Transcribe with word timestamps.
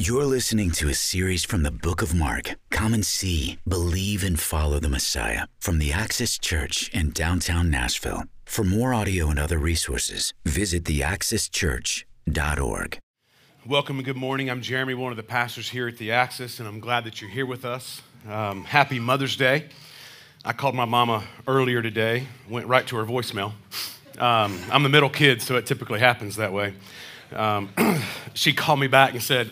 You're 0.00 0.24
listening 0.24 0.70
to 0.76 0.88
a 0.88 0.94
series 0.94 1.44
from 1.44 1.62
the 1.62 1.70
book 1.70 2.00
of 2.00 2.14
Mark. 2.14 2.54
Come 2.70 2.94
and 2.94 3.04
see, 3.04 3.58
believe, 3.68 4.24
and 4.24 4.40
follow 4.40 4.78
the 4.78 4.88
Messiah 4.88 5.44
from 5.58 5.78
the 5.78 5.92
Access 5.92 6.38
Church 6.38 6.88
in 6.94 7.10
downtown 7.10 7.68
Nashville. 7.68 8.24
For 8.46 8.64
more 8.64 8.94
audio 8.94 9.28
and 9.28 9.38
other 9.38 9.58
resources, 9.58 10.32
visit 10.46 10.84
theaccesschurch.org. 10.84 12.98
Welcome 13.66 13.96
and 13.96 14.06
good 14.06 14.16
morning. 14.16 14.48
I'm 14.48 14.62
Jeremy, 14.62 14.94
one 14.94 15.12
of 15.12 15.18
the 15.18 15.22
pastors 15.22 15.68
here 15.68 15.86
at 15.86 15.98
the 15.98 16.12
Access, 16.12 16.60
and 16.60 16.66
I'm 16.66 16.80
glad 16.80 17.04
that 17.04 17.20
you're 17.20 17.28
here 17.28 17.44
with 17.44 17.66
us. 17.66 18.00
Um, 18.26 18.64
happy 18.64 18.98
Mother's 18.98 19.36
Day. 19.36 19.66
I 20.46 20.54
called 20.54 20.74
my 20.74 20.86
mama 20.86 21.24
earlier 21.46 21.82
today, 21.82 22.26
went 22.48 22.66
right 22.68 22.86
to 22.86 22.96
her 22.96 23.04
voicemail. 23.04 23.52
Um, 24.18 24.58
I'm 24.72 24.82
the 24.82 24.88
middle 24.88 25.10
kid, 25.10 25.42
so 25.42 25.56
it 25.56 25.66
typically 25.66 26.00
happens 26.00 26.36
that 26.36 26.54
way. 26.54 26.72
Um, 27.34 27.68
she 28.32 28.54
called 28.54 28.80
me 28.80 28.86
back 28.86 29.12
and 29.12 29.22
said, 29.22 29.50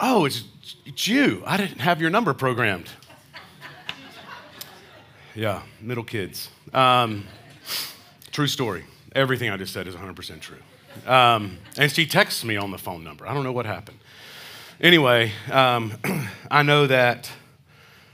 Oh, 0.00 0.24
it's, 0.26 0.44
it's 0.86 1.08
you. 1.08 1.42
I 1.44 1.56
didn't 1.56 1.80
have 1.80 2.00
your 2.00 2.10
number 2.10 2.32
programmed. 2.32 2.88
yeah, 5.34 5.62
middle 5.80 6.04
kids. 6.04 6.50
Um, 6.72 7.26
true 8.30 8.46
story. 8.46 8.84
Everything 9.14 9.50
I 9.50 9.56
just 9.56 9.72
said 9.72 9.88
is 9.88 9.94
100% 9.96 10.40
true. 10.40 10.58
Um, 11.06 11.58
and 11.76 11.90
she 11.90 12.06
texts 12.06 12.44
me 12.44 12.56
on 12.56 12.70
the 12.70 12.78
phone 12.78 13.02
number. 13.02 13.26
I 13.26 13.34
don't 13.34 13.42
know 13.42 13.52
what 13.52 13.66
happened. 13.66 13.98
Anyway, 14.80 15.32
um, 15.50 15.94
I 16.50 16.62
know 16.62 16.86
that 16.86 17.30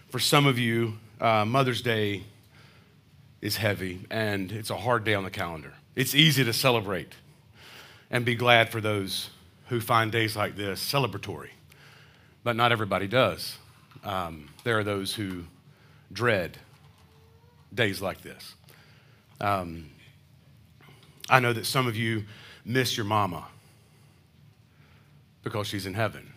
for 0.08 0.18
some 0.18 0.46
of 0.46 0.58
you, 0.58 0.94
uh, 1.20 1.44
Mother's 1.44 1.82
Day 1.82 2.24
is 3.42 3.56
heavy 3.56 4.06
and 4.10 4.50
it's 4.50 4.70
a 4.70 4.76
hard 4.76 5.04
day 5.04 5.12
on 5.12 5.24
the 5.24 5.30
calendar. 5.30 5.74
It's 5.94 6.14
easy 6.14 6.44
to 6.44 6.52
celebrate 6.54 7.12
and 8.10 8.24
be 8.24 8.34
glad 8.34 8.70
for 8.70 8.80
those 8.80 9.28
who 9.68 9.80
find 9.80 10.10
days 10.10 10.34
like 10.34 10.56
this 10.56 10.82
celebratory 10.82 11.50
but 12.44 12.54
not 12.54 12.70
everybody 12.70 13.08
does. 13.08 13.56
Um, 14.04 14.50
there 14.62 14.78
are 14.78 14.84
those 14.84 15.14
who 15.14 15.44
dread 16.12 16.58
days 17.74 18.00
like 18.02 18.20
this. 18.20 18.54
Um, 19.40 19.90
I 21.28 21.40
know 21.40 21.54
that 21.54 21.64
some 21.64 21.88
of 21.88 21.96
you 21.96 22.24
miss 22.64 22.96
your 22.96 23.06
mama 23.06 23.46
because 25.42 25.66
she's 25.66 25.86
in 25.86 25.94
heaven. 25.94 26.32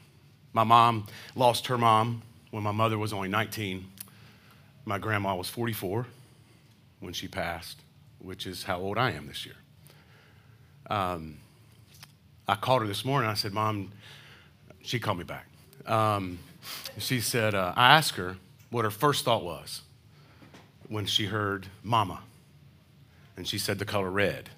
My 0.54 0.64
mom 0.64 1.06
lost 1.36 1.68
her 1.68 1.78
mom 1.78 2.24
when 2.52 2.64
my 2.64 2.72
mother 2.72 2.98
was 2.98 3.12
only 3.12 3.28
19. 3.28 3.86
My 4.86 4.98
grandma 4.98 5.36
was 5.36 5.50
44 5.50 6.08
when 7.02 7.14
she 7.14 7.28
passed, 7.28 7.82
which 8.20 8.48
is 8.48 8.64
how 8.64 8.80
old 8.80 8.98
I 8.98 9.12
am 9.12 9.28
this 9.28 9.46
year. 9.46 9.56
Um, 10.90 11.38
I 12.48 12.56
called 12.56 12.82
her 12.82 12.88
this 12.88 13.04
morning. 13.04 13.30
I 13.30 13.34
said, 13.34 13.52
Mom, 13.52 13.92
she 14.82 15.00
called 15.00 15.18
me 15.18 15.26
back 15.26 15.48
um, 15.88 16.40
she 16.98 17.20
said, 17.20 17.56
uh, 17.56 17.74
I 17.76 17.96
asked 17.96 18.16
her 18.16 18.38
what 18.70 18.86
her 18.86 18.92
first 18.92 19.26
thought 19.26 19.44
was 19.44 19.82
when 20.88 21.06
she 21.06 21.26
heard 21.26 21.68
mama. 21.84 22.22
And 23.36 23.48
she 23.48 23.58
said 23.58 23.80
the 23.80 23.86
color 23.86 24.10
red 24.10 24.50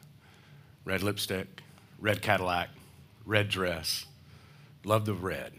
red 0.85 1.03
lipstick, 1.03 1.61
red 1.99 2.21
Cadillac, 2.21 2.69
red 3.25 3.47
dress. 3.49 4.05
Love 4.83 5.05
the 5.05 5.13
red. 5.13 5.53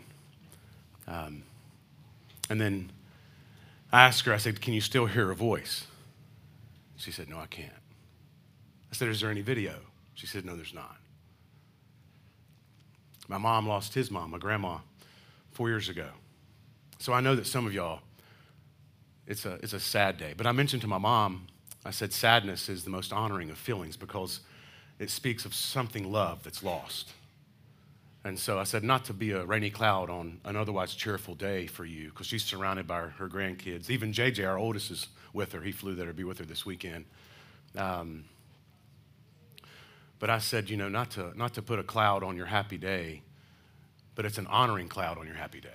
Um, 1.07 1.45
and 2.49 2.61
then 2.61 2.91
I 3.93 4.07
asked 4.07 4.25
her, 4.25 4.35
I 4.35 4.39
said, 4.39 4.61
Can 4.61 4.75
you 4.75 4.81
still 4.81 5.07
hear 5.07 5.27
her 5.27 5.35
voice? 5.35 5.87
She 6.97 7.13
said, 7.13 7.29
No, 7.29 7.39
I 7.39 7.47
can't. 7.47 7.71
I 7.71 8.95
said, 8.97 9.09
Is 9.09 9.21
there 9.21 9.31
any 9.31 9.43
video? 9.43 9.75
She 10.15 10.27
said, 10.27 10.45
No, 10.45 10.57
there's 10.57 10.75
not. 10.75 10.97
My 13.29 13.39
mom 13.39 13.69
lost 13.69 13.95
his 13.95 14.11
mom, 14.11 14.33
my 14.33 14.39
grandma, 14.39 14.79
four 15.61 15.69
years 15.69 15.91
ago. 15.91 16.09
So 17.01 17.13
I 17.13 17.21
know 17.21 17.37
that 17.37 17.47
some 17.47 17.67
of 17.67 17.75
y'all, 17.75 18.01
it's 19.27 19.45
a, 19.45 19.59
it's 19.63 19.75
a 19.75 19.79
sad 19.79 20.17
day. 20.17 20.33
But 20.35 20.47
I 20.47 20.53
mentioned 20.53 20.81
to 20.81 20.89
my 20.89 20.97
mom, 20.97 21.49
I 21.85 21.91
said, 21.91 22.15
sadness 22.15 22.71
is 22.71 22.83
the 22.83 22.89
most 22.89 23.13
honoring 23.13 23.51
of 23.51 23.59
feelings 23.59 23.95
because 23.95 24.41
it 24.99 25.11
speaks 25.11 25.45
of 25.45 25.53
something 25.53 26.11
loved 26.11 26.47
that's 26.47 26.63
lost. 26.63 27.11
And 28.25 28.39
so 28.39 28.59
I 28.59 28.65
said, 28.65 28.83
not 28.83 29.05
to 29.05 29.13
be 29.13 29.33
a 29.33 29.45
rainy 29.45 29.69
cloud 29.69 30.09
on 30.09 30.41
an 30.47 30.57
otherwise 30.57 30.95
cheerful 30.95 31.35
day 31.35 31.67
for 31.67 31.85
you, 31.85 32.09
because 32.09 32.27
she's 32.27 32.43
surrounded 32.43 32.87
by 32.87 33.01
her, 33.01 33.09
her, 33.19 33.29
grandkids. 33.29 33.91
Even 33.91 34.15
JJ, 34.15 34.49
our 34.49 34.57
oldest, 34.57 34.91
is 34.91 35.09
with 35.35 35.53
her. 35.53 35.61
He 35.61 35.73
flew 35.73 35.95
there 35.95 36.07
to 36.07 36.15
be 36.15 36.25
with 36.25 36.39
her 36.39 36.47
this 36.47 36.65
weekend. 36.65 37.05
Um, 37.77 38.25
but 40.21 40.31
I 40.31 40.39
said, 40.39 40.71
you 40.71 40.79
know, 40.79 40.89
not 40.89 41.11
to, 41.11 41.37
not 41.37 41.53
to 41.53 41.61
put 41.61 41.79
a 41.79 41.83
cloud 41.83 42.23
on 42.23 42.35
your 42.35 42.47
happy 42.47 42.79
day, 42.79 43.21
but 44.15 44.25
it's 44.25 44.39
an 44.39 44.47
honoring 44.47 44.89
cloud 44.89 45.19
on 45.19 45.27
your 45.27 45.37
happy 45.37 45.61
day. 45.61 45.69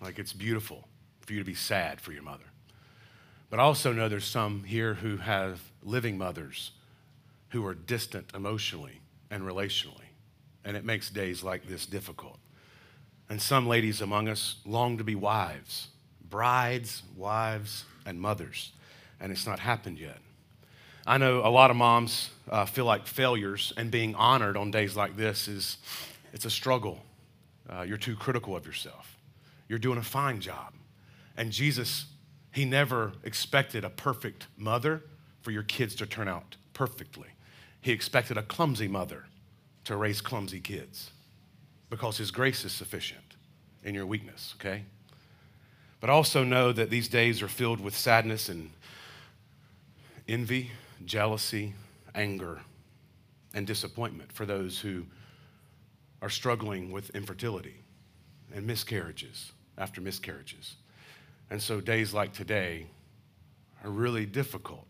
Like 0.00 0.18
it's 0.18 0.32
beautiful 0.32 0.88
for 1.20 1.32
you 1.32 1.38
to 1.38 1.44
be 1.44 1.54
sad 1.54 2.00
for 2.00 2.12
your 2.12 2.22
mother. 2.22 2.44
But 3.50 3.60
I 3.60 3.64
also 3.64 3.92
know 3.92 4.08
there's 4.08 4.24
some 4.24 4.64
here 4.64 4.94
who 4.94 5.18
have 5.18 5.60
living 5.82 6.16
mothers 6.16 6.72
who 7.50 7.64
are 7.66 7.74
distant 7.74 8.30
emotionally 8.34 9.00
and 9.30 9.42
relationally, 9.44 10.08
and 10.64 10.76
it 10.76 10.84
makes 10.84 11.10
days 11.10 11.42
like 11.42 11.66
this 11.66 11.84
difficult. 11.84 12.38
And 13.28 13.40
some 13.40 13.66
ladies 13.66 14.00
among 14.00 14.28
us 14.28 14.56
long 14.64 14.98
to 14.98 15.04
be 15.04 15.14
wives, 15.14 15.88
brides, 16.28 17.02
wives, 17.16 17.84
and 18.06 18.20
mothers, 18.20 18.72
and 19.20 19.30
it's 19.30 19.46
not 19.46 19.58
happened 19.58 19.98
yet. 19.98 20.18
I 21.06 21.18
know 21.18 21.46
a 21.46 21.50
lot 21.50 21.70
of 21.70 21.76
moms 21.76 22.30
uh, 22.48 22.64
feel 22.64 22.84
like 22.84 23.06
failures, 23.06 23.72
and 23.76 23.90
being 23.90 24.14
honored 24.14 24.56
on 24.56 24.70
days 24.70 24.96
like 24.96 25.16
this 25.16 25.46
is 25.46 25.76
it's 26.32 26.44
a 26.44 26.50
struggle. 26.50 27.00
Uh, 27.68 27.82
you're 27.82 27.98
too 27.98 28.16
critical 28.16 28.56
of 28.56 28.66
yourself. 28.66 29.16
You're 29.68 29.78
doing 29.78 29.98
a 29.98 30.02
fine 30.02 30.40
job. 30.40 30.74
And 31.36 31.52
Jesus, 31.52 32.06
He 32.52 32.64
never 32.64 33.12
expected 33.22 33.84
a 33.84 33.90
perfect 33.90 34.46
mother 34.56 35.02
for 35.42 35.50
your 35.50 35.62
kids 35.62 35.94
to 35.96 36.06
turn 36.06 36.28
out 36.28 36.56
perfectly. 36.72 37.28
He 37.80 37.92
expected 37.92 38.36
a 38.36 38.42
clumsy 38.42 38.88
mother 38.88 39.24
to 39.84 39.96
raise 39.96 40.20
clumsy 40.20 40.60
kids 40.60 41.10
because 41.90 42.18
His 42.18 42.30
grace 42.30 42.64
is 42.64 42.72
sufficient 42.72 43.36
in 43.84 43.94
your 43.94 44.06
weakness, 44.06 44.54
okay? 44.58 44.84
But 46.00 46.10
also 46.10 46.44
know 46.44 46.72
that 46.72 46.90
these 46.90 47.08
days 47.08 47.42
are 47.42 47.48
filled 47.48 47.80
with 47.80 47.96
sadness 47.96 48.48
and 48.48 48.70
envy, 50.28 50.70
jealousy, 51.04 51.74
anger, 52.14 52.60
and 53.54 53.66
disappointment 53.66 54.32
for 54.32 54.46
those 54.46 54.80
who 54.80 55.04
are 56.22 56.30
struggling 56.30 56.92
with 56.92 57.10
infertility 57.10 57.74
and 58.54 58.66
miscarriages 58.66 59.52
after 59.76 60.00
miscarriages. 60.00 60.76
And 61.50 61.60
so 61.60 61.80
days 61.80 62.14
like 62.14 62.32
today 62.32 62.86
are 63.84 63.90
really 63.90 64.24
difficult. 64.24 64.86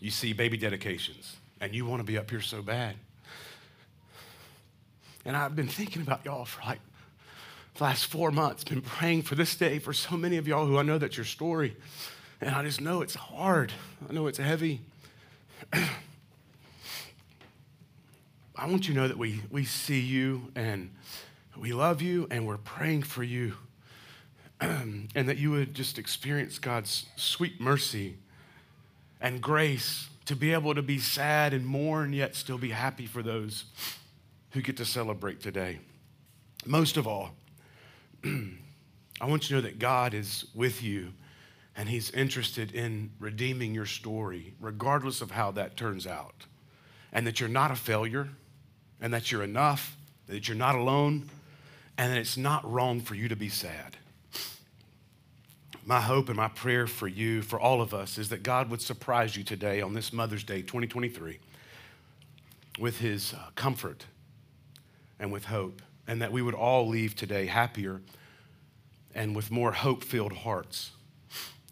You 0.00 0.10
see 0.10 0.32
baby 0.32 0.56
dedications, 0.56 1.36
and 1.60 1.74
you 1.74 1.84
want 1.84 2.00
to 2.00 2.04
be 2.04 2.16
up 2.16 2.30
here 2.30 2.40
so 2.40 2.62
bad. 2.62 2.94
And 5.24 5.36
I've 5.36 5.56
been 5.56 5.68
thinking 5.68 6.02
about 6.02 6.24
y'all 6.24 6.44
for 6.44 6.62
like 6.64 6.80
the 7.74 7.84
last 7.84 8.06
four 8.06 8.30
months, 8.30 8.62
been 8.62 8.82
praying 8.82 9.22
for 9.22 9.34
this 9.34 9.56
day 9.56 9.78
for 9.78 9.92
so 9.92 10.16
many 10.16 10.36
of 10.36 10.46
y'all 10.46 10.66
who 10.66 10.78
I 10.78 10.82
know 10.82 10.98
that's 10.98 11.16
your 11.16 11.24
story. 11.24 11.76
And 12.40 12.54
I 12.54 12.62
just 12.62 12.80
know 12.80 13.02
it's 13.02 13.14
hard. 13.14 13.72
I 14.08 14.12
know 14.12 14.26
it's 14.28 14.38
heavy. 14.38 14.82
I 18.56 18.66
want 18.66 18.86
you 18.86 18.94
to 18.94 19.00
know 19.00 19.08
that 19.08 19.18
we, 19.18 19.42
we 19.50 19.64
see 19.64 20.00
you 20.00 20.52
and 20.54 20.92
we 21.56 21.72
love 21.72 22.00
you 22.00 22.28
and 22.30 22.46
we're 22.46 22.56
praying 22.56 23.02
for 23.02 23.24
you. 23.24 23.54
and 24.60 25.10
that 25.14 25.36
you 25.36 25.50
would 25.50 25.74
just 25.74 25.98
experience 25.98 26.58
God's 26.58 27.06
sweet 27.16 27.60
mercy 27.60 28.16
and 29.20 29.40
grace 29.40 30.08
to 30.26 30.36
be 30.36 30.52
able 30.52 30.74
to 30.74 30.82
be 30.82 30.98
sad 30.98 31.52
and 31.52 31.66
mourn, 31.66 32.12
yet 32.12 32.36
still 32.36 32.56
be 32.56 32.70
happy 32.70 33.06
for 33.06 33.22
those 33.22 33.64
who 34.52 34.62
get 34.62 34.76
to 34.76 34.84
celebrate 34.84 35.40
today. 35.40 35.80
Most 36.64 36.96
of 36.96 37.06
all, 37.06 37.32
I 38.24 39.26
want 39.26 39.42
you 39.42 39.48
to 39.48 39.54
know 39.54 39.60
that 39.62 39.78
God 39.78 40.14
is 40.14 40.46
with 40.54 40.82
you 40.82 41.12
and 41.76 41.88
He's 41.88 42.10
interested 42.12 42.72
in 42.72 43.10
redeeming 43.18 43.74
your 43.74 43.86
story, 43.86 44.54
regardless 44.60 45.20
of 45.20 45.32
how 45.32 45.50
that 45.52 45.76
turns 45.76 46.06
out, 46.06 46.46
and 47.12 47.26
that 47.26 47.40
you're 47.40 47.48
not 47.48 47.72
a 47.72 47.76
failure 47.76 48.28
and 49.00 49.12
that 49.12 49.30
you're 49.30 49.42
enough, 49.42 49.96
that 50.26 50.48
you're 50.48 50.56
not 50.56 50.74
alone, 50.74 51.28
and 51.98 52.12
that 52.12 52.18
it's 52.18 52.36
not 52.36 52.70
wrong 52.70 53.00
for 53.00 53.14
you 53.14 53.28
to 53.28 53.36
be 53.36 53.48
sad. 53.48 53.96
My 55.86 56.00
hope 56.00 56.28
and 56.28 56.36
my 56.36 56.48
prayer 56.48 56.86
for 56.86 57.06
you, 57.06 57.42
for 57.42 57.60
all 57.60 57.82
of 57.82 57.92
us, 57.92 58.16
is 58.16 58.30
that 58.30 58.42
God 58.42 58.70
would 58.70 58.80
surprise 58.80 59.36
you 59.36 59.44
today 59.44 59.82
on 59.82 59.92
this 59.92 60.12
Mother's 60.12 60.42
Day 60.42 60.62
2023 60.62 61.38
with 62.78 62.98
his 62.98 63.34
uh, 63.34 63.50
comfort 63.54 64.06
and 65.20 65.30
with 65.30 65.44
hope, 65.44 65.82
and 66.06 66.22
that 66.22 66.32
we 66.32 66.40
would 66.42 66.54
all 66.54 66.88
leave 66.88 67.14
today 67.14 67.46
happier 67.46 68.00
and 69.14 69.36
with 69.36 69.50
more 69.50 69.72
hope 69.72 70.02
filled 70.02 70.32
hearts. 70.32 70.92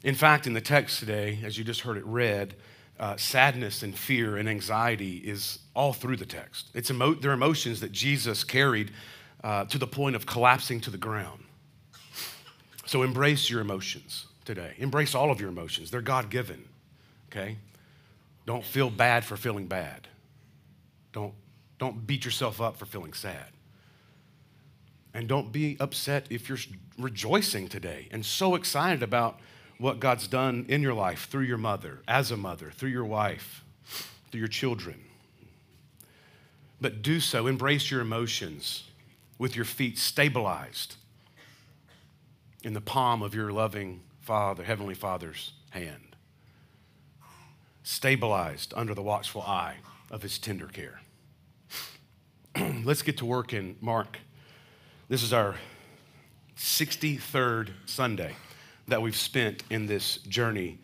In 0.05 0.15
fact, 0.15 0.47
in 0.47 0.53
the 0.53 0.61
text 0.61 0.99
today, 0.99 1.39
as 1.45 1.57
you 1.57 1.65
just 1.65 1.81
heard 1.81 1.97
it 1.97 2.05
read, 2.05 2.55
uh, 2.99 3.17
sadness 3.17 3.83
and 3.83 3.97
fear 3.97 4.37
and 4.37 4.49
anxiety 4.49 5.17
is 5.17 5.59
all 5.75 5.93
through 5.93 6.17
the 6.17 6.27
text. 6.27 6.71
It's 6.75 6.91
emo- 6.91 7.15
they're 7.15 7.33
emotions 7.33 7.81
that 7.81 7.93
Jesus 7.93 8.45
carried 8.45 8.93
uh, 9.43 9.65
to 9.67 9.79
the 9.79 9.87
point 9.87 10.17
of 10.17 10.27
collapsing 10.27 10.81
to 10.83 10.91
the 10.91 10.99
ground. 10.99 11.45
So 12.87 13.03
embrace 13.03 13.49
your 13.49 13.61
emotions 13.61 14.27
today. 14.45 14.75
Embrace 14.79 15.15
all 15.15 15.31
of 15.31 15.41
your 15.41 15.49
emotions. 15.49 15.91
They're 15.91 16.01
God 16.01 16.31
given, 16.31 16.69
okay? 17.31 17.57
Don't 18.45 18.65
feel 18.65 18.91
bad 18.91 19.25
for 19.25 19.37
feeling 19.37 19.67
bad. 19.67 20.09
Don't, 21.13 21.35
don't 21.79 22.07
beat 22.07 22.25
yourself 22.25 22.61
up 22.61 22.77
for 22.77 22.87
feeling 22.87 23.13
sad. 23.13 23.47
And 25.15 25.29
don't 25.29 25.53
be 25.53 25.77
upset 25.79 26.27
if 26.31 26.49
you're 26.49 26.59
rejoicing 26.99 27.69
today 27.69 28.09
and 28.11 28.25
so 28.25 28.55
excited 28.55 29.03
about 29.03 29.41
what 29.83 29.99
God's 29.99 30.29
done 30.29 30.65
in 30.69 30.81
your 30.81 30.95
life 30.95 31.29
through 31.29 31.43
your 31.43 31.59
mother, 31.59 32.03
as 32.07 32.31
a 32.31 32.37
mother, 32.37 32.71
through 32.71 32.91
your 32.91 33.05
wife, 33.05 33.65
through 34.31 34.39
your 34.39 34.49
children. 34.49 35.03
But 36.81 37.03
do 37.03 37.19
so, 37.19 37.49
embrace 37.49 37.91
your 37.91 38.01
emotions 38.01 38.85
with 39.39 39.57
your 39.57 39.65
feet 39.65 39.99
stabilized 39.99 40.95
in 42.63 42.75
the 42.75 42.81
palm 42.81 43.23
of 43.23 43.35
your 43.35 43.51
loving 43.51 44.03
Father, 44.21 44.63
Heavenly 44.63 44.95
Father's 44.95 45.53
hand, 45.71 46.15
stabilized 47.83 48.73
under 48.77 48.95
the 48.95 49.03
watchful 49.03 49.43
eye 49.43 49.79
of 50.13 50.23
His 50.23 50.39
tender 50.39 50.69
care. 50.69 51.01
Let's 52.85 53.03
get 53.03 53.17
to 53.19 53.25
work 53.25 53.53
in 53.53 53.75
Mark. 53.81 54.19
This 55.09 55.25
is 55.25 55.33
our 55.33 55.57
63rd 56.57 57.71
Sunday 57.85 58.37
that 58.89 59.03
we've 59.03 59.17
spent 59.17 59.63
in 59.71 59.87
this 59.87 60.19
journey 60.19 60.79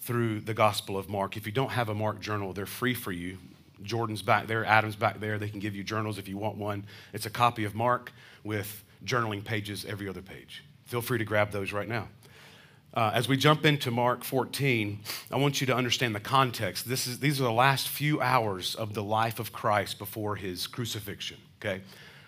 through 0.00 0.40
the 0.40 0.54
Gospel 0.54 0.96
of 0.96 1.08
Mark. 1.08 1.36
If 1.36 1.46
you 1.46 1.52
don't 1.52 1.70
have 1.70 1.88
a 1.88 1.94
Mark 1.94 2.20
journal, 2.20 2.52
they're 2.52 2.66
free 2.66 2.94
for 2.94 3.12
you. 3.12 3.38
Jordan's 3.82 4.22
back 4.22 4.46
there, 4.46 4.64
Adam's 4.64 4.96
back 4.96 5.20
there. 5.20 5.38
They 5.38 5.48
can 5.48 5.60
give 5.60 5.74
you 5.74 5.82
journals 5.82 6.18
if 6.18 6.28
you 6.28 6.36
want 6.36 6.56
one. 6.56 6.84
It's 7.12 7.26
a 7.26 7.30
copy 7.30 7.64
of 7.64 7.74
Mark 7.74 8.12
with 8.44 8.84
journaling 9.04 9.44
pages 9.44 9.84
every 9.84 10.08
other 10.08 10.22
page. 10.22 10.64
Feel 10.84 11.00
free 11.00 11.18
to 11.18 11.24
grab 11.24 11.50
those 11.50 11.72
right 11.72 11.88
now. 11.88 12.08
Uh, 12.92 13.12
as 13.14 13.28
we 13.28 13.36
jump 13.36 13.64
into 13.64 13.90
Mark 13.90 14.24
14, 14.24 14.98
I 15.30 15.36
want 15.36 15.60
you 15.60 15.66
to 15.68 15.74
understand 15.76 16.14
the 16.14 16.20
context. 16.20 16.88
This 16.88 17.06
is, 17.06 17.20
these 17.20 17.40
are 17.40 17.44
the 17.44 17.52
last 17.52 17.88
few 17.88 18.20
hours 18.20 18.74
of 18.74 18.94
the 18.94 19.02
life 19.02 19.38
of 19.38 19.52
Christ 19.52 19.98
before 19.98 20.34
his 20.34 20.66
crucifixion, 20.66 21.36
okay? 21.60 21.82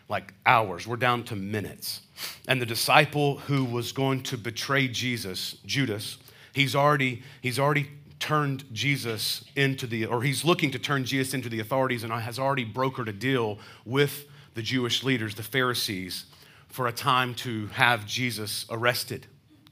Like 0.08 0.34
hours. 0.44 0.86
We're 0.86 0.96
down 0.96 1.24
to 1.24 1.36
minutes. 1.36 2.02
And 2.46 2.60
the 2.60 2.66
disciple 2.66 3.38
who 3.38 3.64
was 3.64 3.92
going 3.92 4.22
to 4.24 4.36
betray 4.36 4.88
Jesus, 4.88 5.56
Judas, 5.64 6.18
he's 6.52 6.74
already, 6.74 7.22
he's 7.40 7.58
already 7.58 7.88
turned 8.22 8.64
Jesus 8.72 9.44
into 9.56 9.86
the, 9.86 10.06
or 10.06 10.22
he's 10.22 10.44
looking 10.44 10.70
to 10.70 10.78
turn 10.78 11.04
Jesus 11.04 11.34
into 11.34 11.48
the 11.48 11.58
authorities 11.58 12.04
and 12.04 12.12
has 12.12 12.38
already 12.38 12.64
brokered 12.64 13.08
a 13.08 13.12
deal 13.12 13.58
with 13.84 14.26
the 14.54 14.62
Jewish 14.62 15.02
leaders, 15.02 15.34
the 15.34 15.42
Pharisees, 15.42 16.26
for 16.68 16.86
a 16.86 16.92
time 16.92 17.34
to 17.34 17.66
have 17.68 18.06
Jesus 18.06 18.64
arrested, 18.70 19.26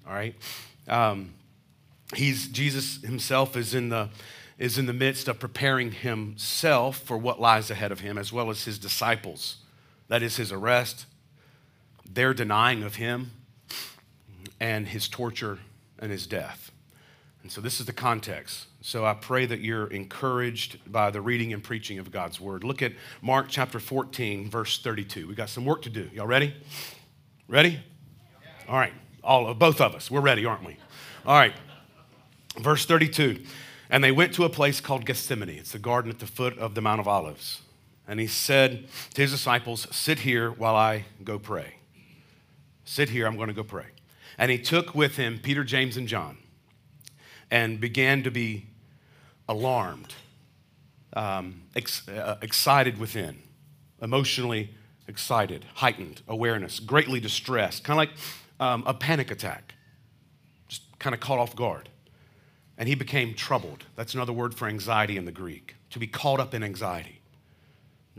all 0.07 0.15
right? 0.15 0.35
Um, 0.89 1.35
he's, 2.15 2.49
Jesus 2.49 3.01
himself 3.03 3.57
is 3.57 3.75
in, 3.75 3.89
the, 3.89 4.09
is 4.59 4.79
in 4.79 4.87
the 4.87 4.93
midst 4.93 5.29
of 5.29 5.39
preparing 5.39 5.93
himself 5.93 6.99
for 6.99 7.17
what 7.17 7.41
lies 7.41 7.71
ahead 7.71 7.93
of 7.93 8.01
him, 8.01 8.19
as 8.19 8.33
well 8.33 8.51
as 8.51 8.65
his 8.65 8.79
disciples. 8.79 9.59
That 10.11 10.23
is 10.23 10.37
his 10.37 10.53
arrest, 10.53 11.07
their 12.09 12.35
denying 12.35 12.83
of 12.83 12.97
him, 12.97 13.31
and 14.61 14.89
his 14.89 15.09
torture 15.09 15.61
and 15.99 16.13
his 16.13 16.27
death. 16.27 16.71
And 17.43 17.51
so 17.51 17.63
this 17.63 17.81
is 17.81 17.87
the 17.87 17.95
context. 17.95 18.67
So 18.83 19.07
I 19.07 19.15
pray 19.15 19.47
that 19.47 19.61
you're 19.61 19.87
encouraged 19.87 20.93
by 20.93 21.11
the 21.11 21.23
reading 21.23 21.55
and 21.55 21.65
preaching 21.65 21.99
of 21.99 22.11
God's 22.11 22.39
word. 22.39 22.63
Look 22.63 22.83
at 22.83 22.93
Mark 23.23 23.47
chapter 23.49 23.81
14, 23.81 24.51
verse 24.51 24.79
32. 24.79 25.27
We 25.27 25.35
got 25.35 25.49
some 25.49 25.65
work 25.65 25.81
to 25.83 25.91
do. 25.91 26.11
Y'all 26.13 26.27
ready? 26.27 26.55
Ready? 27.49 27.81
All 28.69 28.77
right 28.77 28.93
all 29.23 29.49
of 29.49 29.59
both 29.59 29.81
of 29.81 29.95
us. 29.95 30.11
We're 30.11 30.21
ready, 30.21 30.45
aren't 30.45 30.65
we? 30.65 30.77
All 31.27 31.39
right. 31.39 31.55
Verse 32.59 32.85
32. 32.85 33.43
And 33.89 34.03
they 34.05 34.13
went 34.13 34.35
to 34.35 34.45
a 34.45 34.49
place 34.49 34.81
called 34.81 35.05
Gethsemane. 35.05 35.51
It's 35.51 35.73
the 35.73 35.79
garden 35.79 36.11
at 36.11 36.19
the 36.19 36.27
foot 36.27 36.59
of 36.59 36.75
the 36.75 36.81
Mount 36.81 37.01
of 37.01 37.09
Olives. 37.09 37.63
And 38.11 38.19
he 38.19 38.27
said 38.27 38.89
to 39.15 39.23
his 39.23 39.31
disciples, 39.31 39.87
Sit 39.93 40.19
here 40.19 40.51
while 40.51 40.75
I 40.75 41.05
go 41.23 41.39
pray. 41.39 41.77
Sit 42.85 43.11
here, 43.11 43.25
I'm 43.25 43.37
going 43.37 43.47
to 43.47 43.55
go 43.55 43.63
pray. 43.63 43.87
And 44.37 44.51
he 44.51 44.59
took 44.59 44.97
with 44.97 45.15
him 45.15 45.39
Peter, 45.41 45.63
James, 45.63 45.97
and 45.97 46.09
John 46.09 46.39
and 47.53 47.81
began 47.81 48.25
to 48.25 48.31
be 48.33 48.67
alarmed, 49.49 50.17
um, 51.13 51.63
ex- 51.77 52.09
uh, 52.09 52.37
excited 52.43 52.99
within, 52.99 53.45
emotionally 54.03 54.75
excited, 55.07 55.65
heightened 55.75 56.23
awareness, 56.27 56.81
greatly 56.81 57.21
distressed, 57.21 57.85
kind 57.85 57.95
of 57.95 58.09
like 58.09 58.19
um, 58.59 58.83
a 58.89 58.95
panic 58.95 59.31
attack, 59.31 59.75
just 60.67 60.83
kind 60.99 61.15
of 61.15 61.21
caught 61.21 61.39
off 61.39 61.55
guard. 61.55 61.89
And 62.77 62.89
he 62.89 62.97
became 62.97 63.35
troubled. 63.35 63.85
That's 63.95 64.15
another 64.15 64.33
word 64.33 64.53
for 64.53 64.67
anxiety 64.67 65.17
in 65.17 65.27
the 65.27 65.33
Greek, 65.33 65.77
to 65.91 66.01
be 66.01 66.09
caught 66.09 66.41
up 66.41 66.55
in 66.55 66.65
anxiety. 66.65 67.20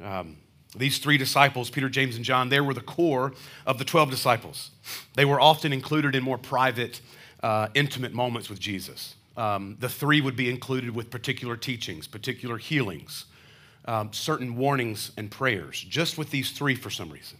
Um, 0.03 0.37
these 0.75 0.99
three 0.99 1.17
disciples, 1.17 1.69
Peter, 1.69 1.89
James, 1.89 2.15
and 2.15 2.23
John, 2.23 2.49
they 2.49 2.61
were 2.61 2.73
the 2.73 2.81
core 2.81 3.33
of 3.65 3.77
the 3.77 3.85
12 3.85 4.09
disciples. 4.09 4.71
They 5.15 5.25
were 5.25 5.39
often 5.39 5.73
included 5.73 6.15
in 6.15 6.23
more 6.23 6.37
private, 6.37 7.01
uh, 7.43 7.67
intimate 7.73 8.13
moments 8.13 8.49
with 8.49 8.59
Jesus. 8.59 9.15
Um, 9.35 9.77
the 9.79 9.89
three 9.89 10.21
would 10.21 10.35
be 10.35 10.49
included 10.49 10.95
with 10.95 11.09
particular 11.09 11.57
teachings, 11.57 12.07
particular 12.07 12.57
healings, 12.57 13.25
um, 13.85 14.13
certain 14.13 14.55
warnings 14.55 15.11
and 15.17 15.29
prayers, 15.29 15.81
just 15.81 16.17
with 16.17 16.29
these 16.31 16.51
three 16.51 16.75
for 16.75 16.89
some 16.89 17.09
reason. 17.09 17.37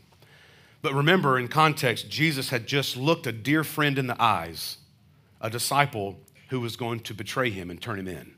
But 0.82 0.94
remember, 0.94 1.38
in 1.38 1.48
context, 1.48 2.10
Jesus 2.10 2.50
had 2.50 2.66
just 2.66 2.98
looked 2.98 3.28
a 3.28 3.32
dear 3.32 3.64
friend 3.64 4.00
in 4.00 4.08
the 4.08 4.22
eyes, 4.22 4.78
a 5.40 5.50
disciple 5.50 6.20
who 6.50 6.60
was 6.60 6.76
going 6.76 7.02
to 7.02 7.14
betray 7.14 7.50
him 7.50 7.70
and 7.70 7.82
turn 7.82 8.00
him 8.00 8.08
in. 8.08 8.34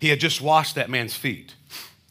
He 0.00 0.08
had 0.08 0.18
just 0.18 0.40
washed 0.40 0.74
that 0.74 0.90
man's 0.90 1.14
feet. 1.14 1.54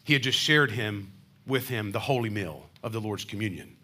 He 0.04 0.14
had 0.14 0.24
just 0.24 0.38
shared 0.38 0.72
him 0.72 1.12
with 1.45 1.69
him 1.69 1.92
the 1.92 2.00
holy 2.00 2.30
meal 2.30 2.69
of 2.84 2.92
the 2.92 3.01
Lord's 3.01 3.25
communion. 3.25 3.75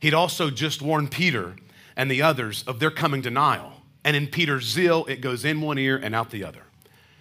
He'd 0.00 0.14
also 0.14 0.50
just 0.50 0.82
warned 0.82 1.10
Peter 1.10 1.56
and 1.96 2.10
the 2.10 2.22
others 2.22 2.62
of 2.66 2.78
their 2.78 2.90
coming 2.90 3.22
denial. 3.22 3.72
And 4.04 4.14
in 4.14 4.28
Peter's 4.28 4.64
zeal, 4.64 5.04
it 5.06 5.20
goes 5.20 5.44
in 5.44 5.60
one 5.60 5.78
ear 5.78 5.96
and 5.96 6.14
out 6.14 6.30
the 6.30 6.44
other. 6.44 6.62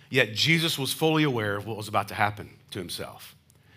Yet 0.09 0.33
Jesus 0.33 0.77
was 0.77 0.93
fully 0.93 1.23
aware 1.23 1.55
of 1.55 1.65
what 1.65 1.77
was 1.77 1.87
about 1.87 2.07
to 2.09 2.13
happen 2.13 2.51
to 2.71 2.79
himself. 2.79 3.35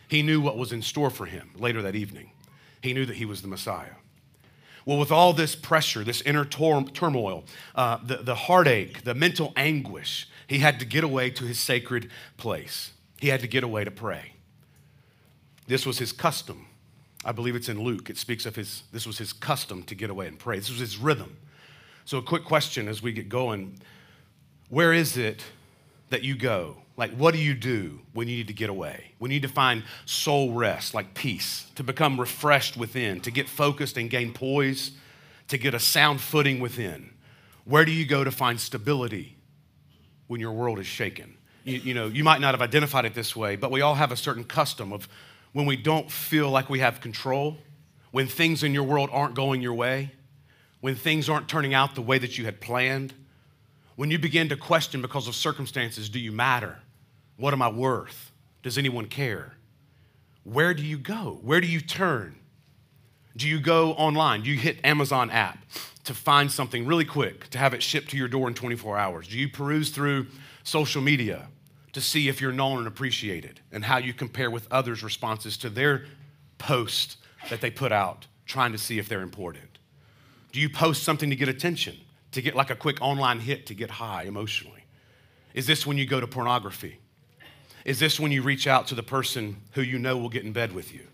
He 0.08 0.22
knew 0.22 0.40
what 0.40 0.56
was 0.56 0.72
in 0.72 0.82
store 0.82 1.10
for 1.10 1.26
him 1.26 1.50
later 1.56 1.82
that 1.82 1.94
evening. 1.94 2.32
He 2.82 2.92
knew 2.92 3.06
that 3.06 3.16
he 3.16 3.24
was 3.24 3.42
the 3.42 3.48
Messiah. 3.48 3.94
Well, 4.84 4.98
with 4.98 5.12
all 5.12 5.32
this 5.32 5.54
pressure, 5.54 6.02
this 6.02 6.22
inner 6.22 6.44
turmoil, 6.44 7.44
uh, 7.74 7.98
the, 8.02 8.16
the 8.16 8.34
heartache, 8.34 9.04
the 9.04 9.14
mental 9.14 9.52
anguish, 9.56 10.28
he 10.46 10.58
had 10.58 10.78
to 10.80 10.86
get 10.86 11.04
away 11.04 11.30
to 11.30 11.44
his 11.44 11.60
sacred 11.60 12.10
place. 12.38 12.92
He 13.20 13.28
had 13.28 13.40
to 13.40 13.48
get 13.48 13.64
away 13.64 13.84
to 13.84 13.90
pray. 13.90 14.32
This 15.68 15.86
was 15.86 15.98
his 15.98 16.10
custom. 16.10 16.66
I 17.24 17.30
believe 17.30 17.54
it's 17.54 17.68
in 17.68 17.82
Luke. 17.82 18.10
It 18.10 18.16
speaks 18.16 18.44
of 18.46 18.56
his, 18.56 18.82
this 18.92 19.06
was 19.06 19.18
his 19.18 19.32
custom 19.32 19.84
to 19.84 19.94
get 19.94 20.10
away 20.10 20.26
and 20.26 20.38
pray. 20.38 20.58
This 20.58 20.70
was 20.70 20.80
his 20.80 20.98
rhythm. 20.98 21.36
So, 22.04 22.18
a 22.18 22.22
quick 22.22 22.44
question 22.44 22.88
as 22.88 23.02
we 23.02 23.12
get 23.12 23.28
going 23.28 23.78
Where 24.68 24.92
is 24.92 25.16
it 25.16 25.44
that 26.10 26.22
you 26.24 26.34
go 26.36 26.78
like, 26.98 27.12
what 27.12 27.32
do 27.32 27.38
you 27.38 27.54
do 27.54 28.00
when 28.12 28.26
you 28.26 28.38
need 28.38 28.48
to 28.48 28.52
get 28.52 28.68
away? 28.68 29.12
When 29.18 29.30
you 29.30 29.36
need 29.36 29.46
to 29.46 29.54
find 29.54 29.84
soul 30.04 30.52
rest, 30.52 30.94
like 30.94 31.14
peace, 31.14 31.70
to 31.76 31.84
become 31.84 32.18
refreshed 32.18 32.76
within, 32.76 33.20
to 33.20 33.30
get 33.30 33.48
focused 33.48 33.96
and 33.96 34.10
gain 34.10 34.32
poise, 34.32 34.90
to 35.46 35.56
get 35.56 35.74
a 35.74 35.78
sound 35.78 36.20
footing 36.20 36.58
within? 36.58 37.14
Where 37.64 37.84
do 37.84 37.92
you 37.92 38.04
go 38.04 38.24
to 38.24 38.32
find 38.32 38.60
stability 38.60 39.36
when 40.26 40.40
your 40.40 40.50
world 40.50 40.80
is 40.80 40.88
shaken? 40.88 41.36
You, 41.62 41.78
you 41.78 41.94
know, 41.94 42.08
you 42.08 42.24
might 42.24 42.40
not 42.40 42.52
have 42.52 42.62
identified 42.62 43.04
it 43.04 43.14
this 43.14 43.36
way, 43.36 43.54
but 43.54 43.70
we 43.70 43.80
all 43.80 43.94
have 43.94 44.10
a 44.10 44.16
certain 44.16 44.42
custom 44.42 44.92
of 44.92 45.08
when 45.52 45.66
we 45.66 45.76
don't 45.76 46.10
feel 46.10 46.50
like 46.50 46.68
we 46.68 46.80
have 46.80 47.00
control, 47.00 47.58
when 48.10 48.26
things 48.26 48.62
in 48.62 48.74
your 48.74 48.84
world 48.84 49.10
aren't 49.12 49.34
going 49.34 49.62
your 49.62 49.74
way, 49.74 50.12
when 50.80 50.94
things 50.94 51.28
aren't 51.28 51.48
turning 51.48 51.74
out 51.74 51.94
the 51.94 52.02
way 52.02 52.18
that 52.18 52.38
you 52.38 52.44
had 52.44 52.60
planned, 52.60 53.12
when 53.96 54.10
you 54.10 54.18
begin 54.18 54.48
to 54.48 54.56
question 54.56 55.02
because 55.02 55.26
of 55.26 55.34
circumstances, 55.34 56.08
do 56.08 56.20
you 56.20 56.30
matter? 56.30 56.78
What 57.36 57.52
am 57.52 57.62
I 57.62 57.68
worth? 57.68 58.30
Does 58.62 58.78
anyone 58.78 59.06
care? 59.06 59.54
Where 60.44 60.74
do 60.74 60.84
you 60.84 60.98
go? 60.98 61.40
Where 61.42 61.60
do 61.60 61.66
you 61.66 61.80
turn? 61.80 62.36
Do 63.36 63.48
you 63.48 63.60
go 63.60 63.92
online? 63.92 64.42
Do 64.42 64.50
you 64.50 64.58
hit 64.58 64.78
Amazon 64.84 65.30
app 65.30 65.58
to 66.04 66.14
find 66.14 66.50
something 66.50 66.86
really 66.86 67.04
quick, 67.04 67.48
to 67.50 67.58
have 67.58 67.74
it 67.74 67.82
shipped 67.82 68.10
to 68.10 68.16
your 68.16 68.28
door 68.28 68.48
in 68.48 68.54
24 68.54 68.98
hours? 68.98 69.28
Do 69.28 69.38
you 69.38 69.48
peruse 69.48 69.90
through 69.90 70.26
social 70.64 71.02
media 71.02 71.48
to 71.92 72.00
see 72.00 72.28
if 72.28 72.40
you're 72.40 72.52
known 72.52 72.78
and 72.78 72.86
appreciated 72.86 73.60
and 73.72 73.84
how 73.84 73.98
you 73.98 74.12
compare 74.12 74.50
with 74.50 74.66
others' 74.70 75.02
responses 75.02 75.56
to 75.58 75.70
their 75.70 76.04
post 76.58 77.16
that 77.50 77.60
they 77.60 77.70
put 77.70 77.92
out, 77.92 78.26
trying 78.46 78.72
to 78.72 78.78
see 78.78 78.98
if 78.98 79.08
they're 79.08 79.22
important? 79.22 79.78
Do 80.52 80.60
you 80.60 80.68
post 80.68 81.02
something 81.02 81.30
to 81.30 81.36
get 81.36 81.48
attention, 81.48 81.96
to 82.32 82.42
get 82.42 82.54
like 82.54 82.70
a 82.70 82.76
quick 82.76 83.00
online 83.00 83.40
hit 83.40 83.66
to 83.66 83.74
get 83.74 83.90
high 83.90 84.24
emotionally? 84.24 84.84
Is 85.54 85.66
this 85.66 85.86
when 85.86 85.98
you 85.98 86.06
go 86.06 86.20
to 86.20 86.26
pornography? 86.26 87.00
Is 87.84 87.98
this 87.98 88.20
when 88.20 88.32
you 88.32 88.42
reach 88.42 88.66
out 88.66 88.86
to 88.88 88.94
the 88.94 89.02
person 89.02 89.56
who 89.72 89.82
you 89.82 89.98
know 89.98 90.16
will 90.16 90.28
get 90.28 90.44
in 90.44 90.52
bed 90.52 90.72
with 90.72 90.92
you? 90.92 91.06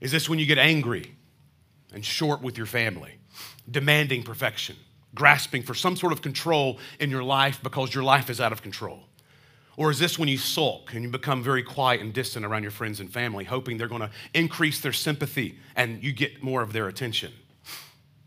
Is 0.00 0.10
this 0.10 0.28
when 0.28 0.38
you 0.38 0.46
get 0.46 0.58
angry? 0.58 1.16
and 1.92 2.04
short 2.04 2.42
with 2.42 2.56
your 2.56 2.66
family, 2.66 3.18
demanding 3.70 4.22
perfection, 4.22 4.76
grasping 5.14 5.62
for 5.62 5.74
some 5.74 5.96
sort 5.96 6.12
of 6.12 6.22
control 6.22 6.78
in 6.98 7.10
your 7.10 7.22
life 7.22 7.60
because 7.62 7.94
your 7.94 8.04
life 8.04 8.30
is 8.30 8.40
out 8.40 8.52
of 8.52 8.62
control? 8.62 9.00
Or 9.76 9.90
is 9.90 9.98
this 9.98 10.18
when 10.18 10.28
you 10.28 10.36
sulk 10.36 10.92
and 10.92 11.02
you 11.02 11.08
become 11.08 11.42
very 11.42 11.62
quiet 11.62 12.00
and 12.00 12.12
distant 12.12 12.44
around 12.44 12.62
your 12.62 12.70
friends 12.70 13.00
and 13.00 13.10
family, 13.10 13.44
hoping 13.44 13.78
they're 13.78 13.88
going 13.88 14.02
to 14.02 14.10
increase 14.34 14.80
their 14.80 14.92
sympathy 14.92 15.58
and 15.74 16.02
you 16.02 16.12
get 16.12 16.42
more 16.42 16.62
of 16.62 16.72
their 16.72 16.88
attention? 16.88 17.32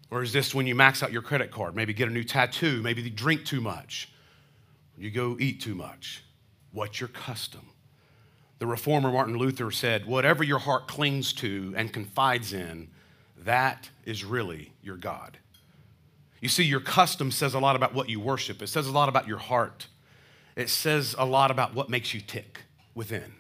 Or 0.10 0.24
is 0.24 0.34
this 0.34 0.56
when 0.56 0.66
you 0.66 0.76
max 0.76 1.04
out 1.04 1.12
your 1.12 1.22
credit 1.22 1.52
card, 1.52 1.76
maybe 1.76 1.94
get 1.94 2.08
a 2.08 2.12
new 2.12 2.24
tattoo, 2.24 2.82
maybe 2.82 3.02
you 3.02 3.10
drink 3.10 3.46
too 3.46 3.62
much, 3.62 4.10
you 4.98 5.12
go 5.12 5.38
eat 5.40 5.62
too 5.62 5.76
much? 5.76 6.24
What's 6.72 7.00
your 7.00 7.10
custom? 7.10 7.70
The 8.60 8.66
reformer 8.66 9.12
Martin 9.12 9.38
Luther 9.38 9.70
said, 9.72 10.06
Whatever 10.06 10.44
your 10.44 10.60
heart 10.60 10.88
clings 10.88 11.34
to 11.34 11.74
and 11.76 11.92
confides 11.92 12.54
in, 12.54 12.90
that 13.38 13.90
is 14.06 14.24
really 14.24 14.72
your 14.82 14.98
God. 14.98 15.38
You 16.42 16.50
see, 16.50 16.64
your 16.64 16.80
custom 16.80 17.32
says 17.32 17.54
a 17.54 17.60
lot 17.60 17.76
about 17.76 17.94
what 17.94 18.10
you 18.10 18.20
worship, 18.20 18.62
it 18.62 18.68
says 18.68 18.88
a 18.88 18.92
lot 18.92 19.10
about 19.10 19.28
your 19.28 19.38
heart, 19.38 19.88
it 20.56 20.70
says 20.70 21.16
a 21.18 21.26
lot 21.26 21.52
about 21.52 21.74
what 21.74 21.90
makes 21.90 22.14
you 22.14 22.22
tick 22.22 22.62
within. 22.94 23.34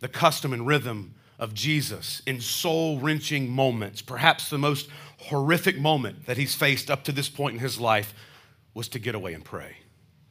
The 0.00 0.08
custom 0.08 0.52
and 0.52 0.66
rhythm 0.66 1.14
of 1.38 1.54
Jesus 1.54 2.22
in 2.26 2.40
soul 2.40 2.98
wrenching 2.98 3.50
moments, 3.50 4.02
perhaps 4.02 4.50
the 4.50 4.58
most 4.58 4.88
horrific 5.18 5.78
moment 5.78 6.26
that 6.26 6.36
he's 6.36 6.54
faced 6.54 6.90
up 6.90 7.04
to 7.04 7.12
this 7.12 7.28
point 7.28 7.54
in 7.54 7.60
his 7.60 7.80
life, 7.80 8.14
was 8.74 8.88
to 8.88 8.98
get 8.98 9.14
away 9.14 9.34
and 9.34 9.44
pray. 9.44 9.76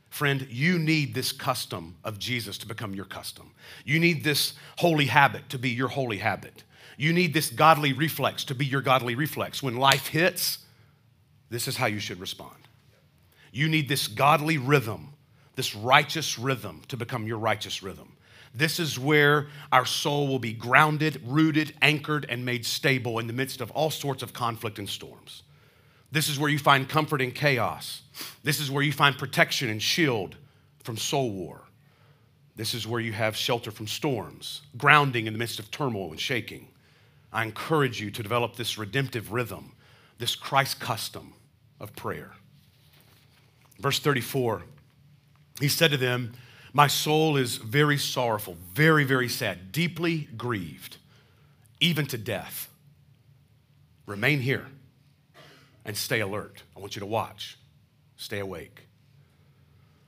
Friend, 0.09 0.47
you 0.51 0.77
need 0.77 1.15
this 1.15 1.31
custom 1.31 1.95
of 2.03 2.19
Jesus 2.19 2.59
to 2.59 2.67
become 2.67 2.93
your 2.93 3.05
custom. 3.05 3.51
You 3.83 3.99
need 3.99 4.23
this 4.23 4.53
holy 4.77 5.05
habit 5.05 5.49
to 5.49 5.57
be 5.57 5.71
your 5.71 5.87
holy 5.87 6.17
habit. 6.17 6.63
You 6.97 7.13
need 7.13 7.33
this 7.33 7.49
godly 7.49 7.93
reflex 7.93 8.43
to 8.45 8.53
be 8.53 8.65
your 8.65 8.81
godly 8.81 9.15
reflex. 9.15 9.63
When 9.63 9.75
life 9.77 10.07
hits, 10.07 10.59
this 11.49 11.67
is 11.67 11.77
how 11.77 11.87
you 11.87 11.99
should 11.99 12.19
respond. 12.19 12.67
You 13.51 13.67
need 13.67 13.89
this 13.89 14.07
godly 14.07 14.59
rhythm, 14.59 15.12
this 15.55 15.75
righteous 15.75 16.39
rhythm 16.39 16.81
to 16.87 16.97
become 16.97 17.27
your 17.27 17.37
righteous 17.37 17.83
rhythm. 17.83 18.13
This 18.55 18.79
is 18.79 18.99
where 18.99 19.47
our 19.71 19.85
soul 19.85 20.27
will 20.27 20.39
be 20.39 20.53
grounded, 20.53 21.21
rooted, 21.25 21.73
anchored, 21.81 22.25
and 22.29 22.45
made 22.45 22.65
stable 22.65 23.19
in 23.19 23.27
the 23.27 23.33
midst 23.33 23.61
of 23.61 23.71
all 23.71 23.89
sorts 23.89 24.21
of 24.21 24.33
conflict 24.33 24.77
and 24.77 24.87
storms. 24.87 25.43
This 26.11 26.29
is 26.29 26.39
where 26.39 26.51
you 26.51 26.59
find 26.59 26.87
comfort 26.87 27.21
in 27.21 27.31
chaos. 27.31 28.03
This 28.43 28.59
is 28.59 28.69
where 28.69 28.83
you 28.83 28.91
find 28.91 29.17
protection 29.17 29.69
and 29.69 29.81
shield 29.81 30.35
from 30.83 30.97
soul 30.97 31.31
war. 31.31 31.61
This 32.55 32.75
is 32.75 32.85
where 32.87 33.01
you 33.01 33.13
have 33.13 33.35
shelter 33.35 33.71
from 33.71 33.87
storms, 33.87 34.61
grounding 34.77 35.25
in 35.25 35.33
the 35.33 35.39
midst 35.39 35.57
of 35.57 35.71
turmoil 35.71 36.11
and 36.11 36.19
shaking. 36.19 36.67
I 37.31 37.43
encourage 37.43 37.99
you 37.99 38.11
to 38.11 38.21
develop 38.21 38.55
this 38.55 38.77
redemptive 38.77 39.31
rhythm, 39.31 39.71
this 40.19 40.35
Christ 40.35 40.79
custom 40.79 41.33
of 41.79 41.95
prayer. 41.95 42.33
Verse 43.79 43.97
34, 43.97 44.61
he 45.59 45.67
said 45.67 45.91
to 45.91 45.97
them, 45.97 46.33
My 46.73 46.87
soul 46.87 47.37
is 47.37 47.57
very 47.57 47.97
sorrowful, 47.97 48.57
very, 48.73 49.03
very 49.03 49.29
sad, 49.29 49.71
deeply 49.71 50.27
grieved, 50.35 50.97
even 51.79 52.05
to 52.07 52.17
death. 52.17 52.69
Remain 54.05 54.39
here 54.39 54.67
and 55.85 55.95
stay 55.95 56.19
alert. 56.19 56.63
I 56.75 56.79
want 56.79 56.95
you 56.95 56.99
to 57.01 57.05
watch, 57.05 57.57
stay 58.15 58.39
awake. 58.39 58.87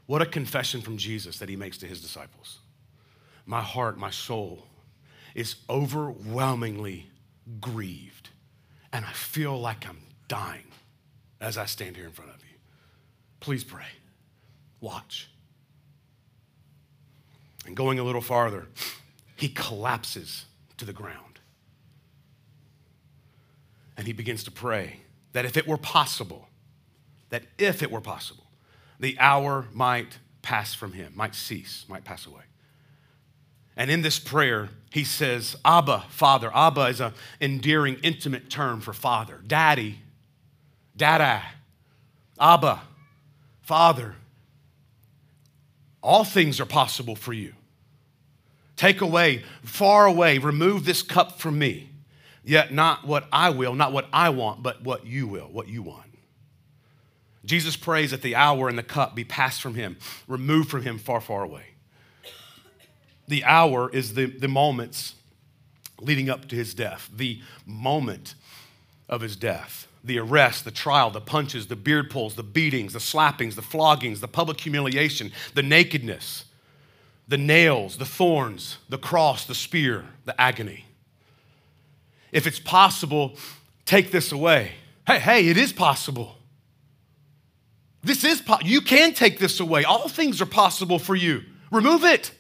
What 0.06 0.22
a 0.22 0.26
confession 0.26 0.82
from 0.82 0.98
Jesus 0.98 1.40
that 1.40 1.50
he 1.50 1.56
makes 1.56 1.78
to 1.80 1.88
his 1.88 2.02
disciples. 2.02 2.60
My 3.46 3.62
heart, 3.62 3.98
my 3.98 4.12
soul 4.12 4.66
is 5.34 5.56
overwhelmingly 5.70 7.08
grieved, 7.60 8.30
and 8.94 9.06
I 9.06 9.12
feel 9.12 9.60
like 9.60 9.88
I'm 9.88 10.00
dying 10.28 10.68
as 11.42 11.58
I 11.58 11.66
stand 11.66 11.96
here 11.96 12.06
in 12.06 12.12
front 12.12 12.32
of 12.32 12.38
you. 12.42 12.58
Please 13.40 13.64
pray. 13.64 13.86
Watch. 14.80 15.30
And 17.66 17.76
going 17.76 18.00
a 18.00 18.04
little 18.04 18.22
farther, 18.22 18.68
he 19.36 19.50
collapses 19.50 20.46
to 20.78 20.86
the 20.86 20.94
ground. 20.94 21.40
And 23.98 24.08
he 24.08 24.14
begins 24.14 24.44
to 24.44 24.52
pray 24.52 25.02
that 25.34 25.46
if 25.46 25.58
it 25.58 25.68
were 25.68 25.78
possible, 25.78 26.48
that 27.30 27.44
if 27.58 27.82
it 27.82 27.92
were 27.92 28.02
possible, 28.02 28.44
the 29.00 29.18
hour 29.20 29.68
might 29.74 30.20
pass 30.42 30.74
from 30.74 30.94
him, 30.94 31.12
might 31.16 31.36
cease, 31.36 31.86
might 31.88 32.04
pass 32.04 32.26
away. 32.26 32.44
And 33.76 33.92
in 33.92 34.02
this 34.02 34.20
prayer, 34.20 34.70
he 34.92 35.04
says, 35.04 35.58
Abba, 35.66 36.06
Father. 36.10 36.50
Abba 36.54 36.84
is 36.84 37.02
an 37.02 37.14
endearing, 37.42 37.98
intimate 38.04 38.50
term 38.50 38.80
for 38.80 38.94
father. 38.94 39.42
Daddy, 39.46 40.00
Dada, 40.96 41.42
Abba, 42.40 42.82
Father. 43.62 44.16
All 46.02 46.24
things 46.24 46.62
are 46.62 46.66
possible 46.66 47.16
for 47.16 47.34
you. 47.34 47.55
Take 48.76 49.02
away, 49.02 49.44
far 49.64 50.06
away, 50.06 50.38
remove 50.38 50.86
this 50.86 51.02
cup 51.02 51.40
from 51.40 51.58
me. 51.58 51.90
Yet 52.44 52.74
not 52.74 53.08
what 53.08 53.28
I 53.32 53.50
will, 53.50 53.74
not 53.74 53.92
what 53.92 54.08
I 54.14 54.30
want, 54.30 54.62
but 54.62 54.84
what 54.84 55.06
you 55.06 55.28
will, 55.28 55.48
what 55.48 55.68
you 55.68 55.82
want. 55.82 56.06
Jesus 57.46 57.76
prays 57.76 58.12
that 58.12 58.22
the 58.22 58.36
hour 58.36 58.70
and 58.70 58.78
the 58.78 58.84
cup 58.84 59.16
be 59.16 59.24
passed 59.24 59.62
from 59.62 59.76
him, 59.76 59.98
removed 60.28 60.70
from 60.70 60.82
him 60.82 60.98
far, 60.98 61.22
far 61.22 61.44
away. 61.44 61.76
The 63.28 63.44
hour 63.44 63.90
is 63.92 64.14
the, 64.14 64.26
the 64.26 64.48
moments 64.48 65.16
leading 66.00 66.30
up 66.30 66.48
to 66.50 66.56
his 66.56 66.74
death, 66.74 67.10
the 67.16 67.42
moment 67.66 68.36
of 69.08 69.22
his 69.22 69.36
death. 69.36 69.88
The 70.04 70.20
arrest, 70.20 70.66
the 70.66 70.72
trial, 70.72 71.10
the 71.10 71.22
punches, 71.22 71.68
the 71.68 71.76
beard 71.76 72.12
pulls, 72.12 72.36
the 72.36 72.44
beatings, 72.44 72.94
the 72.94 73.00
slappings, 73.00 73.56
the 73.56 73.64
floggings, 73.64 74.20
the 74.20 74.28
public 74.28 74.60
humiliation, 74.60 75.32
the 75.56 75.64
nakedness, 75.64 76.45
the 77.28 77.38
nails, 77.38 77.98
the 77.98 78.06
thorns, 78.06 78.78
the 78.90 78.98
cross, 78.98 79.46
the 79.46 79.56
spear, 79.56 80.06
the 80.26 80.40
agony. 80.40 80.86
If 82.32 82.46
it's 82.46 82.60
possible, 82.60 83.36
take 83.86 84.12
this 84.12 84.32
away. 84.32 84.74
Hey, 85.08 85.20
hey, 85.20 85.48
it 85.48 85.58
is 85.58 85.74
possible. 85.74 86.36
This 88.04 88.24
is 88.24 88.42
po- 88.42 88.60
you 88.64 88.82
can 88.82 89.14
take 89.14 89.40
this 89.40 89.60
away. 89.60 89.84
All 89.84 90.08
things 90.08 90.42
are 90.42 90.46
possible 90.46 91.00
for 91.00 91.16
you. 91.16 91.44
Remove 91.72 92.04
it. 92.04 92.32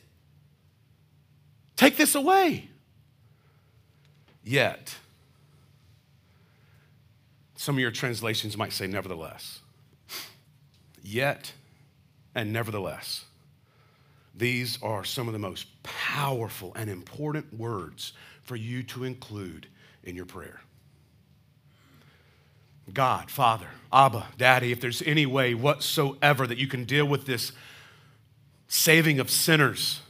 Take 1.75 1.97
this 1.97 2.13
away. 2.13 2.69
Yet, 4.43 4.95
some 7.55 7.75
of 7.75 7.79
your 7.79 7.89
translations 7.89 8.55
might 8.55 8.73
say 8.73 8.85
nevertheless. 8.85 9.61
Yet 11.01 11.53
and 12.35 12.53
nevertheless. 12.53 13.25
These 14.37 14.79
are 14.81 15.03
some 15.03 15.27
of 15.27 15.33
the 15.33 15.39
most 15.39 15.67
powerful 15.83 16.73
and 16.75 16.89
important 16.89 17.53
words 17.53 18.13
for 18.43 18.55
you 18.55 18.83
to 18.83 19.03
include 19.03 19.67
in 20.03 20.15
your 20.15 20.25
prayer. 20.25 20.61
God, 22.93 23.31
Father, 23.31 23.67
Abba, 23.91 24.27
Daddy, 24.37 24.71
if 24.71 24.79
there's 24.79 25.01
any 25.03 25.25
way 25.25 25.53
whatsoever 25.53 26.45
that 26.45 26.57
you 26.57 26.67
can 26.67 26.83
deal 26.83 27.05
with 27.05 27.25
this 27.25 27.51
saving 28.67 29.19
of 29.19 29.31
sinners, 29.31 30.01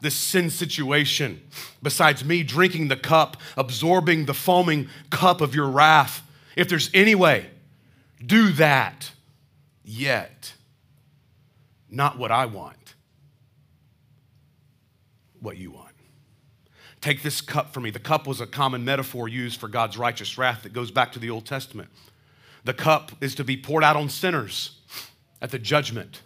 this 0.00 0.14
sin 0.14 0.50
situation, 0.50 1.40
besides 1.82 2.24
me 2.24 2.42
drinking 2.42 2.88
the 2.88 2.96
cup, 2.96 3.36
absorbing 3.56 4.24
the 4.24 4.34
foaming 4.34 4.88
cup 5.10 5.40
of 5.40 5.54
your 5.54 5.68
wrath, 5.68 6.22
if 6.56 6.68
there's 6.68 6.90
any 6.92 7.14
way, 7.14 7.46
do 8.24 8.50
that. 8.52 9.12
Yet, 9.84 10.54
not 11.88 12.18
what 12.18 12.32
I 12.32 12.46
want, 12.46 12.95
what 15.46 15.56
you 15.56 15.70
want. 15.70 15.94
Take 17.00 17.22
this 17.22 17.40
cup 17.40 17.72
from 17.72 17.84
me. 17.84 17.90
The 17.90 18.00
cup 18.00 18.26
was 18.26 18.40
a 18.40 18.48
common 18.48 18.84
metaphor 18.84 19.28
used 19.28 19.60
for 19.60 19.68
God's 19.68 19.96
righteous 19.96 20.36
wrath 20.36 20.64
that 20.64 20.72
goes 20.72 20.90
back 20.90 21.12
to 21.12 21.20
the 21.20 21.30
Old 21.30 21.46
Testament. 21.46 21.88
The 22.64 22.74
cup 22.74 23.12
is 23.20 23.36
to 23.36 23.44
be 23.44 23.56
poured 23.56 23.84
out 23.84 23.94
on 23.94 24.08
sinners 24.08 24.80
at 25.40 25.52
the 25.52 25.58
judgment. 25.60 26.22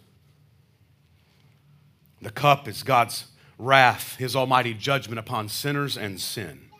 The 2.19 2.31
cup 2.31 2.67
is 2.67 2.81
God's 2.81 3.25
wrath, 3.59 4.15
his 4.15 4.35
almighty 4.35 4.73
judgment 4.73 5.19
upon 5.19 5.49
sinners 5.49 5.97
and 5.97 6.19
sin. 6.19 6.71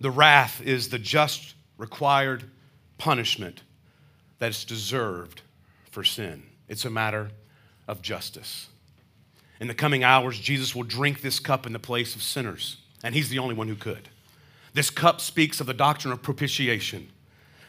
The 0.00 0.10
wrath 0.10 0.60
is 0.60 0.88
the 0.88 0.98
just 0.98 1.54
required 1.78 2.50
punishment 2.98 3.62
that 4.40 4.50
is 4.50 4.64
deserved 4.64 5.42
for 5.88 6.02
sin. 6.02 6.42
It's 6.68 6.84
a 6.84 6.90
matter 6.90 7.30
of 7.86 8.02
justice. 8.02 8.70
In 9.60 9.68
the 9.68 9.74
coming 9.74 10.04
hours, 10.04 10.38
Jesus 10.38 10.74
will 10.74 10.82
drink 10.82 11.20
this 11.20 11.38
cup 11.38 11.66
in 11.66 11.72
the 11.72 11.78
place 11.78 12.14
of 12.14 12.22
sinners 12.22 12.78
and 13.04 13.14
he's 13.14 13.28
the 13.28 13.38
only 13.38 13.54
one 13.54 13.68
who 13.68 13.76
could. 13.76 14.08
This 14.72 14.90
cup 14.90 15.20
speaks 15.20 15.60
of 15.60 15.66
the 15.66 15.74
doctrine 15.74 16.12
of 16.12 16.22
propitiation. 16.22 17.08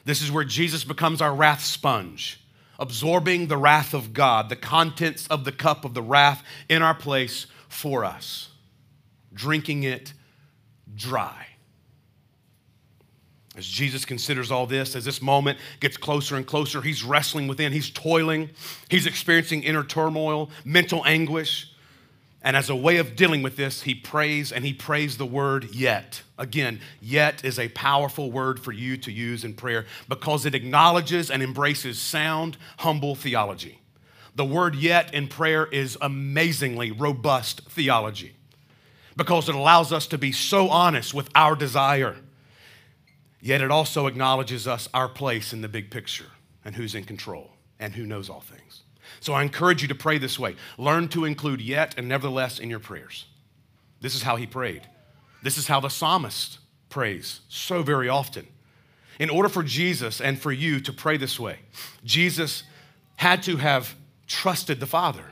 This 0.06 0.22
is 0.22 0.32
where 0.32 0.46
Jesus 0.46 0.84
becomes 0.84 1.22
our 1.22 1.36
wrath 1.36 1.64
sponge, 1.64 2.40
absorbing 2.80 3.48
the 3.48 3.58
wrath 3.58 3.94
of 3.94 4.14
God, 4.14 4.50
the 4.50 4.56
contents 4.56 5.28
of 5.28 5.44
the 5.44 5.52
cup 5.52 5.84
of 5.86 5.94
the 5.94 6.02
wrath 6.02 6.44
in 6.70 6.82
our 6.82 6.96
place 6.96 7.48
for 7.68 8.06
us, 8.06 8.50
drinking 9.34 9.84
it 9.84 10.14
dry. 10.96 11.48
As 13.58 13.66
Jesus 13.66 14.06
considers 14.06 14.52
all 14.52 14.66
this, 14.66 14.96
as 14.96 15.06
this 15.06 15.22
moment 15.22 15.58
gets 15.80 15.98
closer 15.98 16.36
and 16.36 16.46
closer, 16.46 16.82
he's 16.82 17.04
wrestling 17.04 17.48
within, 17.48 17.72
he's 17.72 17.90
toiling, 17.90 18.50
he's 18.90 19.06
experiencing 19.06 19.64
inner 19.64 19.84
turmoil, 19.84 20.50
mental 20.64 21.04
anguish. 21.06 21.72
And 22.46 22.56
as 22.56 22.70
a 22.70 22.76
way 22.76 22.98
of 22.98 23.16
dealing 23.16 23.42
with 23.42 23.58
this, 23.58 23.82
he 23.82 23.96
prays 23.96 24.52
and 24.52 24.64
he 24.64 24.72
prays 24.72 25.18
the 25.18 25.26
word 25.26 25.74
yet. 25.74 26.22
Again, 26.38 26.80
yet 27.02 27.44
is 27.44 27.58
a 27.58 27.70
powerful 27.70 28.32
word 28.32 28.60
for 28.60 28.72
you 28.72 28.98
to 28.98 29.12
use 29.12 29.44
in 29.44 29.56
prayer 29.56 29.88
because 30.08 30.46
it 30.46 30.54
acknowledges 30.54 31.32
and 31.32 31.42
embraces 31.42 31.98
sound, 31.98 32.58
humble 32.78 33.16
theology. 33.16 33.82
The 34.36 34.46
word 34.46 34.76
yet 34.76 35.12
in 35.12 35.28
prayer 35.28 35.66
is 35.66 35.98
amazingly 36.00 36.92
robust 36.92 37.62
theology 37.68 38.36
because 39.18 39.50
it 39.50 39.56
allows 39.56 39.92
us 39.92 40.06
to 40.08 40.20
be 40.20 40.32
so 40.32 40.70
honest 40.70 41.16
with 41.16 41.30
our 41.34 41.56
desire. 41.56 42.16
Yet 43.42 43.62
it 43.62 43.72
also 43.72 44.06
acknowledges 44.06 44.68
us 44.68 44.88
our 44.94 45.10
place 45.10 45.52
in 45.52 45.62
the 45.62 45.68
big 45.68 45.90
picture 45.90 46.30
and 46.64 46.76
who's 46.76 46.94
in 46.94 47.06
control 47.06 47.50
and 47.80 47.96
who 47.96 48.06
knows 48.06 48.30
all 48.30 48.42
things. 48.42 48.85
So 49.26 49.34
I 49.34 49.42
encourage 49.42 49.82
you 49.82 49.88
to 49.88 49.96
pray 49.96 50.20
this 50.20 50.38
way. 50.38 50.56
Learn 50.78 51.08
to 51.08 51.26
include 51.26 51.60
yet 51.60 51.96
and 51.98 52.08
nevertheless 52.08 52.60
in 52.60 52.70
your 52.70 52.78
prayers. 52.78 53.26
This 54.00 54.14
is 54.14 54.22
how 54.22 54.36
he 54.36 54.46
prayed. 54.46 54.88
This 55.42 55.58
is 55.58 55.66
how 55.66 55.80
the 55.80 55.90
psalmist 55.90 56.60
prays 56.90 57.42
so 57.50 57.82
very 57.82 58.08
often. 58.08 58.46
In 59.18 59.32
order 59.32 59.50
for 59.50 59.64
Jesus 59.64 60.22
and 60.22 60.40
for 60.40 60.52
you 60.52 60.80
to 60.80 60.94
pray 60.94 61.18
this 61.18 61.40
way, 61.40 61.58
Jesus 62.04 62.66
had 63.16 63.42
to 63.44 63.58
have 63.58 63.96
trusted 64.28 64.80
the 64.80 64.86
Father. 64.86 65.26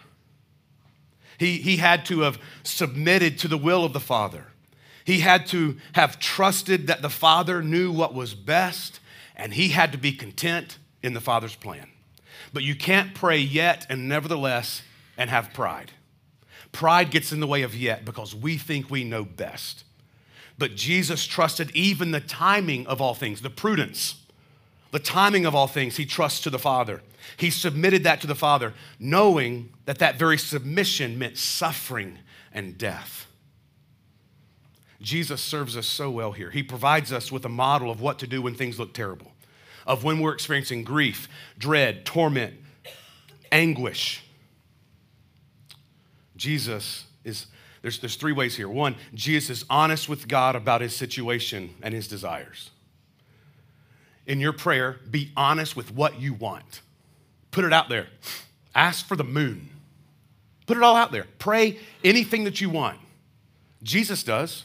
He, 1.37 1.57
he 1.57 1.77
had 1.77 2.03
to 2.07 2.21
have 2.21 2.39
submitted 2.63 3.37
to 3.39 3.47
the 3.47 3.59
will 3.59 3.85
of 3.85 3.93
the 3.93 3.99
Father. 3.99 4.47
He 5.05 5.19
had 5.19 5.45
to 5.47 5.77
have 5.93 6.19
trusted 6.19 6.87
that 6.87 7.03
the 7.03 7.11
Father 7.11 7.61
knew 7.61 7.91
what 7.91 8.15
was 8.15 8.33
best, 8.33 8.99
and 9.35 9.53
he 9.53 9.67
had 9.67 9.91
to 9.91 9.99
be 9.99 10.13
content 10.13 10.79
in 11.03 11.13
the 11.13 11.21
Father's 11.21 11.55
plan. 11.55 11.92
But 12.53 12.63
you 12.63 12.75
can't 12.75 13.15
pray 13.15 13.39
yet 13.39 13.85
and 13.89 14.07
nevertheless 14.07 14.83
and 15.17 15.29
have 15.29 15.53
pride. 15.53 15.91
Pride 16.71 17.11
gets 17.11 17.31
in 17.31 17.39
the 17.39 17.47
way 17.47 17.63
of 17.63 17.75
yet 17.75 18.05
because 18.05 18.35
we 18.35 18.57
think 18.57 18.89
we 18.89 19.03
know 19.03 19.25
best. 19.25 19.83
But 20.57 20.75
Jesus 20.75 21.25
trusted 21.25 21.71
even 21.75 22.11
the 22.11 22.19
timing 22.19 22.85
of 22.87 23.01
all 23.01 23.15
things, 23.15 23.41
the 23.41 23.49
prudence, 23.49 24.15
the 24.91 24.99
timing 24.99 25.45
of 25.45 25.55
all 25.55 25.67
things, 25.67 25.97
he 25.97 26.05
trusts 26.05 26.41
to 26.41 26.51
the 26.51 26.59
Father. 26.59 27.01
He 27.37 27.49
submitted 27.49 28.03
that 28.03 28.21
to 28.21 28.27
the 28.27 28.35
Father, 28.35 28.73
knowing 28.99 29.73
that 29.85 29.99
that 29.99 30.17
very 30.17 30.37
submission 30.37 31.17
meant 31.17 31.37
suffering 31.37 32.19
and 32.53 32.77
death. 32.77 33.27
Jesus 35.01 35.41
serves 35.41 35.75
us 35.75 35.87
so 35.87 36.09
well 36.11 36.31
here. 36.31 36.51
He 36.51 36.63
provides 36.63 37.11
us 37.11 37.31
with 37.31 37.43
a 37.45 37.49
model 37.49 37.89
of 37.89 37.99
what 37.99 38.19
to 38.19 38.27
do 38.27 38.41
when 38.41 38.53
things 38.55 38.79
look 38.79 38.93
terrible 38.93 39.32
of 39.85 40.03
when 40.03 40.19
we're 40.19 40.33
experiencing 40.33 40.83
grief, 40.83 41.27
dread, 41.57 42.05
torment, 42.05 42.53
anguish. 43.51 44.23
Jesus 46.35 47.05
is, 47.23 47.47
there's, 47.81 47.99
there's 47.99 48.15
three 48.15 48.31
ways 48.31 48.55
here. 48.55 48.67
One, 48.67 48.95
Jesus 49.13 49.61
is 49.61 49.65
honest 49.69 50.09
with 50.09 50.27
God 50.27 50.55
about 50.55 50.81
his 50.81 50.95
situation 50.95 51.75
and 51.81 51.93
his 51.93 52.07
desires. 52.07 52.71
In 54.25 54.39
your 54.39 54.53
prayer, 54.53 54.99
be 55.09 55.31
honest 55.35 55.75
with 55.75 55.93
what 55.93 56.19
you 56.19 56.33
want. 56.33 56.81
Put 57.51 57.65
it 57.65 57.73
out 57.73 57.89
there. 57.89 58.07
Ask 58.73 59.05
for 59.05 59.15
the 59.15 59.23
moon. 59.23 59.69
Put 60.65 60.77
it 60.77 60.83
all 60.83 60.95
out 60.95 61.11
there. 61.11 61.27
Pray 61.39 61.77
anything 62.03 62.45
that 62.45 62.61
you 62.61 62.69
want. 62.69 62.97
Jesus 63.83 64.23
does. 64.23 64.63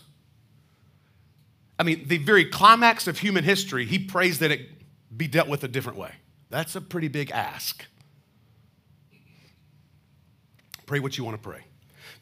I 1.79 1.83
mean, 1.83 2.07
the 2.09 2.19
very 2.19 2.45
climax 2.45 3.07
of 3.07 3.19
human 3.19 3.45
history, 3.45 3.85
he 3.85 3.99
prays 3.99 4.39
that 4.39 4.51
it 4.51 4.69
be 5.17 5.29
dealt 5.29 5.49
with 5.49 5.65
a 5.65 5.69
different 5.69 5.99
way. 5.99 6.13
That's 6.51 6.77
a 6.77 6.81
pretty 6.81 7.09
big 7.09 7.31
ask. 7.31 7.85
Pray 10.87 11.01
what 11.01 11.19
you 11.19 11.25
want 11.25 11.37
to 11.37 11.43
pray. 11.43 11.65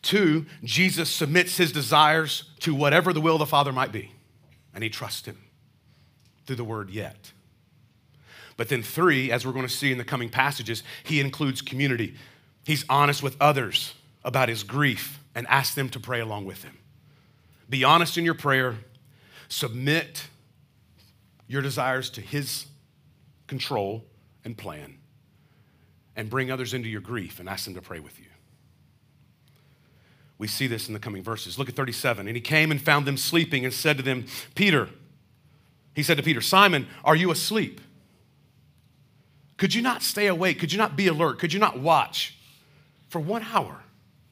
Two, 0.02 0.46
Jesus 0.64 1.08
submits 1.08 1.56
his 1.56 1.72
desires 1.72 2.50
to 2.60 2.74
whatever 2.74 3.12
the 3.12 3.20
will 3.20 3.34
of 3.34 3.38
the 3.38 3.46
Father 3.46 3.72
might 3.72 3.92
be, 3.92 4.12
and 4.74 4.82
he 4.82 4.90
trusts 4.90 5.26
him 5.26 5.38
through 6.46 6.56
the 6.56 6.64
word 6.64 6.90
yet. 6.90 7.32
But 8.56 8.68
then, 8.68 8.82
three, 8.82 9.30
as 9.30 9.44
we're 9.44 9.52
going 9.52 9.66
to 9.66 9.72
see 9.72 9.92
in 9.92 9.98
the 9.98 10.04
coming 10.04 10.30
passages, 10.30 10.82
he 11.04 11.20
includes 11.20 11.60
community. 11.60 12.14
He's 12.64 12.84
honest 12.88 13.22
with 13.22 13.36
others 13.40 13.94
about 14.24 14.48
his 14.48 14.62
grief 14.62 15.20
and 15.34 15.46
asks 15.48 15.74
them 15.74 15.88
to 15.90 16.00
pray 16.00 16.20
along 16.20 16.46
with 16.46 16.64
him. 16.64 16.78
Be 17.68 17.84
honest 17.84 18.16
in 18.16 18.24
your 18.24 18.34
prayer, 18.34 18.76
submit 19.48 20.28
your 21.46 21.62
desires 21.62 22.10
to 22.10 22.20
his 22.20 22.66
control, 23.46 24.04
and 24.44 24.56
plan, 24.56 24.98
and 26.14 26.30
bring 26.30 26.50
others 26.50 26.74
into 26.74 26.88
your 26.88 27.00
grief 27.00 27.40
and 27.40 27.48
ask 27.48 27.64
them 27.64 27.74
to 27.74 27.82
pray 27.82 28.00
with 28.00 28.18
you. 28.18 28.26
We 30.38 30.46
see 30.46 30.66
this 30.66 30.88
in 30.88 30.94
the 30.94 31.00
coming 31.00 31.22
verses. 31.22 31.58
Look 31.58 31.68
at 31.68 31.74
37. 31.74 32.26
And 32.28 32.36
he 32.36 32.40
came 32.40 32.70
and 32.70 32.80
found 32.80 33.06
them 33.06 33.16
sleeping 33.16 33.64
and 33.64 33.72
said 33.72 33.96
to 33.96 34.02
them, 34.02 34.26
Peter, 34.54 34.88
he 35.94 36.02
said 36.02 36.18
to 36.18 36.22
Peter, 36.22 36.40
Simon, 36.40 36.86
are 37.04 37.16
you 37.16 37.30
asleep? 37.30 37.80
Could 39.56 39.74
you 39.74 39.80
not 39.80 40.02
stay 40.02 40.26
awake? 40.26 40.58
Could 40.58 40.72
you 40.72 40.78
not 40.78 40.94
be 40.94 41.06
alert? 41.06 41.38
Could 41.38 41.52
you 41.52 41.58
not 41.58 41.78
watch 41.80 42.36
for 43.08 43.18
one 43.18 43.42
hour? 43.50 43.82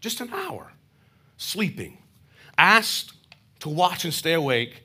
Just 0.01 0.21
an 0.21 0.31
hour, 0.31 0.73
sleeping. 1.39 1.97
Asked 2.59 3.15
to 3.61 3.71
watch 3.71 4.05
and 4.05 4.13
stay 4.13 4.35
awake. 4.35 4.83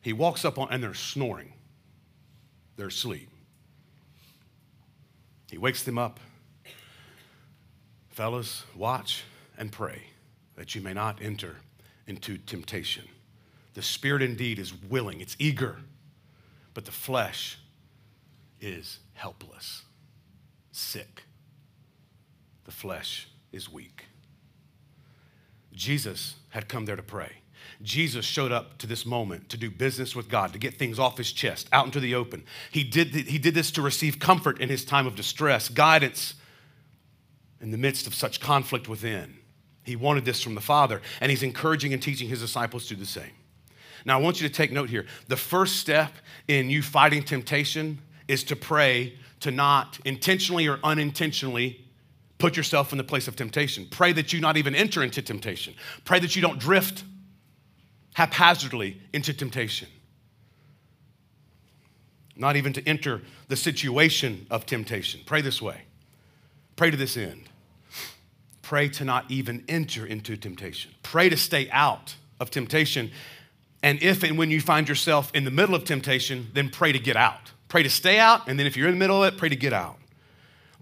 He 0.00 0.14
walks 0.14 0.46
up 0.46 0.58
on, 0.58 0.68
and 0.70 0.82
they're 0.82 0.94
snoring 0.94 1.52
their 2.76 2.90
sleep. 2.90 3.28
He 5.50 5.58
wakes 5.58 5.82
them 5.82 5.98
up. 5.98 6.18
Fellas, 8.10 8.64
watch 8.74 9.24
and 9.58 9.70
pray 9.70 10.02
that 10.56 10.74
you 10.74 10.80
may 10.80 10.92
not 10.92 11.20
enter 11.22 11.56
into 12.06 12.38
temptation. 12.38 13.04
The 13.74 13.82
spirit 13.82 14.22
indeed 14.22 14.58
is 14.58 14.72
willing, 14.74 15.20
it's 15.20 15.36
eager, 15.38 15.76
but 16.74 16.84
the 16.84 16.92
flesh 16.92 17.58
is 18.60 18.98
helpless, 19.14 19.82
sick. 20.70 21.24
The 22.64 22.72
flesh 22.72 23.28
is 23.50 23.70
weak. 23.70 24.04
Jesus 25.72 26.36
had 26.50 26.68
come 26.68 26.84
there 26.84 26.96
to 26.96 27.02
pray. 27.02 27.41
Jesus 27.82 28.24
showed 28.24 28.52
up 28.52 28.78
to 28.78 28.86
this 28.86 29.04
moment 29.04 29.48
to 29.48 29.56
do 29.56 29.70
business 29.70 30.14
with 30.14 30.28
God, 30.28 30.52
to 30.52 30.58
get 30.58 30.78
things 30.78 30.98
off 30.98 31.18
his 31.18 31.32
chest, 31.32 31.68
out 31.72 31.86
into 31.86 32.00
the 32.00 32.14
open. 32.14 32.44
He 32.70 32.84
did, 32.84 33.08
he 33.08 33.38
did 33.38 33.54
this 33.54 33.70
to 33.72 33.82
receive 33.82 34.18
comfort 34.18 34.60
in 34.60 34.68
his 34.68 34.84
time 34.84 35.06
of 35.06 35.16
distress, 35.16 35.68
guidance 35.68 36.34
in 37.60 37.70
the 37.70 37.78
midst 37.78 38.06
of 38.06 38.14
such 38.14 38.40
conflict 38.40 38.88
within. 38.88 39.36
He 39.84 39.96
wanted 39.96 40.24
this 40.24 40.42
from 40.42 40.54
the 40.54 40.60
Father, 40.60 41.02
and 41.20 41.30
he's 41.30 41.42
encouraging 41.42 41.92
and 41.92 42.00
teaching 42.00 42.28
his 42.28 42.40
disciples 42.40 42.86
to 42.86 42.94
do 42.94 43.00
the 43.00 43.06
same. 43.06 43.32
Now, 44.04 44.18
I 44.18 44.22
want 44.22 44.40
you 44.40 44.48
to 44.48 44.54
take 44.54 44.72
note 44.72 44.90
here. 44.90 45.06
The 45.28 45.36
first 45.36 45.76
step 45.76 46.12
in 46.48 46.70
you 46.70 46.82
fighting 46.82 47.22
temptation 47.22 48.00
is 48.28 48.44
to 48.44 48.56
pray 48.56 49.14
to 49.40 49.50
not 49.50 49.98
intentionally 50.04 50.68
or 50.68 50.78
unintentionally 50.84 51.84
put 52.38 52.56
yourself 52.56 52.92
in 52.92 52.98
the 52.98 53.04
place 53.04 53.28
of 53.28 53.36
temptation. 53.36 53.86
Pray 53.90 54.12
that 54.12 54.32
you 54.32 54.40
not 54.40 54.56
even 54.56 54.74
enter 54.74 55.02
into 55.02 55.22
temptation. 55.22 55.74
Pray 56.04 56.18
that 56.20 56.34
you 56.34 56.42
don't 56.42 56.58
drift 56.58 57.04
haphazardly 58.14 59.00
into 59.12 59.32
temptation. 59.32 59.88
Not 62.36 62.56
even 62.56 62.72
to 62.74 62.88
enter 62.88 63.22
the 63.48 63.56
situation 63.56 64.46
of 64.50 64.66
temptation. 64.66 65.20
Pray 65.26 65.40
this 65.40 65.60
way. 65.60 65.82
Pray 66.76 66.90
to 66.90 66.96
this 66.96 67.16
end. 67.16 67.44
Pray 68.62 68.88
to 68.88 69.04
not 69.04 69.30
even 69.30 69.64
enter 69.68 70.06
into 70.06 70.36
temptation. 70.36 70.92
Pray 71.02 71.28
to 71.28 71.36
stay 71.36 71.68
out 71.70 72.16
of 72.40 72.50
temptation. 72.50 73.10
And 73.82 74.02
if 74.02 74.22
and 74.22 74.38
when 74.38 74.50
you 74.50 74.60
find 74.60 74.88
yourself 74.88 75.30
in 75.34 75.44
the 75.44 75.50
middle 75.50 75.74
of 75.74 75.84
temptation, 75.84 76.48
then 76.54 76.70
pray 76.70 76.92
to 76.92 76.98
get 76.98 77.16
out. 77.16 77.52
Pray 77.68 77.82
to 77.82 77.90
stay 77.90 78.18
out, 78.18 78.48
and 78.48 78.58
then 78.58 78.66
if 78.66 78.76
you're 78.76 78.88
in 78.88 78.94
the 78.94 78.98
middle 78.98 79.22
of 79.22 79.32
it, 79.32 79.38
pray 79.38 79.48
to 79.48 79.56
get 79.56 79.72
out. 79.72 79.96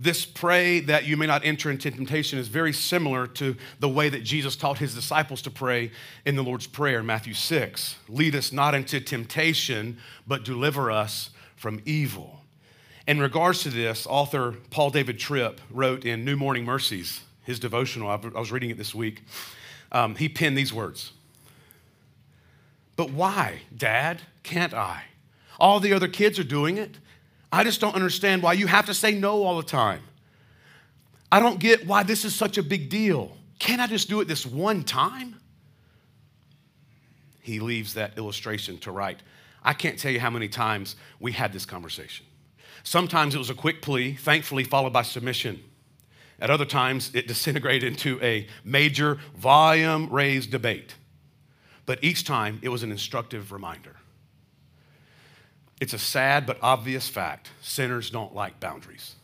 This 0.02 0.24
pray 0.24 0.80
that 0.80 1.04
you 1.04 1.18
may 1.18 1.26
not 1.26 1.44
enter 1.44 1.70
into 1.70 1.90
temptation 1.90 2.38
is 2.38 2.48
very 2.48 2.72
similar 2.72 3.26
to 3.26 3.54
the 3.80 3.88
way 3.88 4.08
that 4.08 4.24
Jesus 4.24 4.56
taught 4.56 4.78
his 4.78 4.94
disciples 4.94 5.42
to 5.42 5.50
pray 5.50 5.90
in 6.24 6.36
the 6.36 6.42
Lord's 6.42 6.66
Prayer, 6.66 7.02
Matthew 7.02 7.34
6. 7.34 7.96
Lead 8.08 8.34
us 8.34 8.50
not 8.50 8.74
into 8.74 8.98
temptation, 8.98 9.98
but 10.26 10.42
deliver 10.42 10.90
us 10.90 11.28
from 11.54 11.82
evil. 11.84 12.40
In 13.06 13.20
regards 13.20 13.62
to 13.64 13.68
this, 13.68 14.06
author 14.06 14.54
Paul 14.70 14.88
David 14.88 15.18
Tripp 15.18 15.60
wrote 15.70 16.06
in 16.06 16.24
New 16.24 16.36
Morning 16.36 16.64
Mercies, 16.64 17.20
his 17.44 17.60
devotional, 17.60 18.08
I 18.08 18.16
was 18.16 18.50
reading 18.50 18.70
it 18.70 18.78
this 18.78 18.94
week. 18.94 19.22
Um, 19.92 20.14
he 20.14 20.30
penned 20.30 20.56
these 20.56 20.72
words 20.72 21.12
But 22.96 23.10
why, 23.10 23.62
Dad, 23.76 24.22
can't 24.44 24.72
I? 24.72 25.04
All 25.58 25.78
the 25.78 25.92
other 25.92 26.08
kids 26.08 26.38
are 26.38 26.44
doing 26.44 26.78
it. 26.78 26.96
I 27.52 27.64
just 27.64 27.80
don't 27.80 27.94
understand 27.94 28.42
why 28.42 28.52
you 28.52 28.66
have 28.66 28.86
to 28.86 28.94
say 28.94 29.12
no 29.12 29.42
all 29.42 29.56
the 29.56 29.62
time. 29.62 30.02
I 31.32 31.40
don't 31.40 31.58
get 31.58 31.86
why 31.86 32.02
this 32.02 32.24
is 32.24 32.34
such 32.34 32.58
a 32.58 32.62
big 32.62 32.88
deal. 32.88 33.36
Can't 33.58 33.80
I 33.80 33.86
just 33.86 34.08
do 34.08 34.20
it 34.20 34.28
this 34.28 34.46
one 34.46 34.82
time? 34.84 35.36
He 37.40 37.60
leaves 37.60 37.94
that 37.94 38.16
illustration 38.18 38.78
to 38.78 38.90
write 38.90 39.22
I 39.62 39.74
can't 39.74 39.98
tell 39.98 40.10
you 40.10 40.20
how 40.20 40.30
many 40.30 40.48
times 40.48 40.96
we 41.18 41.32
had 41.32 41.52
this 41.52 41.66
conversation. 41.66 42.24
Sometimes 42.82 43.34
it 43.34 43.38
was 43.38 43.50
a 43.50 43.54
quick 43.54 43.82
plea, 43.82 44.14
thankfully 44.14 44.64
followed 44.64 44.94
by 44.94 45.02
submission. 45.02 45.62
At 46.40 46.48
other 46.48 46.64
times, 46.64 47.10
it 47.14 47.26
disintegrated 47.28 47.92
into 47.92 48.18
a 48.22 48.46
major 48.64 49.18
volume 49.36 50.08
raised 50.08 50.50
debate. 50.50 50.94
But 51.84 52.02
each 52.02 52.24
time, 52.24 52.58
it 52.62 52.70
was 52.70 52.82
an 52.82 52.90
instructive 52.90 53.52
reminder. 53.52 53.96
It's 55.80 55.94
a 55.94 55.98
sad 55.98 56.46
but 56.46 56.58
obvious 56.62 57.08
fact 57.08 57.50
sinners 57.62 58.10
don't 58.10 58.34
like 58.34 58.60
boundaries. 58.60 59.16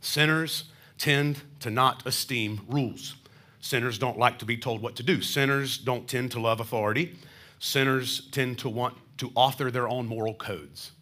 Sinners 0.00 0.64
tend 0.98 1.40
to 1.60 1.70
not 1.70 2.06
esteem 2.06 2.60
rules. 2.68 3.16
Sinners 3.60 3.98
don't 3.98 4.18
like 4.18 4.38
to 4.40 4.44
be 4.44 4.58
told 4.58 4.82
what 4.82 4.96
to 4.96 5.02
do. 5.02 5.22
Sinners 5.22 5.78
don't 5.78 6.06
tend 6.06 6.30
to 6.32 6.40
love 6.40 6.60
authority. 6.60 7.16
Sinners 7.58 8.28
tend 8.30 8.58
to 8.58 8.68
want 8.68 8.94
to 9.16 9.32
author 9.34 9.70
their 9.70 9.88
own 9.88 10.06
moral 10.06 10.34
codes. 10.34 10.92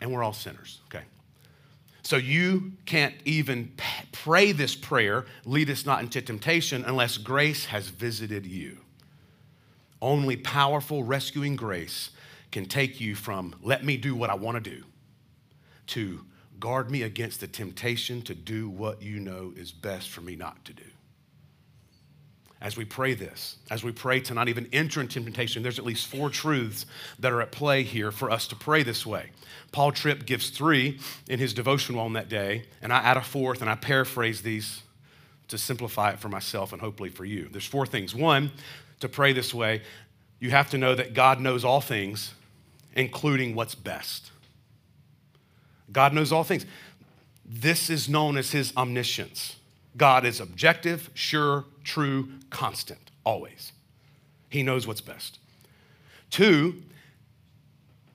And 0.00 0.12
we're 0.12 0.22
all 0.22 0.32
sinners, 0.32 0.80
okay? 0.86 1.04
So 2.04 2.16
you 2.16 2.72
can't 2.86 3.14
even 3.24 3.72
pray 4.12 4.52
this 4.52 4.76
prayer, 4.76 5.24
lead 5.44 5.70
us 5.70 5.84
not 5.84 6.00
into 6.02 6.22
temptation, 6.22 6.84
unless 6.86 7.18
grace 7.18 7.64
has 7.66 7.88
visited 7.88 8.46
you. 8.46 8.78
Only 10.00 10.36
powerful 10.36 11.02
rescuing 11.02 11.56
grace 11.56 12.10
can 12.54 12.66
take 12.66 13.00
you 13.00 13.16
from 13.16 13.52
let 13.62 13.84
me 13.84 13.96
do 13.96 14.14
what 14.14 14.30
I 14.30 14.34
want 14.34 14.62
to 14.62 14.70
do 14.70 14.84
to 15.88 16.20
guard 16.60 16.88
me 16.88 17.02
against 17.02 17.40
the 17.40 17.48
temptation 17.48 18.22
to 18.22 18.34
do 18.34 18.68
what 18.68 19.02
you 19.02 19.18
know 19.18 19.52
is 19.56 19.72
best 19.72 20.08
for 20.10 20.20
me 20.20 20.36
not 20.36 20.64
to 20.66 20.72
do. 20.72 20.84
As 22.60 22.76
we 22.76 22.84
pray 22.84 23.14
this, 23.14 23.56
as 23.72 23.82
we 23.82 23.90
pray 23.90 24.20
to 24.20 24.34
not 24.34 24.48
even 24.48 24.68
enter 24.72 25.00
into 25.00 25.20
temptation, 25.20 25.64
there's 25.64 25.80
at 25.80 25.84
least 25.84 26.06
four 26.06 26.30
truths 26.30 26.86
that 27.18 27.32
are 27.32 27.42
at 27.42 27.50
play 27.50 27.82
here 27.82 28.12
for 28.12 28.30
us 28.30 28.46
to 28.46 28.54
pray 28.54 28.84
this 28.84 29.04
way. 29.04 29.30
Paul 29.72 29.90
Tripp 29.90 30.24
gives 30.24 30.50
three 30.50 31.00
in 31.28 31.40
his 31.40 31.54
devotional 31.54 32.02
on 32.02 32.12
that 32.12 32.28
day, 32.28 32.66
and 32.80 32.92
I 32.92 32.98
add 32.98 33.16
a 33.16 33.22
fourth, 33.22 33.62
and 33.62 33.68
I 33.68 33.74
paraphrase 33.74 34.42
these 34.42 34.82
to 35.48 35.58
simplify 35.58 36.10
it 36.10 36.20
for 36.20 36.28
myself 36.28 36.72
and 36.72 36.80
hopefully 36.80 37.10
for 37.10 37.24
you. 37.24 37.48
There's 37.50 37.66
four 37.66 37.84
things. 37.84 38.14
One, 38.14 38.52
to 39.00 39.08
pray 39.08 39.32
this 39.32 39.52
way, 39.52 39.82
you 40.38 40.50
have 40.50 40.70
to 40.70 40.78
know 40.78 40.94
that 40.94 41.14
God 41.14 41.40
knows 41.40 41.64
all 41.64 41.80
things 41.80 42.32
including 42.94 43.54
what's 43.54 43.74
best. 43.74 44.30
God 45.92 46.12
knows 46.12 46.32
all 46.32 46.44
things. 46.44 46.64
This 47.44 47.90
is 47.90 48.08
known 48.08 48.36
as 48.36 48.52
his 48.52 48.74
omniscience. 48.76 49.56
God 49.96 50.24
is 50.24 50.40
objective, 50.40 51.10
sure, 51.14 51.64
true, 51.84 52.28
constant, 52.50 53.10
always. 53.24 53.72
He 54.48 54.62
knows 54.62 54.86
what's 54.86 55.00
best. 55.00 55.38
Two, 56.30 56.82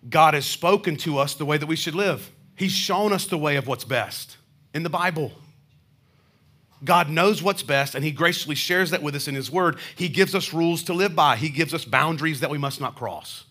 God 0.09 0.33
has 0.33 0.45
spoken 0.45 0.95
to 0.97 1.17
us 1.17 1.35
the 1.35 1.45
way 1.45 1.57
that 1.57 1.67
we 1.67 1.75
should 1.75 1.95
live. 1.95 2.31
He's 2.55 2.71
shown 2.71 3.13
us 3.13 3.25
the 3.25 3.37
way 3.37 3.55
of 3.55 3.67
what's 3.67 3.85
best 3.85 4.37
in 4.73 4.83
the 4.83 4.89
Bible. 4.89 5.31
God 6.83 7.09
knows 7.09 7.43
what's 7.43 7.63
best, 7.63 7.95
and 7.95 8.03
He 8.03 8.11
graciously 8.11 8.55
shares 8.55 8.91
that 8.91 9.03
with 9.03 9.15
us 9.15 9.27
in 9.27 9.35
His 9.35 9.51
Word. 9.51 9.77
He 9.95 10.09
gives 10.09 10.33
us 10.33 10.53
rules 10.53 10.83
to 10.83 10.93
live 10.93 11.15
by, 11.15 11.35
He 11.35 11.49
gives 11.49 11.73
us 11.73 11.85
boundaries 11.85 12.39
that 12.39 12.49
we 12.49 12.57
must 12.57 12.79
not 12.79 12.95
cross. 12.95 13.45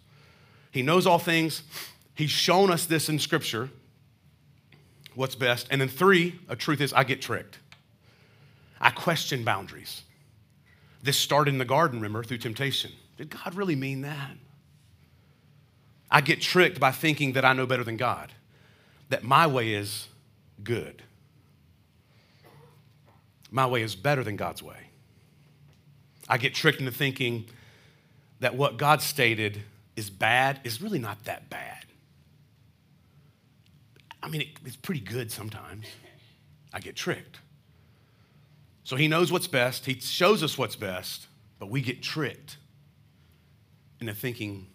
He 0.71 0.83
knows 0.83 1.07
all 1.07 1.19
things. 1.19 1.63
He's 2.15 2.31
shown 2.31 2.71
us 2.71 2.87
this 2.87 3.09
in 3.09 3.19
Scripture, 3.19 3.71
what's 5.15 5.35
best. 5.35 5.69
And 5.71 5.81
then 5.81 5.89
three, 5.89 6.39
a 6.49 6.57
truth 6.57 6.81
is 6.81 6.93
I 6.93 7.05
get 7.05 7.23
tricked. 7.23 7.59
I 8.81 8.91
question 8.91 9.45
boundaries. 9.45 10.03
This 11.03 11.17
started 11.17 11.53
in 11.53 11.59
the 11.59 11.65
garden, 11.65 12.01
remember, 12.01 12.25
through 12.25 12.39
temptation. 12.39 12.93
Did 13.17 13.31
God 13.31 13.55
really 13.55 13.77
mean 13.77 14.03
that? 14.03 14.33
I 16.11 16.21
get 16.21 16.41
tricked 16.41 16.81
by 16.81 16.91
thinking 16.91 17.33
that 17.33 17.45
I 17.45 17.53
know 17.53 17.67
better 17.67 17.85
than 17.85 17.97
God, 17.97 18.33
that 19.11 19.23
my 19.23 19.47
way 19.47 19.75
is 19.75 20.09
good. 20.63 21.03
My 23.51 23.67
way 23.67 23.83
is 23.83 23.95
better 23.95 24.25
than 24.25 24.37
God's 24.37 24.63
way. 24.63 24.89
I 26.29 26.39
get 26.39 26.55
tricked 26.55 26.81
into 26.81 26.93
thinking 26.93 27.47
that 28.41 28.55
what 28.55 28.77
God 28.77 29.03
stated 29.03 29.63
is 29.99 30.11
bad 30.11 30.61
is 30.63 30.81
really 30.81 31.01
not 31.01 31.25
that 31.25 31.51
bad. 31.51 31.85
I 34.23 34.29
mean, 34.29 34.43
it, 34.43 34.49
it's 34.65 34.77
pretty 34.77 35.01
good 35.01 35.33
sometimes. 35.33 35.87
I 36.73 36.79
get 36.79 36.95
tricked. 36.95 37.41
So 38.85 38.95
he 38.95 39.09
knows 39.09 39.33
what's 39.33 39.49
best, 39.49 39.85
he 39.87 39.99
shows 39.99 40.43
us 40.45 40.57
what's 40.57 40.77
best, 40.77 41.27
but 41.59 41.69
we 41.69 41.81
get 41.81 42.01
tricked 42.01 42.59
into 44.01 44.15
thinking 44.15 44.69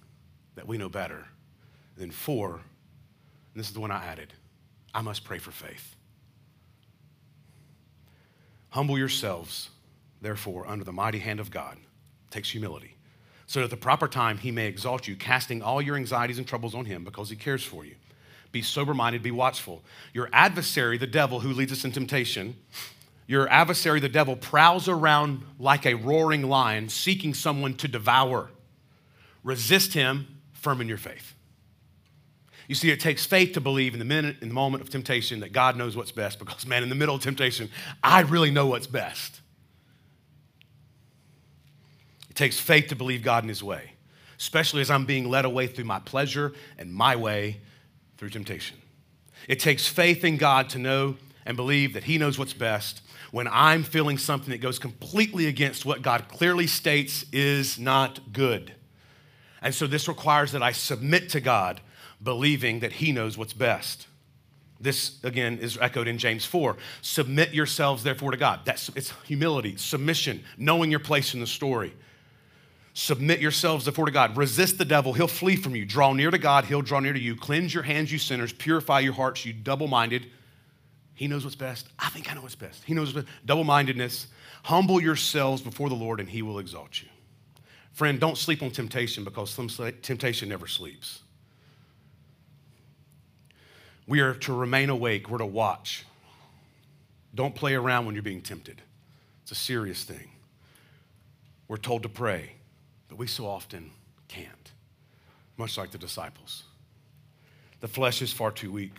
that 0.55 0.67
we 0.67 0.77
know 0.77 0.89
better. 0.89 1.25
Then, 1.95 2.11
four, 2.11 2.55
and 2.55 2.61
this 3.55 3.67
is 3.67 3.73
the 3.73 3.79
one 3.79 3.91
I 3.91 4.03
added 4.05 4.33
I 4.93 5.01
must 5.01 5.23
pray 5.23 5.37
for 5.39 5.51
faith. 5.51 5.95
Humble 8.69 8.97
yourselves, 8.97 9.69
therefore, 10.21 10.67
under 10.67 10.83
the 10.83 10.91
mighty 10.91 11.19
hand 11.19 11.39
of 11.39 11.49
God. 11.49 11.77
It 11.77 12.31
takes 12.31 12.49
humility 12.49 12.92
so 13.45 13.59
that 13.59 13.65
at 13.65 13.69
the 13.69 13.77
proper 13.77 14.07
time 14.07 14.37
he 14.37 14.51
may 14.51 14.67
exalt 14.67 15.07
you, 15.07 15.15
casting 15.15 15.61
all 15.61 15.81
your 15.81 15.95
anxieties 15.95 16.37
and 16.37 16.47
troubles 16.47 16.73
on 16.75 16.85
him 16.85 17.03
because 17.03 17.29
he 17.29 17.35
cares 17.35 17.63
for 17.63 17.85
you. 17.85 17.95
Be 18.51 18.61
sober 18.61 18.93
minded, 18.93 19.23
be 19.23 19.31
watchful. 19.31 19.83
Your 20.13 20.29
adversary, 20.31 20.97
the 20.97 21.07
devil, 21.07 21.39
who 21.39 21.51
leads 21.53 21.71
us 21.71 21.83
in 21.83 21.91
temptation, 21.91 22.55
your 23.25 23.49
adversary, 23.49 23.99
the 23.99 24.09
devil, 24.09 24.35
prowls 24.35 24.87
around 24.87 25.43
like 25.57 25.85
a 25.85 25.95
roaring 25.95 26.43
lion, 26.43 26.89
seeking 26.89 27.33
someone 27.33 27.73
to 27.75 27.87
devour. 27.87 28.49
Resist 29.43 29.93
him, 29.93 30.27
firm 30.51 30.81
in 30.81 30.87
your 30.87 30.97
faith. 30.97 31.33
You 32.67 32.75
see, 32.75 32.91
it 32.91 32.99
takes 32.99 33.25
faith 33.25 33.53
to 33.53 33.61
believe 33.61 33.93
in 33.93 33.99
the 33.99 34.05
minute, 34.05 34.37
in 34.41 34.47
the 34.47 34.53
moment 34.53 34.83
of 34.83 34.89
temptation, 34.89 35.41
that 35.41 35.51
God 35.51 35.75
knows 35.75 35.97
what's 35.97 36.11
best. 36.11 36.39
Because, 36.39 36.65
man, 36.65 36.83
in 36.83 36.89
the 36.89 36.95
middle 36.95 37.15
of 37.15 37.21
temptation, 37.21 37.69
I 38.01 38.21
really 38.21 38.51
know 38.51 38.67
what's 38.67 38.87
best. 38.87 39.41
It 42.33 42.37
takes 42.37 42.59
faith 42.59 42.87
to 42.87 42.95
believe 42.95 43.21
God 43.21 43.43
in 43.43 43.49
His 43.49 43.61
way, 43.61 43.91
especially 44.39 44.81
as 44.81 44.89
I'm 44.89 45.05
being 45.05 45.29
led 45.29 45.45
away 45.45 45.67
through 45.67 45.85
my 45.85 45.99
pleasure 45.99 46.53
and 46.79 46.91
my 46.91 47.15
way 47.15 47.61
through 48.17 48.31
temptation. 48.31 48.77
It 49.47 49.59
takes 49.59 49.87
faith 49.87 50.23
in 50.23 50.37
God 50.37 50.67
to 50.69 50.79
know 50.79 51.17
and 51.45 51.55
believe 51.55 51.93
that 51.93 52.05
He 52.05 52.17
knows 52.17 52.39
what's 52.39 52.53
best 52.53 53.03
when 53.29 53.47
I'm 53.51 53.83
feeling 53.83 54.17
something 54.17 54.49
that 54.49 54.61
goes 54.61 54.79
completely 54.79 55.45
against 55.45 55.85
what 55.85 56.01
God 56.01 56.27
clearly 56.27 56.65
states 56.65 57.23
is 57.31 57.77
not 57.77 58.33
good. 58.33 58.73
And 59.61 59.75
so 59.75 59.85
this 59.85 60.07
requires 60.07 60.53
that 60.53 60.63
I 60.63 60.71
submit 60.71 61.29
to 61.29 61.39
God, 61.39 61.81
believing 62.23 62.79
that 62.79 62.93
He 62.93 63.11
knows 63.11 63.37
what's 63.37 63.53
best. 63.53 64.07
This 64.79 65.23
again 65.23 65.59
is 65.59 65.77
echoed 65.79 66.07
in 66.07 66.17
James 66.17 66.45
4. 66.45 66.77
Submit 67.03 67.53
yourselves 67.53 68.01
therefore 68.01 68.31
to 68.31 68.37
God. 68.37 68.61
That's 68.65 68.89
it's 68.95 69.13
humility, 69.27 69.77
submission, 69.77 70.43
knowing 70.57 70.89
your 70.89 70.99
place 70.99 71.35
in 71.35 71.39
the 71.39 71.45
story. 71.45 71.93
Submit 72.93 73.39
yourselves 73.39 73.85
before 73.85 74.05
God. 74.11 74.37
Resist 74.37 74.77
the 74.77 74.85
devil, 74.85 75.13
he'll 75.13 75.27
flee 75.27 75.55
from 75.55 75.75
you. 75.75 75.83
Draw 75.83 76.13
near 76.13 76.29
to 76.29 76.37
God, 76.37 76.65
he'll 76.65 76.83
draw 76.83 76.99
near 76.99 77.13
to 77.13 77.19
you. 77.19 77.35
Cleanse 77.35 77.73
your 77.73 77.83
hands, 77.83 78.11
you 78.11 78.19
sinners. 78.19 78.53
Purify 78.53 78.99
your 78.99 79.13
hearts, 79.13 79.45
you 79.45 79.53
double 79.53 79.87
minded. 79.87 80.27
He 81.15 81.27
knows 81.27 81.43
what's 81.43 81.55
best. 81.55 81.87
I 81.97 82.09
think 82.09 82.31
I 82.31 82.35
know 82.35 82.41
what's 82.41 82.55
best. 82.55 82.83
He 82.83 82.93
knows 82.93 83.15
Double 83.45 83.63
mindedness. 83.63 84.27
Humble 84.63 85.01
yourselves 85.01 85.61
before 85.61 85.89
the 85.89 85.95
Lord, 85.95 86.19
and 86.19 86.29
he 86.29 86.41
will 86.41 86.59
exalt 86.59 87.01
you. 87.01 87.09
Friend, 87.91 88.19
don't 88.19 88.37
sleep 88.37 88.63
on 88.63 88.71
temptation 88.71 89.23
because 89.23 89.55
temptation 90.01 90.49
never 90.49 90.67
sleeps. 90.67 91.21
We 94.07 94.19
are 94.19 94.33
to 94.35 94.53
remain 94.53 94.89
awake, 94.89 95.29
we're 95.29 95.37
to 95.37 95.45
watch. 95.45 96.05
Don't 97.33 97.55
play 97.55 97.73
around 97.73 98.05
when 98.05 98.15
you're 98.15 98.23
being 98.23 98.41
tempted, 98.41 98.81
it's 99.41 99.51
a 99.51 99.55
serious 99.55 100.03
thing. 100.03 100.29
We're 101.67 101.77
told 101.77 102.03
to 102.03 102.09
pray 102.09 102.53
but 103.13 103.19
we 103.19 103.27
so 103.27 103.45
often 103.45 103.91
can't, 104.27 104.71
much 105.55 105.77
like 105.77 105.91
the 105.91 105.99
disciples. 105.99 106.63
The 107.79 107.87
flesh 107.87 108.23
is 108.23 108.33
far 108.33 108.49
too 108.49 108.71
weak, 108.71 108.95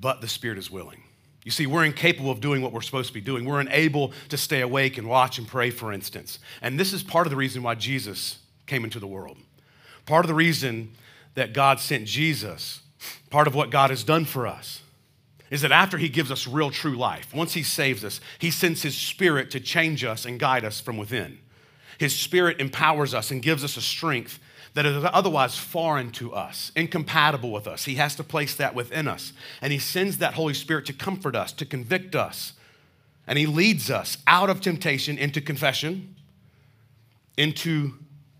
but 0.00 0.20
the 0.20 0.28
spirit 0.28 0.56
is 0.56 0.70
willing. 0.70 1.02
You 1.42 1.50
see, 1.50 1.66
we're 1.66 1.84
incapable 1.84 2.30
of 2.30 2.40
doing 2.40 2.62
what 2.62 2.72
we're 2.72 2.82
supposed 2.82 3.08
to 3.08 3.12
be 3.12 3.20
doing. 3.20 3.44
We're 3.44 3.58
unable 3.58 4.12
to 4.28 4.36
stay 4.36 4.60
awake 4.60 4.98
and 4.98 5.08
watch 5.08 5.36
and 5.36 5.48
pray, 5.48 5.70
for 5.70 5.92
instance. 5.92 6.38
And 6.62 6.78
this 6.78 6.92
is 6.92 7.02
part 7.02 7.26
of 7.26 7.32
the 7.32 7.36
reason 7.36 7.64
why 7.64 7.74
Jesus 7.74 8.38
came 8.66 8.84
into 8.84 9.00
the 9.00 9.06
world. 9.08 9.36
Part 10.04 10.24
of 10.24 10.28
the 10.28 10.34
reason 10.34 10.92
that 11.34 11.52
God 11.52 11.80
sent 11.80 12.04
Jesus, 12.04 12.82
part 13.30 13.48
of 13.48 13.54
what 13.56 13.70
God 13.70 13.90
has 13.90 14.04
done 14.04 14.26
for 14.26 14.46
us, 14.46 14.80
is 15.50 15.62
that 15.62 15.72
after 15.72 15.98
He 15.98 16.08
gives 16.08 16.30
us 16.30 16.46
real, 16.46 16.70
true 16.70 16.96
life, 16.96 17.34
once 17.34 17.54
He 17.54 17.64
saves 17.64 18.04
us, 18.04 18.20
He 18.38 18.52
sends 18.52 18.82
His 18.82 18.96
Spirit 18.96 19.50
to 19.50 19.58
change 19.58 20.04
us 20.04 20.24
and 20.24 20.38
guide 20.38 20.64
us 20.64 20.80
from 20.80 20.96
within. 20.96 21.40
His 21.98 22.14
Spirit 22.14 22.60
empowers 22.60 23.14
us 23.14 23.30
and 23.30 23.42
gives 23.42 23.64
us 23.64 23.76
a 23.76 23.82
strength 23.82 24.38
that 24.74 24.84
is 24.84 25.04
otherwise 25.10 25.56
foreign 25.56 26.10
to 26.12 26.34
us, 26.34 26.70
incompatible 26.76 27.50
with 27.50 27.66
us. 27.66 27.86
He 27.86 27.94
has 27.94 28.14
to 28.16 28.24
place 28.24 28.54
that 28.56 28.74
within 28.74 29.08
us. 29.08 29.32
And 29.62 29.72
He 29.72 29.78
sends 29.78 30.18
that 30.18 30.34
Holy 30.34 30.52
Spirit 30.52 30.84
to 30.86 30.92
comfort 30.92 31.34
us, 31.34 31.52
to 31.54 31.64
convict 31.64 32.14
us. 32.14 32.52
And 33.26 33.38
He 33.38 33.46
leads 33.46 33.90
us 33.90 34.18
out 34.26 34.50
of 34.50 34.60
temptation 34.60 35.16
into 35.16 35.40
confession, 35.40 36.14
into 37.38 37.94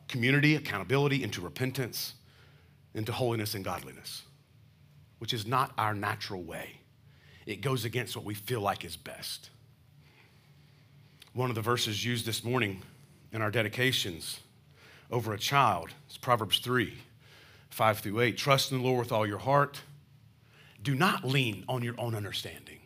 community, 0.08 0.54
accountability, 0.54 1.22
into 1.22 1.40
repentance, 1.40 2.12
into 2.94 3.12
holiness 3.12 3.54
and 3.54 3.64
godliness, 3.64 4.22
which 5.18 5.32
is 5.32 5.46
not 5.46 5.72
our 5.78 5.94
natural 5.94 6.42
way. 6.42 6.80
It 7.46 7.62
goes 7.62 7.86
against 7.86 8.14
what 8.14 8.26
we 8.26 8.34
feel 8.34 8.60
like 8.60 8.84
is 8.84 8.96
best. 8.96 9.48
One 11.32 11.48
of 11.48 11.54
the 11.54 11.62
verses 11.62 12.04
used 12.04 12.26
this 12.26 12.44
morning 12.44 12.82
in 13.32 13.42
our 13.42 13.50
dedications 13.50 14.40
over 15.10 15.32
a 15.32 15.38
child 15.38 15.90
It's 16.06 16.18
Proverbs 16.18 16.58
3 16.58 16.94
5 17.70 17.98
through 17.98 18.20
8. 18.20 18.38
Trust 18.38 18.72
in 18.72 18.78
the 18.78 18.84
Lord 18.84 19.00
with 19.00 19.12
all 19.12 19.26
your 19.26 19.38
heart. 19.38 19.82
Do 20.82 20.94
not 20.94 21.24
lean 21.24 21.62
on 21.68 21.82
your 21.82 21.94
own 21.98 22.14
understanding. 22.14 22.78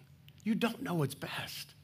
You 0.42 0.56
don't 0.56 0.82
know 0.82 0.94
what's 0.94 1.14
best. 1.14 1.74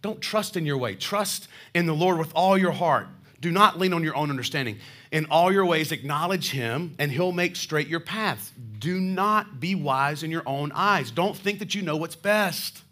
Don't 0.00 0.20
trust 0.20 0.56
in 0.56 0.66
your 0.66 0.76
way. 0.76 0.96
Trust 0.96 1.46
in 1.72 1.86
the 1.86 1.94
Lord 1.94 2.18
with 2.18 2.32
all 2.34 2.58
your 2.58 2.72
heart. 2.72 3.06
Do 3.40 3.52
not 3.52 3.78
lean 3.78 3.92
on 3.92 4.02
your 4.02 4.16
own 4.16 4.30
understanding. 4.30 4.78
In 5.12 5.26
all 5.26 5.52
your 5.52 5.64
ways, 5.64 5.92
acknowledge 5.92 6.50
Him, 6.50 6.96
and 6.98 7.12
He'll 7.12 7.32
make 7.32 7.54
straight 7.54 7.86
your 7.86 8.00
paths. 8.00 8.50
Do 8.78 9.00
not 9.00 9.60
be 9.60 9.76
wise 9.76 10.24
in 10.24 10.30
your 10.30 10.42
own 10.46 10.72
eyes. 10.74 11.12
Don't 11.12 11.36
think 11.36 11.60
that 11.60 11.74
you 11.74 11.82
know 11.82 11.96
what's 11.96 12.16
best. 12.16 12.82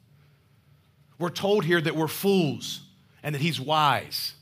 We're 1.19 1.31
told 1.31 1.65
here 1.65 1.81
that 1.81 1.97
we're 1.97 2.09
fools 2.09 2.83
and 3.23 3.35
that 3.35 3.41
He's 3.41 3.61
wise. 3.61 4.35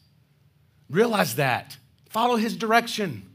Realize 0.90 1.36
that. 1.36 1.76
Follow 2.08 2.36
His 2.36 2.56
direction. 2.56 3.28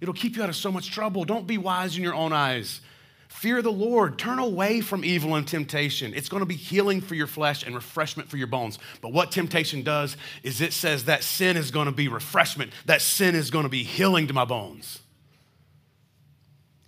It'll 0.00 0.14
keep 0.14 0.36
you 0.36 0.42
out 0.42 0.48
of 0.48 0.56
so 0.56 0.72
much 0.72 0.90
trouble. 0.90 1.24
Don't 1.24 1.46
be 1.46 1.58
wise 1.58 1.96
in 1.96 2.02
your 2.02 2.14
own 2.14 2.32
eyes. 2.32 2.80
Fear 3.28 3.62
the 3.62 3.70
Lord. 3.70 4.18
Turn 4.18 4.38
away 4.38 4.80
from 4.80 5.04
evil 5.04 5.36
and 5.36 5.46
temptation. 5.46 6.14
It's 6.14 6.28
going 6.28 6.40
to 6.40 6.46
be 6.46 6.56
healing 6.56 7.00
for 7.00 7.14
your 7.14 7.28
flesh 7.28 7.64
and 7.64 7.74
refreshment 7.74 8.28
for 8.28 8.36
your 8.36 8.48
bones. 8.48 8.78
But 9.00 9.12
what 9.12 9.30
temptation 9.30 9.82
does 9.82 10.16
is 10.42 10.60
it 10.60 10.72
says 10.72 11.04
that 11.04 11.22
sin 11.22 11.56
is 11.56 11.70
going 11.70 11.86
to 11.86 11.92
be 11.92 12.08
refreshment, 12.08 12.72
that 12.86 13.02
sin 13.02 13.34
is 13.34 13.50
going 13.50 13.62
to 13.62 13.70
be 13.70 13.84
healing 13.84 14.26
to 14.26 14.34
my 14.34 14.44
bones. 14.44 15.00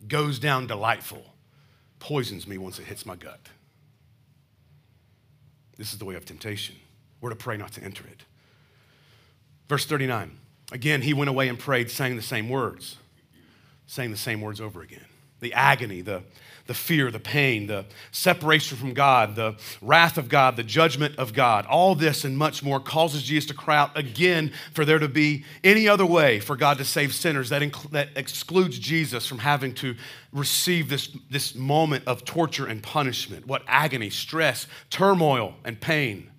Goes 0.08 0.38
down 0.38 0.66
delightful, 0.66 1.22
poisons 2.00 2.46
me 2.46 2.58
once 2.58 2.78
it 2.78 2.86
hits 2.86 3.06
my 3.06 3.14
gut. 3.14 3.40
This 5.76 5.92
is 5.92 5.98
the 5.98 6.04
way 6.04 6.16
of 6.16 6.24
temptation. 6.24 6.74
We're 7.22 7.30
to 7.30 7.36
pray 7.36 7.56
not 7.56 7.72
to 7.72 7.82
enter 7.82 8.04
it. 8.06 8.24
Verse 9.68 9.86
39 9.86 10.38
again, 10.72 11.02
he 11.02 11.14
went 11.14 11.30
away 11.30 11.48
and 11.48 11.58
prayed, 11.58 11.90
saying 11.90 12.16
the 12.16 12.22
same 12.22 12.48
words, 12.48 12.96
saying 13.86 14.10
the 14.10 14.16
same 14.16 14.42
words 14.42 14.60
over 14.60 14.82
again 14.82 15.06
the 15.42 15.52
agony, 15.54 16.00
the, 16.00 16.22
the 16.66 16.72
fear, 16.72 17.10
the 17.10 17.20
pain, 17.20 17.66
the 17.66 17.84
separation 18.12 18.78
from 18.78 18.94
God, 18.94 19.34
the 19.34 19.56
wrath 19.82 20.16
of 20.16 20.28
God, 20.28 20.56
the 20.56 20.62
judgment 20.62 21.18
of 21.18 21.34
God, 21.34 21.66
all 21.66 21.94
this 21.94 22.24
and 22.24 22.38
much 22.38 22.62
more 22.62 22.78
causes 22.78 23.24
Jesus 23.24 23.48
to 23.48 23.54
cry 23.54 23.76
out 23.76 23.98
again 23.98 24.52
for 24.72 24.84
there 24.84 25.00
to 25.00 25.08
be 25.08 25.44
any 25.64 25.88
other 25.88 26.06
way 26.06 26.38
for 26.38 26.56
God 26.56 26.78
to 26.78 26.84
save 26.84 27.12
sinners 27.12 27.50
that, 27.50 27.60
inc- 27.60 27.90
that 27.90 28.10
excludes 28.14 28.78
Jesus 28.78 29.26
from 29.26 29.38
having 29.38 29.74
to 29.74 29.96
receive 30.32 30.88
this, 30.88 31.08
this 31.28 31.56
moment 31.56 32.04
of 32.06 32.24
torture 32.24 32.66
and 32.66 32.80
punishment. 32.82 33.46
What 33.46 33.64
agony, 33.66 34.10
stress, 34.10 34.68
turmoil, 34.90 35.54
and 35.64 35.80
pain. 35.80 36.31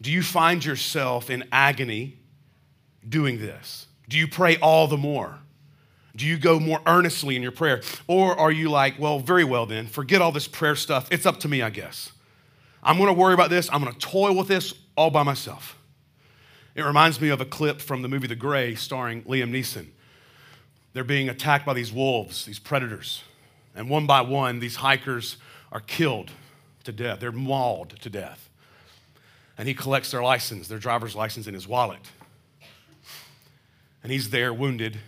Do 0.00 0.12
you 0.12 0.22
find 0.22 0.64
yourself 0.64 1.30
in 1.30 1.44
agony 1.50 2.18
doing 3.08 3.38
this? 3.38 3.86
Do 4.08 4.18
you 4.18 4.28
pray 4.28 4.56
all 4.58 4.86
the 4.86 4.96
more? 4.96 5.38
Do 6.14 6.26
you 6.26 6.38
go 6.38 6.58
more 6.58 6.80
earnestly 6.86 7.36
in 7.36 7.42
your 7.42 7.52
prayer? 7.52 7.82
Or 8.06 8.38
are 8.38 8.50
you 8.50 8.70
like, 8.70 8.98
well, 8.98 9.18
very 9.18 9.44
well 9.44 9.66
then, 9.66 9.86
forget 9.86 10.22
all 10.22 10.32
this 10.32 10.48
prayer 10.48 10.76
stuff. 10.76 11.08
It's 11.10 11.26
up 11.26 11.40
to 11.40 11.48
me, 11.48 11.60
I 11.62 11.70
guess. 11.70 12.12
I'm 12.82 12.96
going 12.96 13.08
to 13.08 13.20
worry 13.20 13.34
about 13.34 13.50
this. 13.50 13.68
I'm 13.72 13.82
going 13.82 13.92
to 13.92 13.98
toil 13.98 14.34
with 14.34 14.48
this 14.48 14.72
all 14.96 15.10
by 15.10 15.22
myself. 15.22 15.78
It 16.74 16.82
reminds 16.84 17.20
me 17.20 17.30
of 17.30 17.40
a 17.40 17.44
clip 17.44 17.80
from 17.80 18.02
the 18.02 18.08
movie 18.08 18.26
The 18.26 18.36
Grey 18.36 18.74
starring 18.74 19.22
Liam 19.24 19.50
Neeson. 19.50 19.88
They're 20.92 21.04
being 21.04 21.28
attacked 21.28 21.66
by 21.66 21.74
these 21.74 21.92
wolves, 21.92 22.46
these 22.46 22.58
predators. 22.58 23.22
And 23.74 23.90
one 23.90 24.06
by 24.06 24.22
one, 24.22 24.60
these 24.60 24.76
hikers 24.76 25.36
are 25.70 25.80
killed 25.80 26.30
to 26.84 26.92
death. 26.92 27.20
They're 27.20 27.32
mauled 27.32 28.00
to 28.00 28.08
death. 28.08 28.45
And 29.58 29.66
he 29.66 29.74
collects 29.74 30.10
their 30.10 30.22
license, 30.22 30.68
their 30.68 30.78
driver's 30.78 31.14
license, 31.14 31.46
in 31.46 31.54
his 31.54 31.66
wallet. 31.66 32.00
And 34.02 34.12
he's 34.12 34.30
there 34.30 34.52
wounded 34.52 34.98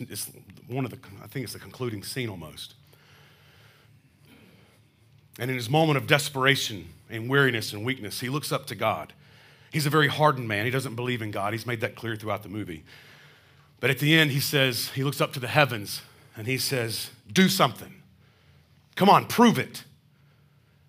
it's, 0.00 0.30
one 0.68 0.84
of 0.84 0.90
the, 0.90 0.98
I 1.22 1.26
think 1.26 1.44
it's 1.44 1.52
the 1.52 1.58
concluding 1.58 2.02
scene 2.02 2.28
almost. 2.28 2.74
And 5.38 5.50
in 5.50 5.56
his 5.56 5.70
moment 5.70 5.96
of 5.96 6.06
desperation 6.06 6.88
and 7.10 7.28
weariness 7.28 7.72
and 7.72 7.84
weakness, 7.84 8.20
he 8.20 8.28
looks 8.28 8.52
up 8.52 8.66
to 8.66 8.74
God. 8.74 9.12
He's 9.72 9.86
a 9.86 9.90
very 9.90 10.08
hardened 10.08 10.46
man. 10.46 10.66
He 10.66 10.70
doesn't 10.70 10.94
believe 10.94 11.22
in 11.22 11.30
God. 11.30 11.52
He's 11.52 11.66
made 11.66 11.80
that 11.80 11.96
clear 11.96 12.16
throughout 12.16 12.42
the 12.42 12.48
movie. 12.48 12.84
But 13.80 13.90
at 13.90 13.98
the 13.98 14.14
end, 14.14 14.30
he 14.30 14.40
says, 14.40 14.90
he 14.90 15.02
looks 15.02 15.20
up 15.20 15.32
to 15.32 15.40
the 15.40 15.48
heavens 15.48 16.02
and 16.36 16.46
he 16.46 16.58
says, 16.58 17.10
Do 17.32 17.48
something. 17.48 17.94
Come 18.94 19.08
on, 19.08 19.26
prove 19.26 19.58
it. 19.58 19.84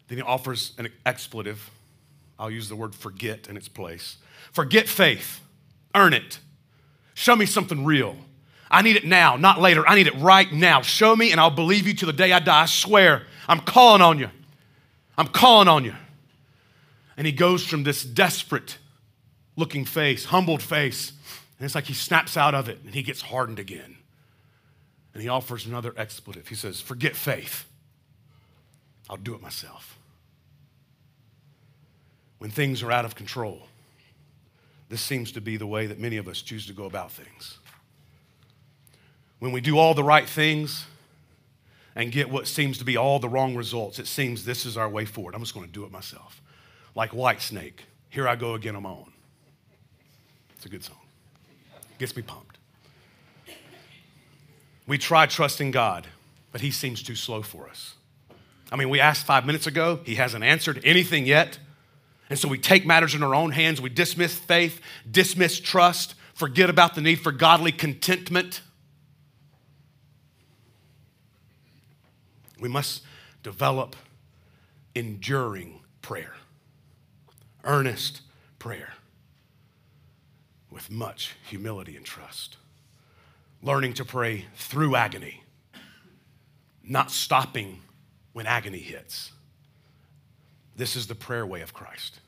Then 0.09 0.17
he 0.17 0.21
offers 0.21 0.73
an 0.77 0.89
expletive. 1.05 1.71
I'll 2.37 2.51
use 2.51 2.69
the 2.69 2.75
word 2.75 2.95
forget 2.95 3.47
in 3.47 3.57
its 3.57 3.67
place. 3.67 4.17
Forget 4.51 4.87
faith, 4.87 5.41
earn 5.95 6.13
it. 6.13 6.39
Show 7.13 7.35
me 7.35 7.45
something 7.45 7.85
real. 7.85 8.15
I 8.69 8.81
need 8.81 8.95
it 8.95 9.05
now, 9.05 9.35
not 9.35 9.61
later. 9.61 9.87
I 9.87 9.95
need 9.95 10.07
it 10.07 10.15
right 10.15 10.51
now. 10.51 10.81
Show 10.81 11.15
me, 11.15 11.31
and 11.31 11.39
I'll 11.39 11.51
believe 11.51 11.87
you 11.87 11.93
till 11.93 12.07
the 12.07 12.13
day 12.13 12.31
I 12.31 12.39
die. 12.39 12.63
I 12.63 12.65
swear. 12.65 13.23
I'm 13.47 13.59
calling 13.59 14.01
on 14.01 14.17
you. 14.17 14.29
I'm 15.17 15.27
calling 15.27 15.67
on 15.67 15.85
you. 15.85 15.93
And 17.15 17.27
he 17.27 17.33
goes 17.33 17.65
from 17.65 17.83
this 17.83 18.03
desperate 18.03 18.77
looking 19.55 19.85
face, 19.85 20.25
humbled 20.25 20.63
face, 20.63 21.11
and 21.59 21.65
it's 21.65 21.75
like 21.75 21.85
he 21.85 21.93
snaps 21.93 22.35
out 22.35 22.55
of 22.55 22.67
it 22.67 22.79
and 22.83 22.95
he 22.95 23.03
gets 23.03 23.21
hardened 23.21 23.59
again. 23.59 23.97
And 25.13 25.21
he 25.21 25.29
offers 25.29 25.67
another 25.67 25.93
expletive. 25.95 26.47
He 26.47 26.55
says, 26.55 26.81
Forget 26.81 27.15
faith. 27.15 27.65
I'll 29.09 29.17
do 29.17 29.35
it 29.35 29.41
myself. 29.41 29.99
When 32.43 32.51
things 32.51 32.84
are 32.84 32.91
out 32.91 33.06
of 33.06 33.15
control, 33.15 33.63
this 34.89 35.01
seems 35.01 35.32
to 35.32 35.41
be 35.41 35.58
the 35.58 35.65
way 35.65 35.88
that 35.88 35.97
many 35.97 36.17
of 36.17 36.27
us 36.27 36.41
choose 36.41 36.67
to 36.67 36.73
go 36.73 36.84
about 36.86 37.12
things 37.12 37.58
when 39.43 39.51
we 39.51 39.60
do 39.60 39.77
all 39.77 39.93
the 39.93 40.06
right 40.06 40.29
things 40.29 40.86
and 41.97 42.13
get 42.13 42.29
what 42.29 42.47
seems 42.47 42.77
to 42.77 42.86
be 42.86 42.95
all 42.95 43.19
the 43.19 43.27
wrong 43.27 43.58
results, 43.58 43.99
it 43.99 44.08
seems 44.08 44.45
this 44.45 44.65
is 44.65 44.77
our 44.77 44.88
way 44.88 45.03
forward. 45.03 45.36
I'm 45.36 45.41
just 45.41 45.53
going 45.53 45.65
to 45.65 45.71
do 45.71 45.84
it 45.84 45.91
myself. 45.91 46.41
Like 46.95 47.12
Whitesnake, 47.12 47.79
here 48.10 48.25
I 48.25 48.38
go 48.38 48.53
again 48.53 48.77
on 48.77 48.84
my 48.84 48.91
own. 48.91 49.12
It's 50.56 50.65
a 50.65 50.69
good 50.69 50.82
song. 50.82 50.95
Gets 51.99 52.15
me 52.15 52.21
pumped. 52.21 52.58
We 54.88 54.97
try 54.97 55.25
trusting 55.25 55.71
God, 55.71 56.08
but 56.53 56.62
He 56.62 56.71
seems 56.71 57.03
too 57.03 57.15
slow 57.15 57.41
for 57.41 57.67
us. 57.67 57.95
I 58.71 58.77
mean, 58.77 58.88
we 58.88 59.01
asked 59.01 59.25
five 59.25 59.45
minutes 59.45 59.67
ago, 59.67 59.99
He 60.06 60.15
hasn't 60.15 60.45
answered 60.45 60.79
anything 60.86 61.25
yet. 61.25 61.60
And 62.29 62.39
so 62.39 62.47
we 62.47 62.57
take 62.57 62.86
matters 62.86 63.15
in 63.15 63.23
our 63.23 63.36
own 63.36 63.51
hands. 63.51 63.81
We 63.81 63.89
dismiss 63.89 64.36
faith, 64.36 64.81
dismiss 65.09 65.59
trust, 65.59 66.15
forget 66.33 66.69
about 66.69 66.95
the 66.95 67.01
need 67.01 67.19
for 67.19 67.31
godly 67.31 67.71
contentment. 67.71 68.62
We 72.59 72.69
must 72.69 73.03
develop 73.43 73.95
enduring 74.95 75.81
prayer, 76.01 76.33
earnest 77.63 78.21
prayer 78.57 78.93
with 80.71 80.89
much 80.89 81.36
humility 81.47 81.95
and 81.95 82.05
trust. 82.05 82.57
Learning 83.62 83.93
to 83.93 84.05
pray 84.05 84.45
through 84.55 84.95
agony, 84.95 85.43
not 86.83 87.12
stopping 87.12 87.81
when 88.33 88.47
agony 88.47 88.79
hits. 88.79 89.31
This 90.75 90.95
is 90.95 91.07
the 91.07 91.15
prayer 91.15 91.45
way 91.45 91.62
of 91.62 91.73
Christ 91.73 92.19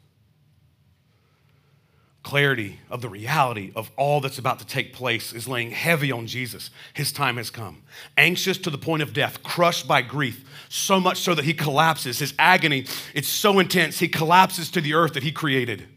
clarity 2.26 2.80
of 2.90 3.02
the 3.02 3.08
reality 3.08 3.72
of 3.76 3.92
all 3.96 4.20
that's 4.20 4.40
about 4.40 4.58
to 4.58 4.66
take 4.66 4.92
place 4.92 5.32
is 5.32 5.48
laying 5.48 5.70
heavy 5.70 6.12
on 6.12 6.26
Jesus. 6.26 6.72
His 6.96 7.12
time 7.12 7.38
has 7.38 7.52
come. 7.52 7.84
Anxious 8.18 8.58
to 8.58 8.72
the 8.72 8.80
point 8.80 9.04
of 9.04 9.14
death, 9.14 9.44
crushed 9.44 9.88
by 9.88 10.02
grief, 10.02 10.44
so 10.68 11.00
much 11.00 11.20
so 11.20 11.36
that 11.36 11.46
he 11.46 11.54
collapses. 11.54 12.18
His 12.18 12.34
agony, 12.40 12.88
it's 13.14 13.28
so 13.28 13.60
intense, 13.60 14.00
he 14.00 14.08
collapses 14.08 14.72
to 14.72 14.82
the 14.82 14.96
earth 14.96 15.14
that 15.14 15.22
he 15.22 15.32
created. 15.32 15.88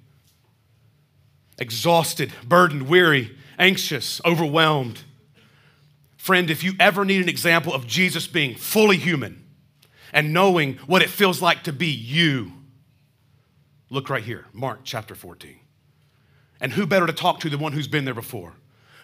Exhausted, 1.58 2.30
burdened, 2.46 2.90
weary, 2.90 3.34
anxious, 3.58 4.20
overwhelmed. 4.22 5.02
Friend, 6.18 6.50
if 6.50 6.62
you 6.62 6.74
ever 6.78 7.06
need 7.06 7.22
an 7.22 7.30
example 7.30 7.72
of 7.72 7.86
Jesus 7.86 8.26
being 8.26 8.54
fully 8.54 8.98
human 8.98 9.47
and 10.12 10.32
knowing 10.32 10.74
what 10.86 11.02
it 11.02 11.10
feels 11.10 11.42
like 11.42 11.64
to 11.64 11.72
be 11.72 11.88
you, 11.88 12.52
look 13.90 14.08
right 14.10 14.22
here, 14.22 14.46
Mark 14.52 14.80
chapter 14.84 15.14
14. 15.14 15.58
And 16.60 16.72
who 16.72 16.86
better 16.86 17.06
to 17.06 17.12
talk 17.12 17.40
to 17.40 17.50
than 17.50 17.60
one 17.60 17.72
who's 17.72 17.88
been 17.88 18.04
there 18.04 18.14
before? 18.14 18.54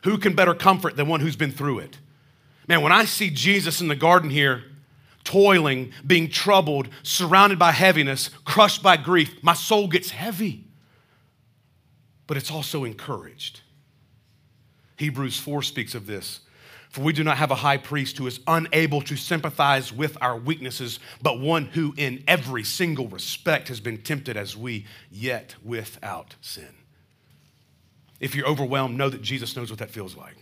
Who 0.05 0.19
can 0.19 0.35
better 0.35 0.55
comfort 0.55 0.97
than 0.97 1.09
one 1.09 1.21
who's 1.21 1.37
been 1.37 1.53
through 1.53 1.81
it? 1.81 1.99
Man, 2.67 2.83
when 2.83 2.93
I 2.93 3.05
see 3.05 3.31
Jesus 3.31 3.81
in 3.81 3.89
the 3.89 3.95
garden 3.95 4.31
here, 4.31 4.65
toiling, 5.23 5.93
being 6.07 6.29
troubled, 6.29 6.89
surrounded 7.03 7.59
by 7.59 7.73
heaviness, 7.73 8.29
crushed 8.45 8.83
by 8.83 8.97
grief, 8.97 9.43
my 9.43 9.55
soul 9.55 9.89
gets 9.89 10.11
heavy. 10.11 10.65
But 12.27 12.37
it's 12.37 12.51
also 12.51 12.85
encouraged. 12.85 13.61
Hebrews 14.97 15.39
4 15.39 15.63
speaks 15.63 15.95
of 15.95 16.07
this. 16.07 16.41
For 16.95 17.01
we 17.01 17.13
do 17.13 17.25
not 17.25 17.39
have 17.39 17.51
a 17.51 17.57
high 17.57 17.79
priest 17.79 18.19
who 18.19 18.29
is 18.29 18.39
unable 18.47 19.03
to 19.03 19.17
sympathize 19.17 19.93
with 19.93 20.17
our 20.21 20.37
weaknesses, 20.37 21.01
but 21.21 21.41
one 21.41 21.65
who 21.65 21.93
in 21.97 22.23
every 22.29 22.63
single 22.63 23.09
respect 23.09 23.67
has 23.67 23.81
been 23.81 23.99
tempted 23.99 24.37
as 24.37 24.57
we, 24.57 24.87
yet 25.11 25.57
without 25.65 26.37
sin. 26.41 26.73
If 28.21 28.37
you're 28.37 28.47
overwhelmed, 28.47 28.97
know 28.97 29.11
that 29.11 29.23
Jesus 29.23 29.57
knows 29.57 29.71
what 29.71 29.81
that 29.81 29.91
feels 29.91 30.17
like. 30.17 30.37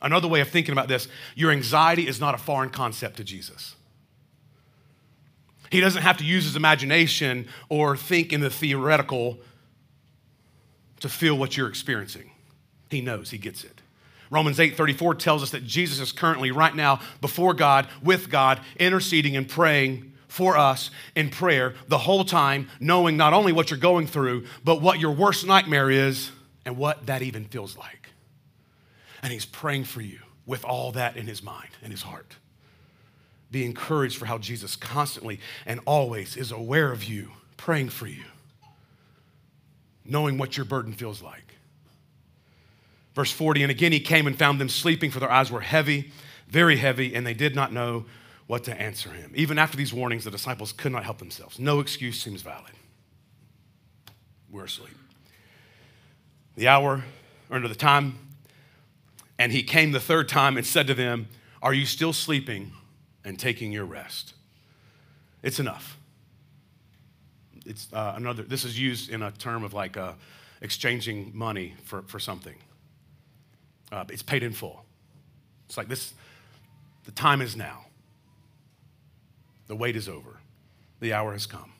Another 0.00 0.26
way 0.26 0.40
of 0.40 0.48
thinking 0.48 0.72
about 0.72 0.88
this 0.88 1.06
your 1.34 1.50
anxiety 1.50 2.08
is 2.08 2.18
not 2.18 2.34
a 2.34 2.38
foreign 2.38 2.70
concept 2.70 3.18
to 3.18 3.24
Jesus. 3.24 3.76
He 5.70 5.82
doesn't 5.82 6.00
have 6.00 6.16
to 6.16 6.24
use 6.24 6.44
his 6.44 6.56
imagination 6.56 7.46
or 7.68 7.94
think 7.94 8.32
in 8.32 8.40
the 8.40 8.48
theoretical 8.48 9.36
to 11.00 11.10
feel 11.10 11.36
what 11.36 11.58
you're 11.58 11.68
experiencing. 11.68 12.30
He 12.88 13.02
knows, 13.02 13.28
he 13.28 13.36
gets 13.36 13.64
it. 13.64 13.79
Romans 14.30 14.60
8:34 14.60 15.14
tells 15.16 15.42
us 15.42 15.50
that 15.50 15.66
Jesus 15.66 15.98
is 15.98 16.12
currently 16.12 16.52
right 16.52 16.74
now 16.74 17.00
before 17.20 17.52
God, 17.52 17.88
with 18.02 18.30
God, 18.30 18.60
interceding 18.78 19.36
and 19.36 19.48
praying 19.48 20.12
for 20.28 20.56
us 20.56 20.90
in 21.16 21.28
prayer 21.28 21.74
the 21.88 21.98
whole 21.98 22.24
time, 22.24 22.68
knowing 22.78 23.16
not 23.16 23.32
only 23.32 23.52
what 23.52 23.70
you're 23.70 23.78
going 23.80 24.06
through, 24.06 24.46
but 24.64 24.80
what 24.80 25.00
your 25.00 25.10
worst 25.10 25.44
nightmare 25.44 25.90
is 25.90 26.30
and 26.64 26.76
what 26.76 27.06
that 27.06 27.22
even 27.22 27.44
feels 27.44 27.76
like. 27.76 28.10
And 29.22 29.32
he's 29.32 29.44
praying 29.44 29.84
for 29.84 30.00
you 30.00 30.20
with 30.46 30.64
all 30.64 30.92
that 30.92 31.16
in 31.16 31.26
his 31.26 31.42
mind 31.42 31.70
and 31.82 31.92
his 31.92 32.02
heart. 32.02 32.36
Be 33.50 33.64
encouraged 33.64 34.16
for 34.16 34.26
how 34.26 34.38
Jesus 34.38 34.76
constantly 34.76 35.40
and 35.66 35.80
always 35.84 36.36
is 36.36 36.52
aware 36.52 36.92
of 36.92 37.02
you, 37.02 37.32
praying 37.56 37.88
for 37.88 38.06
you, 38.06 38.24
knowing 40.04 40.38
what 40.38 40.56
your 40.56 40.64
burden 40.64 40.92
feels 40.92 41.20
like. 41.20 41.56
Verse 43.20 43.32
40, 43.32 43.64
and 43.64 43.70
again 43.70 43.92
he 43.92 44.00
came 44.00 44.26
and 44.26 44.38
found 44.38 44.58
them 44.58 44.70
sleeping, 44.70 45.10
for 45.10 45.20
their 45.20 45.30
eyes 45.30 45.50
were 45.50 45.60
heavy, 45.60 46.10
very 46.48 46.78
heavy, 46.78 47.14
and 47.14 47.26
they 47.26 47.34
did 47.34 47.54
not 47.54 47.70
know 47.70 48.06
what 48.46 48.64
to 48.64 48.74
answer 48.80 49.10
him. 49.10 49.30
Even 49.34 49.58
after 49.58 49.76
these 49.76 49.92
warnings, 49.92 50.24
the 50.24 50.30
disciples 50.30 50.72
could 50.72 50.90
not 50.90 51.04
help 51.04 51.18
themselves. 51.18 51.58
No 51.58 51.80
excuse 51.80 52.18
seems 52.18 52.40
valid. 52.40 52.72
We're 54.50 54.64
asleep. 54.64 54.96
The 56.56 56.68
hour, 56.68 57.04
or 57.50 57.60
the 57.60 57.74
time, 57.74 58.18
and 59.38 59.52
he 59.52 59.64
came 59.64 59.92
the 59.92 60.00
third 60.00 60.26
time 60.26 60.56
and 60.56 60.64
said 60.64 60.86
to 60.86 60.94
them, 60.94 61.28
Are 61.60 61.74
you 61.74 61.84
still 61.84 62.14
sleeping 62.14 62.72
and 63.22 63.38
taking 63.38 63.70
your 63.70 63.84
rest? 63.84 64.32
It's 65.42 65.60
enough. 65.60 65.98
It's 67.66 67.86
uh, 67.92 68.14
another, 68.16 68.44
this 68.44 68.64
is 68.64 68.80
used 68.80 69.10
in 69.10 69.20
a 69.20 69.30
term 69.30 69.62
of 69.62 69.74
like 69.74 69.98
uh, 69.98 70.14
exchanging 70.62 71.32
money 71.34 71.74
for, 71.84 72.00
for 72.06 72.18
something. 72.18 72.56
Uh, 73.92 74.04
it's 74.08 74.22
paid 74.22 74.42
in 74.42 74.52
full. 74.52 74.84
It's 75.66 75.76
like 75.76 75.88
this 75.88 76.14
the 77.04 77.12
time 77.12 77.40
is 77.40 77.56
now. 77.56 77.86
The 79.66 79.76
wait 79.76 79.96
is 79.96 80.08
over. 80.08 80.40
The 81.00 81.12
hour 81.12 81.32
has 81.32 81.46
come. 81.46 81.72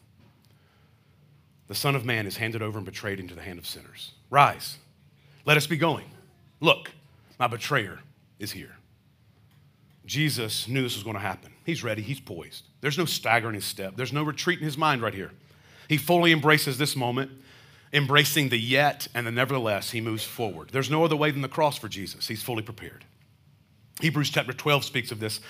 The 1.67 1.75
Son 1.75 1.95
of 1.95 2.05
Man 2.05 2.27
is 2.27 2.37
handed 2.37 2.63
over 2.63 2.79
and 2.79 2.85
betrayed 2.85 3.21
into 3.21 3.35
the 3.35 3.43
hand 3.43 3.59
of 3.59 3.67
sinners. 3.67 4.13
Rise, 4.29 4.79
let 5.45 5.57
us 5.57 5.67
be 5.67 5.77
going. 5.77 6.07
Look, 6.61 6.91
my 7.39 7.47
betrayer 7.47 8.01
is 8.39 8.53
here. 8.53 8.77
Jesus 10.07 10.67
knew 10.67 10.83
this 10.83 10.97
was 10.97 11.05
going 11.05 11.15
to 11.15 11.21
happen. 11.21 11.53
He's 11.65 11.85
ready, 11.85 12.03
he's 12.03 12.19
poised. 12.19 12.65
There's 12.81 12.99
no 12.99 13.05
stagger 13.05 13.49
in 13.49 13.55
his 13.55 13.65
step, 13.65 13.95
there's 13.97 14.13
no 14.13 14.23
retreat 14.25 14.59
in 14.59 14.65
his 14.65 14.79
mind 14.79 15.03
right 15.03 15.15
here. 15.15 15.31
He 15.89 15.97
fully 15.97 16.33
embraces 16.33 16.79
this 16.79 16.97
moment 16.97 17.31
embracing 17.93 18.49
the 18.49 18.59
yet 18.59 19.09
and 19.15 19.27
the 19.27 19.31
nevertheless, 19.31 19.91
he 19.91 20.01
moves 20.01 20.25
forward. 20.25 20.71
There's 20.71 20.91
no 20.91 21.05
other 21.05 21.17
way 21.17 21.31
than 21.31 21.43
the 21.43 21.49
cross 21.49 21.77
for 21.77 21.89
Jesus. 21.89 22.29
He's 22.29 22.43
fully 22.43 22.63
prepared. 22.63 23.05
Hebrews 24.01 24.31
chapter 24.31 24.53
12 24.53 24.85
speaks 24.85 25.11
of 25.11 25.21
this. 25.21 25.41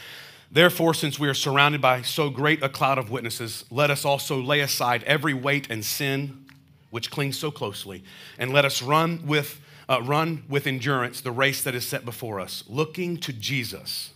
Therefore, 0.51 0.95
since 0.95 1.19
we 1.19 1.29
are 1.29 1.35
surrounded 1.35 1.81
by 1.81 2.03
so 2.03 2.29
great 2.29 2.63
a 2.63 2.69
cloud 2.69 2.99
of 2.99 3.11
witnesses, 3.11 3.65
let 3.71 3.91
us 3.91 4.05
also 4.05 4.41
lay 4.41 4.61
aside 4.61 5.05
every 5.05 5.35
weight 5.35 5.71
and 5.71 5.85
sin 5.85 6.47
which 6.91 7.11
clings 7.11 7.39
so 7.39 7.53
closely, 7.53 8.03
and 8.37 8.53
let 8.53 8.65
us 8.65 8.83
run 8.83 9.25
with, 9.25 9.61
uh, 9.89 10.03
run 10.03 10.43
with 10.49 10.67
endurance 10.67 11.21
the 11.21 11.31
race 11.31 11.63
that 11.63 11.75
is 11.75 11.87
set 11.87 12.05
before 12.05 12.41
us, 12.41 12.65
looking 12.67 13.17
to 13.17 13.33
Jesus. 13.33 14.11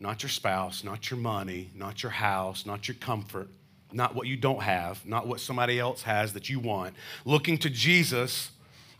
Not 0.00 0.22
your 0.22 0.30
spouse, 0.30 0.82
not 0.82 1.10
your 1.10 1.18
money, 1.18 1.70
not 1.74 2.02
your 2.02 2.12
house, 2.12 2.64
not 2.64 2.88
your 2.88 2.94
comfort, 2.94 3.48
not 3.92 4.14
what 4.14 4.26
you 4.26 4.36
don't 4.36 4.62
have, 4.62 5.04
not 5.06 5.26
what 5.26 5.40
somebody 5.40 5.78
else 5.78 6.02
has 6.02 6.32
that 6.34 6.48
you 6.48 6.60
want. 6.60 6.94
Looking 7.24 7.58
to 7.58 7.70
Jesus, 7.70 8.50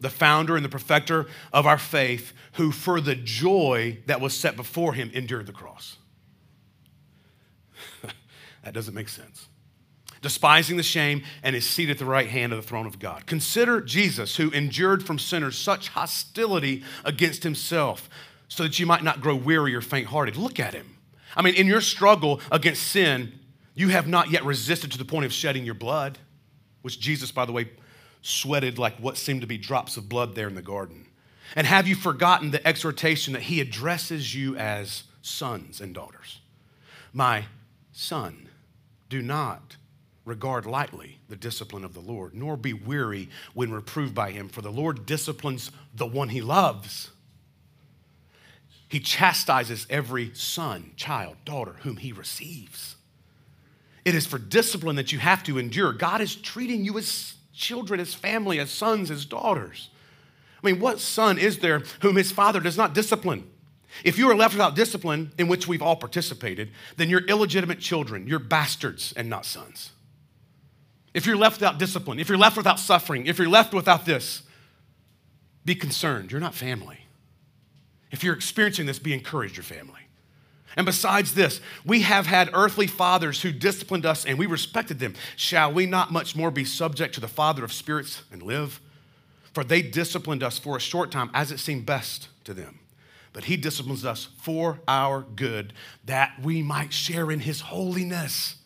the 0.01 0.11
founder 0.11 0.57
and 0.57 0.65
the 0.65 0.69
perfecter 0.69 1.27
of 1.53 1.67
our 1.67 1.79
faith, 1.79 2.33
who 2.55 2.73
for 2.73 3.01
the 3.01 3.15
joy 3.15 3.99
that 4.07 4.21
was 4.21 4.35
set 4.35 4.57
before 4.57 4.95
him 4.95 5.11
endured 5.13 5.47
the 5.47 5.53
cross. 5.53 5.97
that 8.65 8.75
doesn't 8.75 8.95
make 8.95 9.09
sense. 9.09 9.49
Despising 10.21 10.77
the 10.77 10.83
shame 10.83 11.23
and 11.43 11.55
is 11.55 11.65
seated 11.65 11.93
at 11.93 11.99
the 11.99 12.05
right 12.05 12.29
hand 12.29 12.53
of 12.53 12.61
the 12.61 12.67
throne 12.67 12.87
of 12.87 12.99
God. 12.99 13.27
Consider 13.27 13.81
Jesus, 13.81 14.37
who 14.37 14.51
endured 14.51 15.07
from 15.07 15.19
sinners 15.19 15.57
such 15.57 15.91
hostility 15.91 16.83
against 17.05 17.45
himself, 17.45 18.09
so 18.49 18.65
that 18.65 18.79
you 18.81 18.87
might 18.87 19.05
not 19.05 19.21
grow 19.21 19.37
weary 19.37 19.75
or 19.75 19.81
faint 19.81 20.09
hearted. 20.09 20.37
Look 20.37 20.59
at 20.59 20.75
him. 20.75 20.97
I 21.37 21.43
mean, 21.43 21.55
in 21.55 21.67
your 21.67 21.81
struggle 21.81 22.41
against 22.51 22.83
sin, 22.83 23.39
you 23.79 23.89
have 23.89 24.09
not 24.09 24.31
yet 24.31 24.45
resisted 24.45 24.91
to 24.91 24.99
the 24.99 25.05
point 25.05 25.25
of 25.25 25.33
shedding 25.33 25.65
your 25.65 25.75
blood, 25.75 26.19
which 26.83 26.99
Jesus, 26.99 27.31
by 27.31 27.45
the 27.45 27.53
way, 27.53 27.71
sweated 28.23 28.77
like 28.77 28.97
what 28.99 29.17
seemed 29.17 29.43
to 29.43 29.47
be 29.47 29.57
drops 29.57 29.97
of 29.97 30.09
blood 30.09 30.35
there 30.35 30.49
in 30.49 30.57
the 30.57 30.63
garden. 30.63 31.07
And 31.55 31.65
have 31.65 31.87
you 31.87 31.95
forgotten 31.95 32.51
the 32.51 32.67
exhortation 32.67 33.35
that 33.35 33.43
he 33.43 33.61
addresses 33.61 34.35
you 34.35 34.57
as 34.57 35.05
sons 35.23 35.81
and 35.81 35.95
daughters? 35.95 36.41
My 37.13 37.45
son, 37.93 38.49
do 39.09 39.23
not 39.23 39.77
regard 40.25 40.67
lightly 40.67 41.19
the 41.29 41.37
discipline 41.37 41.85
of 41.85 41.95
the 41.95 42.01
Lord, 42.01 42.35
nor 42.35 42.57
be 42.57 42.73
weary 42.73 43.29
when 43.55 43.73
reproved 43.73 44.15
by 44.15 44.33
him, 44.33 44.49
for 44.49 44.61
the 44.61 44.73
Lord 44.73 45.07
disciplines 45.07 45.71
the 45.95 46.05
one 46.05 46.31
he 46.31 46.41
loves. 46.41 47.13
He 48.89 48.99
chastises 48.99 49.87
every 49.89 50.35
son, 50.35 50.93
child, 50.97 51.37
daughter 51.45 51.77
whom 51.83 51.99
he 51.99 52.13
receives. 52.13 52.97
It 54.09 54.15
is 54.15 54.27
for 54.27 54.39
discipline 54.39 54.97
that 54.97 55.13
you 55.13 55.19
have 55.19 55.45
to 55.45 55.59
endure. 55.59 55.93
God 55.93 56.23
is 56.23 56.35
treating 56.35 56.83
you 56.83 56.97
as 56.97 57.35
children, 57.53 58.01
as 58.01 58.15
family, 58.15 58.59
as 58.59 58.71
sons, 58.71 59.11
as 59.11 59.27
daughters. 59.27 59.91
I 60.65 60.67
mean, 60.67 60.81
what 60.81 60.99
son 60.99 61.37
is 61.37 61.59
there 61.59 61.83
whom 62.01 62.17
his 62.17 62.33
father 62.33 62.59
does 62.59 62.79
not 62.79 62.95
discipline? 62.95 63.47
If 64.05 64.17
you 64.17 64.31
are 64.31 64.35
left 64.35 64.55
without 64.55 64.75
discipline, 64.75 65.33
in 65.37 65.47
which 65.47 65.69
we've 65.69 65.83
all 65.83 65.95
participated, 65.95 66.71
then 66.97 67.11
you're 67.11 67.27
illegitimate 67.27 67.81
children. 67.81 68.27
You're 68.27 68.39
bastards 68.39 69.13
and 69.15 69.29
not 69.29 69.45
sons. 69.45 69.91
If 71.13 71.27
you're 71.27 71.37
left 71.37 71.61
without 71.61 71.79
discipline, 71.79 72.19
if 72.19 72.31
you're 72.31 72.39
left 72.39 72.57
without 72.57 72.79
suffering, 72.79 73.27
if 73.27 73.37
you're 73.37 73.47
left 73.47 73.75
without 73.75 74.07
this, 74.07 74.41
be 75.67 75.75
concerned. 75.75 76.33
You're 76.33 76.41
not 76.41 76.55
family. 76.55 77.01
If 78.11 78.25
you're 78.25 78.35
experiencing 78.35 78.87
this, 78.87 78.99
be 78.99 79.13
encouraged, 79.13 79.59
your 79.59 79.65
family. 79.65 80.08
And 80.77 80.85
besides 80.87 81.35
this, 81.35 81.61
we 81.85 82.03
have 82.03 82.27
had 82.27 82.51
earthly 82.53 82.87
fathers 82.87 83.43
who 83.43 83.53
disciplined 83.53 84.07
us 84.07 84.25
and 84.25 84.39
we 84.39 84.47
respected 84.47 84.99
them. 84.99 85.15
Shall 85.37 85.73
we 85.73 85.87
not 85.87 86.13
much 86.13 86.37
more 86.37 86.51
be 86.51 86.65
subject 86.65 87.15
to 87.15 87.21
the 87.21 87.29
Father 87.29 87.65
of 87.65 87.73
spirits 87.73 88.23
and 88.31 88.43
live? 88.43 88.81
For 89.55 89.65
they 89.65 89.83
disciplined 89.83 90.43
us 90.43 90.59
for 90.59 90.77
a 90.77 90.81
short 90.81 91.11
time 91.11 91.31
as 91.35 91.51
it 91.51 91.59
seemed 91.59 91.87
best 91.87 92.29
to 92.45 92.55
them. 92.55 92.79
But 93.33 93.45
he 93.45 93.57
disciplines 93.57 94.05
us 94.05 94.29
for 94.39 94.81
our 94.87 95.23
good, 95.23 95.73
that 96.05 96.41
we 96.43 96.63
might 96.63 96.93
share 96.93 97.31
in 97.31 97.41
his 97.41 97.61
holiness. 97.61 98.57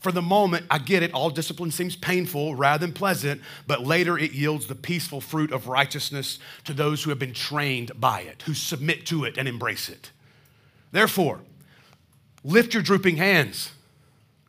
For 0.00 0.12
the 0.12 0.22
moment, 0.22 0.66
I 0.70 0.78
get 0.78 1.02
it, 1.02 1.12
all 1.12 1.30
discipline 1.30 1.72
seems 1.72 1.96
painful 1.96 2.54
rather 2.54 2.86
than 2.86 2.94
pleasant, 2.94 3.42
but 3.66 3.84
later 3.84 4.16
it 4.16 4.32
yields 4.32 4.66
the 4.66 4.76
peaceful 4.76 5.20
fruit 5.20 5.52
of 5.52 5.66
righteousness 5.66 6.38
to 6.64 6.72
those 6.72 7.02
who 7.02 7.10
have 7.10 7.18
been 7.18 7.34
trained 7.34 7.90
by 7.98 8.20
it, 8.20 8.42
who 8.42 8.54
submit 8.54 9.06
to 9.06 9.24
it 9.24 9.36
and 9.36 9.48
embrace 9.48 9.88
it. 9.88 10.12
Therefore, 10.92 11.40
lift 12.44 12.74
your 12.74 12.82
drooping 12.82 13.16
hands. 13.16 13.72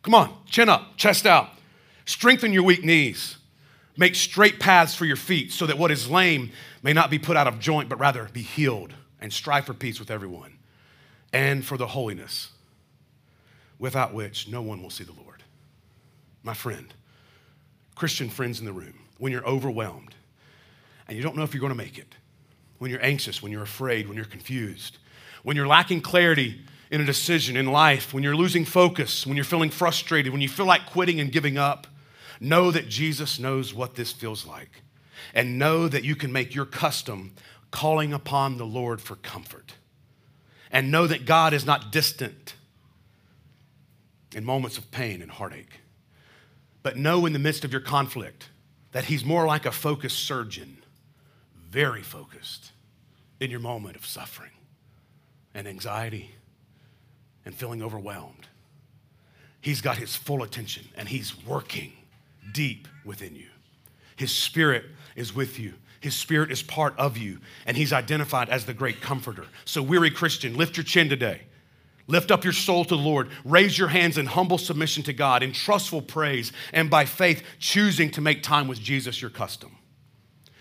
Come 0.02 0.16
on, 0.16 0.34
chin 0.46 0.70
up, 0.70 0.98
chest 0.98 1.26
out. 1.26 1.50
Strengthen 2.06 2.54
your 2.54 2.64
weak 2.64 2.84
knees. 2.84 3.38
Make 3.98 4.16
straight 4.16 4.60
paths 4.60 4.96
for 4.96 5.06
your 5.06 5.18
feet 5.18 5.52
so 5.52 5.66
that 5.66 5.78
what 5.78 5.92
is 5.92 6.10
lame 6.10 6.52
may 6.82 6.94
not 6.94 7.10
be 7.10 7.20
put 7.20 7.36
out 7.36 7.48
of 7.48 7.60
joint, 7.60 7.90
but 7.90 8.00
rather 8.00 8.30
be 8.32 8.42
healed 8.42 8.94
and 9.20 9.32
strive 9.32 9.66
for 9.66 9.74
peace 9.74 10.00
with 10.00 10.10
everyone 10.10 10.58
and 11.34 11.66
for 11.66 11.78
the 11.78 11.88
holiness 11.88 12.52
without 13.78 14.14
which 14.14 14.48
no 14.48 14.62
one 14.62 14.82
will 14.82 14.90
see 14.90 15.04
the 15.04 15.14
Lord. 15.14 15.44
My 16.44 16.54
friend, 16.54 16.94
Christian 17.96 18.30
friends 18.30 18.60
in 18.60 18.66
the 18.66 18.72
room, 18.72 18.94
when 19.18 19.32
you're 19.32 19.46
overwhelmed 19.46 20.16
and 21.08 21.18
you 21.18 21.24
don't 21.24 21.36
know 21.36 21.44
if 21.44 21.54
you're 21.54 21.62
going 21.62 21.72
to 21.72 21.76
make 21.76 21.98
it, 21.98 22.16
when 22.78 22.90
you're 22.90 23.04
anxious, 23.04 23.42
when 23.42 23.52
you're 23.52 23.64
afraid, 23.64 24.08
when 24.08 24.16
you're 24.16 24.26
confused, 24.26 25.00
when 25.44 25.56
you're 25.56 25.68
lacking 25.68 26.02
clarity 26.02 26.62
in 26.92 27.02
a 27.02 27.06
decision 27.06 27.56
in 27.56 27.68
life, 27.68 28.14
when 28.14 28.24
you're 28.24 28.36
losing 28.36 28.66
focus, 28.66 29.26
when 29.26 29.36
you're 29.36 29.46
feeling 29.46 29.70
frustrated, 29.70 30.32
when 30.32 30.42
you 30.42 30.50
feel 30.50 30.66
like 30.66 30.86
quitting 30.88 31.20
and 31.20 31.32
giving 31.32 31.58
up, 31.58 31.88
know 32.40 32.72
that 32.72 32.90
Jesus 32.90 33.40
knows 33.40 33.74
what 33.74 33.96
this 33.96 34.12
feels 34.12 34.46
like. 34.46 34.82
And 35.34 35.60
know 35.60 35.88
that 35.88 36.04
you 36.04 36.16
can 36.16 36.32
make 36.32 36.56
your 36.56 36.66
custom 36.66 37.34
calling 37.72 38.14
upon 38.14 38.58
the 38.58 38.66
Lord 38.66 39.02
for 39.02 39.16
comfort. 39.18 39.76
And 40.72 40.92
know 40.92 41.06
that 41.06 41.26
God 41.26 41.54
is 41.54 41.66
not 41.66 41.92
distant 41.92 42.56
in 44.36 44.44
moments 44.44 44.78
of 44.78 44.90
pain 44.92 45.22
and 45.22 45.30
heartache. 45.30 45.82
But 46.82 46.98
know 46.98 47.26
in 47.26 47.34
the 47.34 47.40
midst 47.40 47.64
of 47.64 47.72
your 47.72 47.82
conflict 47.82 48.50
that 48.92 49.06
He's 49.06 49.24
more 49.24 49.46
like 49.46 49.66
a 49.66 49.72
focused 49.72 50.20
surgeon, 50.20 50.78
very 51.70 52.02
focused 52.02 52.72
in 53.40 53.52
your 53.52 53.60
moment 53.60 53.96
of 53.96 54.06
suffering 54.06 54.52
and 55.60 55.68
anxiety 55.68 56.32
and 57.46 57.54
feeling 57.54 57.84
overwhelmed. 57.84 58.48
He's 59.62 59.82
got 59.82 59.98
His 59.98 60.16
full 60.16 60.42
attention 60.42 60.86
and 60.96 61.08
He's 61.08 61.46
working 61.46 61.92
deep 62.54 62.88
within 63.06 63.36
you. 63.36 63.48
His 64.16 64.32
Spirit 64.32 64.86
is 65.16 65.36
with 65.36 65.60
you. 65.60 65.74
His 66.00 66.16
Spirit 66.16 66.50
is 66.50 66.64
part 66.64 66.98
of 66.98 67.18
you, 67.18 67.40
and 67.66 67.76
He's 67.76 67.92
identified 67.92 68.48
as 68.48 68.66
the 68.66 68.74
great 68.74 69.02
comforter. 69.02 69.46
So, 69.66 69.84
weary 69.84 70.10
Christian, 70.10 70.56
lift 70.56 70.78
your 70.78 70.86
chin 70.86 71.10
today. 71.10 71.42
Lift 72.08 72.32
up 72.32 72.46
your 72.46 72.54
soul 72.54 72.86
to 72.86 72.96
the 72.96 73.02
Lord. 73.02 73.30
Raise 73.44 73.78
your 73.78 73.90
hands 73.90 74.18
in 74.18 74.26
humble 74.26 74.58
submission 74.58 75.04
to 75.04 75.14
God, 75.14 75.44
in 75.44 75.52
trustful 75.52 76.02
praise, 76.02 76.54
and 76.72 76.90
by 76.90 77.04
faith, 77.04 77.44
choosing 77.60 78.10
to 78.12 78.22
make 78.22 78.42
time 78.42 78.68
with 78.68 78.80
Jesus 78.80 79.22
your 79.22 79.30
custom. 79.30 79.76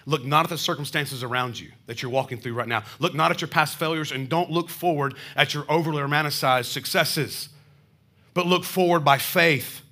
Look 0.09 0.25
not 0.25 0.47
at 0.47 0.49
the 0.49 0.57
circumstances 0.57 1.23
around 1.23 1.61
you 1.61 1.71
that 1.85 2.01
you're 2.01 2.11
walking 2.11 2.39
through 2.39 2.55
right 2.55 2.67
now. 2.67 2.83
Look 2.99 3.13
not 3.13 3.31
at 3.31 3.43
your 3.43 3.49
past 3.49 3.77
failures, 3.77 4.11
and 4.11 4.27
don't 4.27 4.51
look 4.51 4.71
forward 4.71 5.15
at 5.37 5.53
your 5.53 5.67
overly 5.69 6.01
romanticized 6.01 6.65
successes, 6.65 7.51
but 8.33 8.47
look 8.47 8.65
forward 8.65 9.05
by 9.05 9.19
faith 9.19 9.83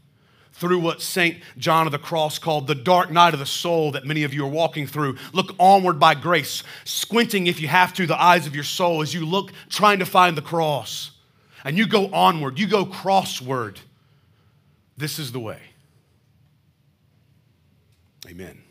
through 0.54 0.78
what 0.78 1.02
St. 1.02 1.36
John 1.58 1.84
of 1.84 1.92
the 1.92 1.98
Cross 1.98 2.38
called 2.38 2.66
the 2.66 2.74
dark 2.74 3.10
night 3.10 3.34
of 3.34 3.40
the 3.40 3.44
soul 3.44 3.92
that 3.92 4.06
many 4.06 4.24
of 4.24 4.32
you 4.32 4.42
are 4.46 4.50
walking 4.50 4.86
through. 4.86 5.18
Look 5.34 5.54
onward 5.58 6.00
by 6.00 6.14
grace, 6.14 6.62
squinting 6.86 7.46
if 7.46 7.60
you 7.60 7.68
have 7.68 7.92
to 7.92 8.06
the 8.06 8.18
eyes 8.18 8.46
of 8.46 8.54
your 8.54 8.64
soul 8.64 9.02
as 9.02 9.12
you 9.12 9.26
look 9.26 9.52
trying 9.68 9.98
to 9.98 10.06
find 10.06 10.34
the 10.34 10.40
cross 10.40 11.10
and 11.62 11.76
you 11.76 11.86
go 11.86 12.06
onward, 12.06 12.58
you 12.58 12.66
go 12.66 12.86
crossward. 12.86 13.76
This 14.96 15.18
is 15.18 15.30
the 15.32 15.40
way. 15.40 15.60
Amen. 18.26 18.62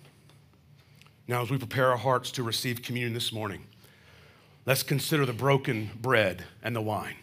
Now, 1.27 1.41
as 1.41 1.49
we 1.49 1.57
prepare 1.57 1.91
our 1.91 1.97
hearts 1.97 2.31
to 2.31 2.43
receive 2.43 2.83
communion 2.83 3.13
this 3.13 3.31
morning, 3.31 3.65
let's 4.65 4.83
consider 4.83 5.25
the 5.25 5.33
broken 5.33 5.89
bread 5.99 6.43
and 6.61 6.75
the 6.75 6.81
wine. 6.81 7.15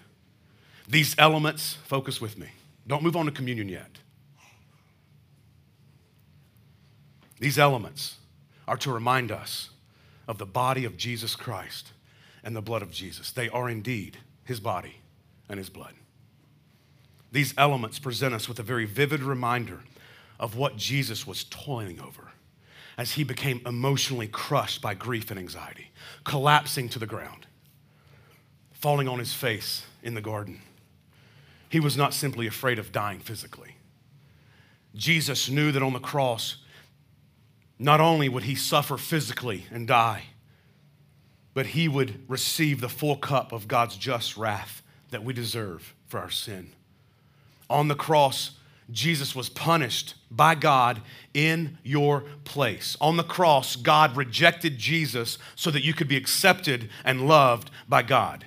These 0.89 1.15
elements, 1.19 1.75
focus 1.85 2.21
with 2.21 2.37
me. 2.37 2.49
Don't 2.87 3.03
move 3.03 3.17
on 3.17 3.27
to 3.27 3.33
communion 3.33 3.69
yet. 3.69 3.99
These 7.39 7.59
elements 7.59 8.17
are 8.67 8.77
to 8.79 8.93
remind 8.93 9.31
us 9.31 9.71
of 10.27 10.39
the 10.39 10.47
body 10.47 10.85
of 10.85 10.97
Jesus 10.97 11.37
Christ 11.37 11.93
and 12.43 12.57
the 12.57 12.63
blood 12.63 12.83
of 12.83 12.91
Jesus. 12.91 13.31
They 13.31 13.49
are 13.49 13.69
indeed 13.69 14.19
his 14.45 14.59
body 14.59 14.97
and 15.49 15.59
his 15.59 15.69
blood. 15.69 15.95
These 17.31 17.55
elements 17.57 17.99
present 17.99 18.35
us 18.35 18.49
with 18.49 18.59
a 18.59 18.65
very 18.65 18.85
vivid 18.85 19.23
reminder 19.23 19.81
of 20.39 20.57
what 20.57 20.77
Jesus 20.77 21.27
was 21.27 21.45
toiling 21.45 22.01
over 22.01 22.32
as 23.03 23.15
he 23.15 23.25
became 23.25 23.61
emotionally 23.67 24.29
crushed 24.29 24.81
by 24.81 24.95
grief 24.95 25.33
and 25.33 25.41
anxiety, 25.41 25.91
collapsing 26.23 26.89
to 26.89 27.01
the 27.01 27.07
ground, 27.07 27.49
falling 28.71 29.09
on 29.09 29.19
his 29.19 29.35
face 29.35 29.85
in 30.05 30.15
the 30.15 30.21
garden. 30.21 30.61
He 31.69 31.81
was 31.81 31.97
not 31.97 32.15
simply 32.15 32.47
afraid 32.47 32.79
of 32.79 32.93
dying 32.93 33.19
physically. 33.19 33.75
Jesus 34.95 35.51
knew 35.51 35.73
that 35.73 35.83
on 35.83 35.95
the 35.95 35.99
cross, 35.99 36.59
not 37.77 38.01
only 38.01 38.29
would 38.29 38.45
he 38.45 38.55
suffer 38.55 38.97
physically 38.97 39.67
and 39.73 39.89
die, 39.89 40.27
but 41.55 41.67
he 41.67 41.89
would 41.89 42.23
receive 42.29 42.81
the 42.81 42.89
full 42.89 43.17
cup 43.17 43.51
of 43.51 43.67
God's 43.67 43.97
just 43.97 44.37
wrath 44.37 44.81
that 45.11 45.25
we 45.25 45.33
deserve 45.33 45.93
for 46.07 46.21
our 46.21 46.31
sin. 46.31 46.71
On 47.69 47.89
the 47.89 47.97
cross, 47.97 48.53
Jesus 48.91 49.35
was 49.35 49.49
punished 49.49 50.15
by 50.31 50.55
God 50.55 51.01
in 51.35 51.79
your 51.83 52.25
place. 52.45 52.97
On 53.01 53.17
the 53.17 53.23
cross, 53.23 53.77
God 53.77 54.17
rejected 54.17 54.79
Jesus 54.79 55.39
so 55.55 55.71
that 55.71 55.85
you 55.85 55.95
could 55.95 56.09
be 56.09 56.17
accepted 56.17 56.91
and 57.05 57.27
loved 57.27 57.71
by 57.89 58.03
God. 58.03 58.47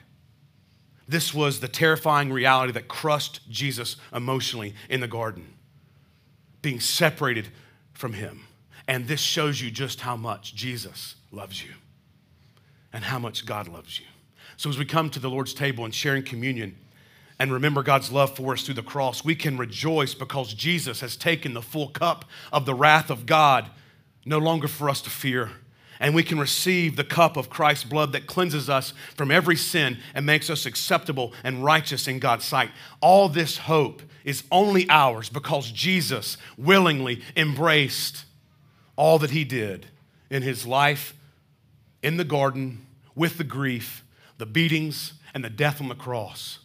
This 1.07 1.33
was 1.33 1.59
the 1.59 1.67
terrifying 1.67 2.31
reality 2.31 2.73
that 2.73 2.87
crushed 2.87 3.49
Jesus 3.49 3.95
emotionally 4.13 4.73
in 4.89 5.01
the 5.01 5.07
garden, 5.07 5.53
being 6.61 6.79
separated 6.79 7.49
from 7.93 8.13
Him. 8.13 8.41
And 8.87 9.07
this 9.07 9.21
shows 9.21 9.61
you 9.61 9.71
just 9.71 10.01
how 10.01 10.15
much 10.15 10.55
Jesus 10.55 11.15
loves 11.31 11.63
you 11.63 11.71
and 12.91 13.03
how 13.03 13.19
much 13.19 13.45
God 13.45 13.67
loves 13.67 13.99
you. 13.99 14.05
So, 14.57 14.69
as 14.69 14.77
we 14.77 14.85
come 14.85 15.09
to 15.09 15.19
the 15.19 15.29
Lord's 15.29 15.53
table 15.53 15.85
and 15.85 15.93
sharing 15.93 16.23
communion 16.23 16.77
and 17.39 17.51
remember 17.51 17.83
God's 17.83 18.11
love 18.11 18.35
for 18.35 18.53
us 18.53 18.63
through 18.63 18.75
the 18.75 18.83
cross, 18.83 19.23
we 19.23 19.35
can 19.35 19.57
rejoice 19.57 20.13
because 20.13 20.53
Jesus 20.53 21.01
has 21.01 21.15
taken 21.15 21.53
the 21.53 21.61
full 21.61 21.89
cup 21.89 22.25
of 22.51 22.65
the 22.65 22.73
wrath 22.73 23.09
of 23.09 23.25
God, 23.25 23.69
no 24.25 24.37
longer 24.37 24.67
for 24.67 24.89
us 24.89 25.01
to 25.01 25.09
fear. 25.09 25.51
And 25.99 26.13
we 26.13 26.23
can 26.23 26.39
receive 26.39 26.95
the 26.95 27.03
cup 27.03 27.37
of 27.37 27.49
Christ's 27.49 27.85
blood 27.85 28.11
that 28.11 28.27
cleanses 28.27 28.69
us 28.69 28.93
from 29.15 29.31
every 29.31 29.55
sin 29.55 29.97
and 30.13 30.25
makes 30.25 30.49
us 30.49 30.65
acceptable 30.65 31.33
and 31.43 31.63
righteous 31.63 32.07
in 32.07 32.19
God's 32.19 32.45
sight. 32.45 32.71
All 33.01 33.29
this 33.29 33.57
hope 33.57 34.01
is 34.23 34.43
only 34.51 34.89
ours 34.89 35.29
because 35.29 35.71
Jesus 35.71 36.37
willingly 36.57 37.21
embraced 37.35 38.25
all 38.97 39.19
that 39.19 39.31
He 39.31 39.43
did 39.45 39.87
in 40.29 40.41
His 40.41 40.65
life 40.65 41.13
in 42.03 42.17
the 42.17 42.23
garden 42.25 42.85
with 43.15 43.37
the 43.37 43.43
grief 43.43 44.03
the 44.37 44.45
beatings, 44.45 45.13
and 45.33 45.43
the 45.43 45.49
death 45.49 45.81
on 45.81 45.87
the 45.87 45.95
cross. 45.95 46.59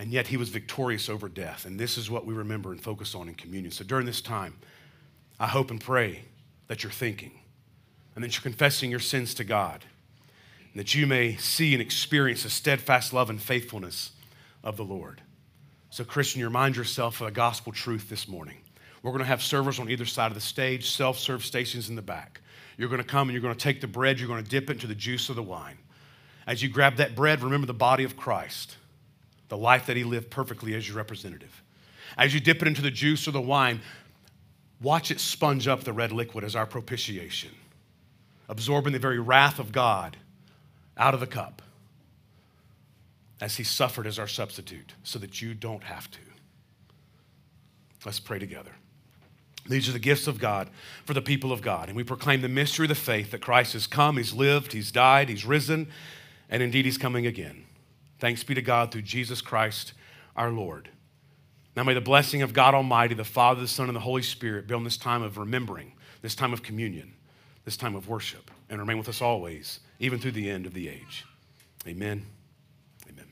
And 0.00 0.10
yet 0.10 0.28
he 0.28 0.38
was 0.38 0.48
victorious 0.48 1.10
over 1.10 1.28
death. 1.28 1.66
And 1.66 1.78
this 1.78 1.98
is 1.98 2.10
what 2.10 2.24
we 2.24 2.32
remember 2.32 2.72
and 2.72 2.82
focus 2.82 3.14
on 3.14 3.28
in 3.28 3.34
communion. 3.34 3.70
So 3.70 3.84
during 3.84 4.06
this 4.06 4.22
time, 4.22 4.56
I 5.38 5.46
hope 5.46 5.70
and 5.70 5.78
pray 5.78 6.22
that 6.68 6.82
you're 6.82 6.90
thinking 6.90 7.32
and 8.14 8.24
that 8.24 8.34
you're 8.34 8.42
confessing 8.42 8.90
your 8.90 8.98
sins 8.98 9.34
to 9.34 9.44
God, 9.44 9.84
and 10.72 10.80
that 10.80 10.94
you 10.94 11.06
may 11.06 11.36
see 11.36 11.74
and 11.74 11.82
experience 11.82 12.44
the 12.44 12.50
steadfast 12.50 13.12
love 13.12 13.28
and 13.28 13.42
faithfulness 13.42 14.12
of 14.64 14.78
the 14.78 14.84
Lord. 14.84 15.20
So, 15.90 16.02
Christian, 16.02 16.40
you 16.40 16.46
remind 16.46 16.76
yourself 16.76 17.20
of 17.20 17.26
a 17.26 17.30
gospel 17.30 17.70
truth 17.70 18.08
this 18.08 18.26
morning. 18.26 18.56
We're 19.02 19.12
going 19.12 19.20
to 19.20 19.26
have 19.26 19.42
servers 19.42 19.78
on 19.78 19.90
either 19.90 20.06
side 20.06 20.28
of 20.28 20.34
the 20.34 20.40
stage, 20.40 20.90
self 20.90 21.18
serve 21.18 21.44
stations 21.44 21.90
in 21.90 21.94
the 21.94 22.00
back. 22.00 22.40
You're 22.78 22.88
going 22.88 23.02
to 23.02 23.06
come 23.06 23.28
and 23.28 23.32
you're 23.34 23.42
going 23.42 23.54
to 23.54 23.60
take 23.60 23.82
the 23.82 23.86
bread, 23.86 24.18
you're 24.18 24.28
going 24.28 24.42
to 24.42 24.50
dip 24.50 24.70
it 24.70 24.74
into 24.74 24.86
the 24.86 24.94
juice 24.94 25.28
of 25.28 25.36
the 25.36 25.42
wine. 25.42 25.76
As 26.46 26.62
you 26.62 26.70
grab 26.70 26.96
that 26.96 27.14
bread, 27.14 27.42
remember 27.42 27.66
the 27.66 27.74
body 27.74 28.04
of 28.04 28.16
Christ, 28.16 28.76
the 29.50 29.56
life 29.58 29.84
that 29.86 29.96
he 29.96 30.04
lived 30.04 30.30
perfectly 30.30 30.74
as 30.74 30.88
your 30.88 30.96
representative. 30.96 31.62
As 32.16 32.32
you 32.32 32.40
dip 32.40 32.62
it 32.62 32.68
into 32.68 32.80
the 32.80 32.90
juice 32.90 33.28
or 33.28 33.32
the 33.32 33.40
wine, 33.40 33.82
watch 34.80 35.10
it 35.10 35.20
sponge 35.20 35.68
up 35.68 35.84
the 35.84 35.92
red 35.92 36.12
liquid 36.12 36.42
as 36.42 36.56
our 36.56 36.64
propitiation, 36.64 37.50
absorbing 38.48 38.94
the 38.94 38.98
very 38.98 39.18
wrath 39.18 39.58
of 39.58 39.72
God 39.72 40.16
out 40.96 41.12
of 41.12 41.20
the 41.20 41.26
cup 41.26 41.60
as 43.40 43.56
he 43.56 43.64
suffered 43.64 44.06
as 44.06 44.18
our 44.18 44.28
substitute 44.28 44.94
so 45.02 45.18
that 45.18 45.42
you 45.42 45.52
don't 45.52 45.84
have 45.84 46.10
to. 46.10 46.20
Let's 48.06 48.20
pray 48.20 48.38
together. 48.38 48.72
These 49.66 49.88
are 49.88 49.92
the 49.92 49.98
gifts 49.98 50.26
of 50.26 50.38
God 50.38 50.70
for 51.04 51.12
the 51.12 51.20
people 51.20 51.52
of 51.52 51.60
God. 51.60 51.88
And 51.88 51.96
we 51.96 52.02
proclaim 52.02 52.40
the 52.40 52.48
mystery 52.48 52.84
of 52.84 52.88
the 52.88 52.94
faith 52.94 53.30
that 53.30 53.42
Christ 53.42 53.74
has 53.74 53.86
come, 53.86 54.16
He's 54.16 54.32
lived, 54.32 54.72
He's 54.72 54.90
died, 54.90 55.28
He's 55.28 55.44
risen, 55.44 55.88
and 56.50 56.62
indeed 56.62 56.84
he's 56.84 56.98
coming 56.98 57.26
again. 57.26 57.64
Thanks 58.20 58.44
be 58.44 58.54
to 58.54 58.62
God 58.62 58.92
through 58.92 59.02
Jesus 59.02 59.40
Christ 59.40 59.94
our 60.36 60.50
Lord. 60.50 60.90
Now 61.74 61.84
may 61.84 61.94
the 61.94 62.00
blessing 62.00 62.42
of 62.42 62.52
God 62.52 62.74
Almighty, 62.74 63.14
the 63.14 63.24
Father, 63.24 63.62
the 63.62 63.68
Son, 63.68 63.88
and 63.88 63.96
the 63.96 64.00
Holy 64.00 64.22
Spirit 64.22 64.68
be 64.68 64.74
on 64.74 64.84
this 64.84 64.98
time 64.98 65.22
of 65.22 65.38
remembering, 65.38 65.92
this 66.20 66.34
time 66.34 66.52
of 66.52 66.62
communion, 66.62 67.14
this 67.64 67.76
time 67.76 67.94
of 67.94 68.08
worship, 68.08 68.50
and 68.68 68.78
remain 68.78 68.98
with 68.98 69.08
us 69.08 69.22
always, 69.22 69.80
even 69.98 70.18
through 70.18 70.32
the 70.32 70.50
end 70.50 70.66
of 70.66 70.74
the 70.74 70.88
age. 70.88 71.24
Amen. 71.86 72.26
Amen. 73.08 73.26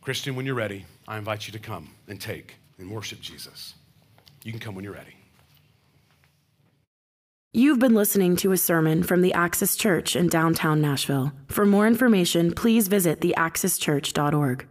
Christian, 0.00 0.34
when 0.34 0.46
you're 0.46 0.54
ready, 0.54 0.86
I 1.06 1.18
invite 1.18 1.46
you 1.46 1.52
to 1.52 1.58
come 1.58 1.90
and 2.06 2.18
take 2.18 2.54
and 2.78 2.90
worship 2.90 3.20
Jesus. 3.20 3.74
You 4.42 4.52
can 4.52 4.60
come 4.60 4.74
when 4.74 4.84
you're 4.84 4.94
ready. 4.94 5.17
You've 7.54 7.78
been 7.78 7.94
listening 7.94 8.36
to 8.36 8.52
a 8.52 8.58
sermon 8.58 9.02
from 9.02 9.22
the 9.22 9.32
Axis 9.32 9.74
Church 9.74 10.14
in 10.14 10.28
downtown 10.28 10.82
Nashville. 10.82 11.32
For 11.46 11.64
more 11.64 11.86
information, 11.86 12.52
please 12.52 12.88
visit 12.88 13.20
theaxischurch.org. 13.20 14.68